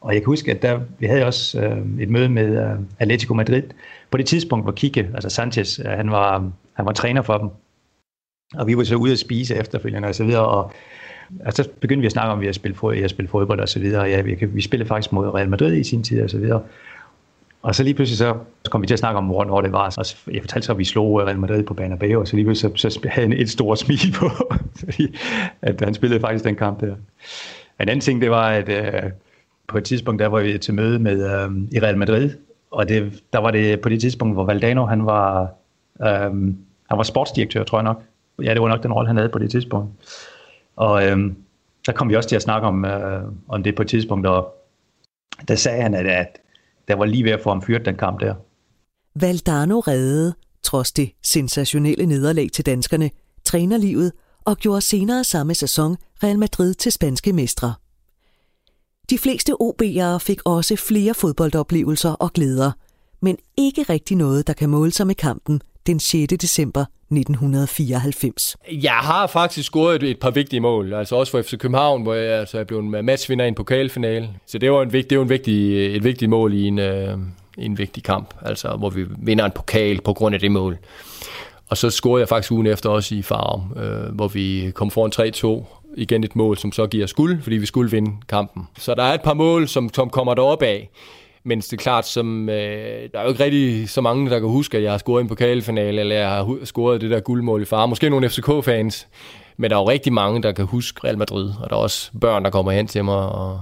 og 0.00 0.14
jeg 0.14 0.22
kan 0.22 0.26
huske, 0.26 0.50
at 0.50 0.62
der, 0.62 0.80
vi 0.98 1.06
havde 1.06 1.24
også 1.24 1.60
øh, 1.60 2.02
et 2.02 2.10
møde 2.10 2.28
med 2.28 2.64
øh, 2.64 2.78
Atletico 2.98 3.34
Madrid. 3.34 3.62
På 4.10 4.18
det 4.18 4.26
tidspunkt, 4.26 4.64
hvor 4.64 4.72
Kike, 4.72 5.10
altså 5.14 5.30
Sanchez, 5.30 5.78
øh, 5.78 5.86
han, 5.86 6.10
var, 6.10 6.50
han 6.72 6.86
var 6.86 6.92
træner 6.92 7.22
for 7.22 7.38
dem, 7.38 7.50
og 8.54 8.66
vi 8.66 8.76
var 8.76 8.84
så 8.84 8.96
ude 8.96 9.12
at 9.12 9.18
spise 9.18 9.54
efterfølgende 9.54 10.08
og 10.08 10.14
så 10.14 10.24
videre, 10.24 10.46
og, 10.46 10.72
og 11.46 11.52
så 11.52 11.68
begyndte 11.80 12.00
vi 12.00 12.06
at 12.06 12.12
snakke 12.12 12.32
om, 12.32 12.38
at 12.38 12.40
vi 12.40 12.46
har 12.46 12.52
spillet, 12.52 12.78
fod, 12.78 12.94
jeg 12.94 13.02
har 13.02 13.08
spillet 13.08 13.30
fodbold 13.30 13.60
og 13.60 13.68
så 13.68 13.78
videre, 13.78 14.02
og 14.02 14.10
ja, 14.10 14.20
vi, 14.20 14.34
vi 14.48 14.60
spillede 14.60 14.88
faktisk 14.88 15.12
mod 15.12 15.34
Real 15.34 15.48
Madrid 15.48 15.76
i 15.76 15.84
sin 15.84 16.02
tid 16.02 16.22
og 16.22 16.30
så 16.30 16.38
videre. 16.38 16.62
Og 17.62 17.74
så 17.74 17.82
lige 17.82 17.94
pludselig 17.94 18.18
så, 18.18 18.36
så 18.64 18.70
kom 18.70 18.82
vi 18.82 18.86
til 18.86 18.94
at 18.94 18.98
snakke 18.98 19.18
om, 19.18 19.24
hvornår 19.24 19.60
det 19.60 19.72
var. 19.72 19.94
Og 19.98 20.34
jeg 20.34 20.42
fortalte 20.42 20.66
så, 20.66 20.72
at 20.72 20.78
vi 20.78 20.84
slog 20.84 21.18
Real 21.18 21.38
Madrid 21.38 21.62
på 21.62 21.74
Bernabeu, 21.74 22.20
og 22.20 22.28
så 22.28 22.36
lige 22.36 22.44
pludselig 22.44 22.78
så, 22.78 22.88
så 22.88 23.08
havde 23.08 23.28
han 23.28 23.38
et 23.38 23.50
stort 23.50 23.78
smil 23.78 24.14
på, 24.14 24.30
fordi 24.80 25.16
at 25.62 25.80
han 25.80 25.94
spillede 25.94 26.20
faktisk 26.20 26.44
den 26.44 26.56
kamp 26.56 26.80
der. 26.80 26.94
En 27.80 27.88
anden 27.88 28.00
ting, 28.00 28.20
det 28.20 28.30
var, 28.30 28.48
at 28.50 28.68
øh, 28.68 29.10
på 29.66 29.78
et 29.78 29.84
tidspunkt, 29.84 30.20
der 30.20 30.26
var 30.26 30.40
vi 30.40 30.58
til 30.58 30.74
møde 30.74 30.98
med 30.98 31.24
øh, 31.24 31.50
i 31.72 31.80
Real 31.80 31.98
Madrid, 31.98 32.30
og 32.70 32.88
det, 32.88 33.22
der 33.32 33.38
var 33.38 33.50
det 33.50 33.80
på 33.80 33.88
det 33.88 34.00
tidspunkt, 34.00 34.34
hvor 34.34 34.44
Valdano, 34.44 34.86
han 34.86 35.06
var, 35.06 35.48
øh, 36.02 36.32
han 36.88 36.96
var 36.96 37.02
sportsdirektør, 37.02 37.64
tror 37.64 37.78
jeg 37.78 37.84
nok, 37.84 38.02
ja, 38.42 38.54
det 38.54 38.62
var 38.62 38.68
nok 38.68 38.82
den 38.82 38.92
rolle, 38.92 39.06
han 39.06 39.16
havde 39.16 39.28
på 39.28 39.38
det 39.38 39.50
tidspunkt. 39.50 39.92
Og 40.76 41.06
øhm, 41.06 41.36
der 41.86 41.92
kom 41.92 42.08
vi 42.08 42.16
også 42.16 42.28
til 42.28 42.36
at 42.36 42.42
snakke 42.42 42.66
om, 42.66 42.84
øh, 42.84 43.22
om 43.48 43.62
det 43.62 43.76
på 43.76 43.82
et 43.82 43.88
tidspunkt, 43.88 44.26
og 44.26 44.54
der 45.48 45.54
sagde 45.54 45.82
han, 45.82 45.94
at, 45.94 46.06
at 46.06 46.38
der 46.88 46.94
var 46.94 47.04
lige 47.04 47.24
ved 47.24 47.32
at 47.32 47.40
få 47.40 47.50
ham 47.50 47.62
fyret 47.62 47.84
den 47.84 47.96
kamp 47.96 48.20
der. 48.20 48.34
Valdano 49.14 49.80
reddede, 49.80 50.34
trods 50.62 50.92
det 50.92 51.10
sensationelle 51.22 52.06
nederlag 52.06 52.48
til 52.52 52.66
danskerne, 52.66 53.10
trænerlivet 53.44 54.12
og 54.44 54.56
gjorde 54.56 54.80
senere 54.80 55.24
samme 55.24 55.54
sæson 55.54 55.96
Real 56.22 56.38
Madrid 56.38 56.74
til 56.74 56.92
spanske 56.92 57.32
mestre. 57.32 57.74
De 59.10 59.18
fleste 59.18 59.52
OB'ere 59.62 60.18
fik 60.18 60.40
også 60.44 60.76
flere 60.76 61.14
fodboldoplevelser 61.14 62.10
og 62.10 62.32
glæder, 62.32 62.72
men 63.22 63.36
ikke 63.56 63.82
rigtig 63.82 64.16
noget, 64.16 64.46
der 64.46 64.52
kan 64.52 64.70
måle 64.70 64.92
sig 64.92 65.06
med 65.06 65.14
kampen 65.14 65.60
den 65.86 66.00
6. 66.00 66.32
december 66.40 66.84
1994. 67.10 68.56
Jeg 68.82 68.92
har 68.92 69.26
faktisk 69.26 69.66
scoret 69.66 70.02
et, 70.02 70.10
et 70.10 70.20
par 70.20 70.30
vigtige 70.30 70.60
mål, 70.60 70.94
altså 70.94 71.16
også 71.16 71.30
for 71.30 71.42
FC 71.42 71.58
København, 71.58 72.02
hvor 72.02 72.14
jeg 72.14 72.40
altså, 72.40 72.58
er 72.58 72.64
blevet 72.64 73.04
matchvinder 73.04 73.44
i 73.44 73.48
en 73.48 73.54
pokalfinale. 73.54 74.28
Så 74.46 74.58
det 74.58 74.72
var, 74.72 74.82
en, 74.82 74.90
det 74.90 75.18
var 75.18 75.22
en 75.22 75.30
vigtig, 75.30 75.86
et 75.96 76.04
vigtigt 76.04 76.28
mål 76.30 76.54
i 76.54 76.66
en, 76.66 76.78
øh, 76.78 77.18
en 77.58 77.78
vigtig 77.78 78.02
kamp, 78.02 78.34
altså 78.42 78.68
hvor 78.68 78.90
vi 78.90 79.04
vinder 79.18 79.44
en 79.44 79.52
pokal 79.54 80.00
på 80.00 80.12
grund 80.12 80.34
af 80.34 80.40
det 80.40 80.50
mål. 80.50 80.78
Og 81.68 81.76
så 81.76 81.90
scorede 81.90 82.20
jeg 82.20 82.28
faktisk 82.28 82.52
ugen 82.52 82.66
efter 82.66 82.90
også 82.90 83.14
i 83.14 83.22
Farum, 83.22 83.72
øh, 83.76 84.14
hvor 84.14 84.28
vi 84.28 84.72
kom 84.74 84.90
foran 84.90 85.62
3-2. 85.62 85.74
Igen 85.96 86.24
et 86.24 86.36
mål, 86.36 86.58
som 86.58 86.72
så 86.72 86.86
giver 86.86 87.06
skuld, 87.06 87.42
fordi 87.42 87.56
vi 87.56 87.66
skulle 87.66 87.90
vinde 87.90 88.16
kampen. 88.28 88.68
Så 88.78 88.94
der 88.94 89.02
er 89.02 89.14
et 89.14 89.22
par 89.22 89.34
mål, 89.34 89.68
som, 89.68 89.94
som 89.94 90.10
kommer 90.10 90.34
derop 90.34 90.62
af. 90.62 90.90
Men 91.48 91.60
det 91.60 91.72
er 91.72 91.76
klart, 91.76 92.06
som, 92.06 92.48
øh, 92.48 93.08
der 93.12 93.18
er 93.18 93.22
jo 93.22 93.28
ikke 93.28 93.44
rigtig 93.44 93.90
så 93.90 94.00
mange, 94.00 94.30
der 94.30 94.38
kan 94.38 94.48
huske, 94.48 94.76
at 94.76 94.82
jeg 94.82 94.90
har 94.90 94.98
scoret 94.98 95.20
en 95.20 95.28
pokalfinale, 95.28 96.00
eller 96.00 96.16
jeg 96.16 96.28
har 96.28 96.58
scoret 96.64 97.00
det 97.00 97.10
der 97.10 97.20
guldmål 97.20 97.62
i 97.62 97.64
far. 97.64 97.86
Måske 97.86 98.10
nogle 98.10 98.28
FCK-fans, 98.28 99.08
men 99.56 99.70
der 99.70 99.76
er 99.76 99.80
jo 99.80 99.88
rigtig 99.88 100.12
mange, 100.12 100.42
der 100.42 100.52
kan 100.52 100.64
huske 100.64 101.04
Real 101.04 101.18
Madrid. 101.18 101.52
Og 101.60 101.70
der 101.70 101.76
er 101.76 101.80
også 101.80 102.10
børn, 102.20 102.44
der 102.44 102.50
kommer 102.50 102.72
hen 102.72 102.86
til 102.86 103.04
mig 103.04 103.16
og, 103.16 103.60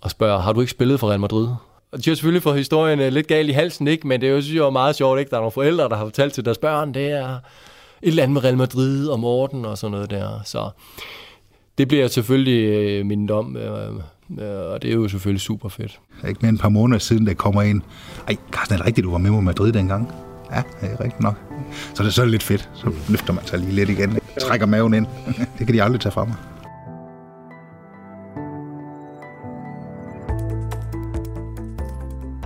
og 0.00 0.10
spørger, 0.10 0.40
har 0.40 0.52
du 0.52 0.60
ikke 0.60 0.70
spillet 0.70 1.00
for 1.00 1.08
Real 1.08 1.20
Madrid? 1.20 1.48
Og 1.92 1.98
det 1.98 2.08
er 2.08 2.14
selvfølgelig 2.14 2.42
for 2.42 2.52
historien 2.52 3.00
øh, 3.00 3.12
lidt 3.12 3.26
galt 3.26 3.48
i 3.48 3.52
halsen, 3.52 3.88
ikke? 3.88 4.06
men 4.06 4.20
det 4.20 4.28
er 4.28 4.32
jo, 4.32 4.40
synes 4.40 4.56
jeg, 4.56 4.72
meget 4.72 4.96
sjovt, 4.96 5.18
ikke? 5.18 5.30
Der 5.30 5.36
er 5.36 5.40
nogle 5.40 5.52
forældre, 5.52 5.88
der 5.88 5.96
har 5.96 6.04
fortalt 6.04 6.32
til 6.32 6.44
deres 6.44 6.58
børn, 6.58 6.94
det 6.94 7.10
er 7.10 7.28
et 7.28 7.38
eller 8.02 8.22
andet 8.22 8.34
med 8.34 8.44
Real 8.44 8.56
Madrid 8.56 9.08
og 9.08 9.20
Morten 9.20 9.64
og 9.64 9.78
sådan 9.78 9.92
noget 9.92 10.10
der. 10.10 10.40
Så 10.44 10.70
det 11.78 11.88
bliver 11.88 12.02
jeg 12.02 12.10
selvfølgelig 12.10 12.64
øh, 12.64 13.06
mindet 13.06 13.30
om. 13.30 13.56
Øh, 13.56 13.92
og 14.38 14.82
det 14.82 14.90
er 14.90 14.94
jo 14.94 15.08
selvfølgelig 15.08 15.40
super 15.40 15.68
fedt. 15.68 16.00
Ikke 16.28 16.38
mere 16.42 16.48
end 16.48 16.56
et 16.56 16.62
par 16.62 16.68
måneder 16.68 16.98
siden, 16.98 17.26
der 17.26 17.34
kommer 17.34 17.62
ind. 17.62 17.82
Ej, 18.28 18.36
Carsten, 18.50 18.74
er 18.74 18.78
det 18.78 18.86
rigtigt, 18.86 19.04
du 19.04 19.10
var 19.10 19.18
med 19.18 19.30
mod 19.30 19.42
Madrid 19.42 19.72
dengang? 19.72 20.12
Ja, 20.52 20.62
det 20.80 20.90
er 20.92 21.00
rigtigt 21.00 21.20
nok. 21.20 21.34
Så 21.94 22.02
det 22.02 22.08
er 22.08 22.12
så 22.12 22.24
lidt 22.24 22.42
fedt. 22.42 22.70
Så 22.74 22.92
løfter 23.08 23.32
man 23.32 23.46
sig 23.46 23.58
lige 23.58 23.72
lidt 23.72 23.90
igen. 23.90 24.18
Trækker 24.40 24.66
maven 24.66 24.94
ind. 24.94 25.06
Det 25.58 25.66
kan 25.66 25.74
de 25.74 25.82
aldrig 25.82 26.00
tage 26.00 26.12
fra 26.12 26.24
mig. 26.24 26.34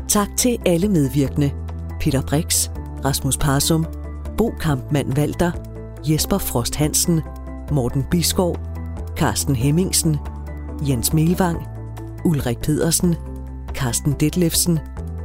Tak 0.08 0.28
til 0.36 0.58
alle 0.66 0.88
medvirkende. 0.88 1.50
Peter 2.00 2.22
Brix, 2.22 2.68
Rasmus 3.04 3.36
Parsum, 3.36 3.86
Bo 4.38 4.54
Kampmann 4.60 5.12
Walter, 5.18 5.52
Jesper 6.04 6.38
Frost 6.38 6.76
Hansen, 6.76 7.20
Morten 7.72 8.04
Biskov, 8.10 8.56
Carsten 9.16 9.56
Hemmingsen, 9.56 10.16
Jens 10.88 11.12
Melvang, 11.12 11.73
Ulrik 12.24 12.58
Pedersen, 12.58 13.16
Carsten 13.74 14.12
Detlefsen, 14.20 14.78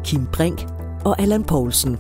Kim 0.04 0.28
Brink 0.34 0.68
og 1.06 1.22
Allan 1.22 1.43
Poulsen. 1.43 1.97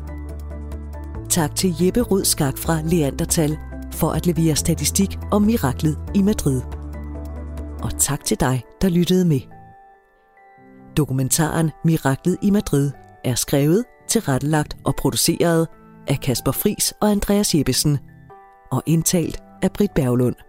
Tak 1.29 1.55
til 1.55 1.75
Jeppe 1.81 2.01
Rudskak 2.01 2.57
fra 2.57 2.81
Leandertal 2.81 3.57
for 3.91 4.11
at 4.11 4.25
levere 4.25 4.55
statistik 4.55 5.17
om 5.31 5.41
miraklet 5.41 5.97
i 6.15 6.21
Madrid. 6.21 6.61
Og 7.83 7.99
tak 7.99 8.25
til 8.25 8.39
dig, 8.39 8.63
der 8.81 8.89
lyttede 8.89 9.25
med. 9.25 9.39
Dokumentaren 10.97 11.71
Miraklet 11.85 12.37
i 12.41 12.51
Madrid 12.51 12.91
er 13.23 13.35
skrevet, 13.35 13.85
tilrettelagt 14.07 14.77
og 14.85 14.95
produceret 14.95 15.67
af 16.07 16.19
Kasper 16.19 16.51
Fris 16.51 16.93
og 17.01 17.11
Andreas 17.11 17.55
Jeppesen 17.55 17.97
og 18.71 18.83
indtalt 18.85 19.43
af 19.61 19.71
Britt 19.71 19.93
Berglund. 19.93 20.48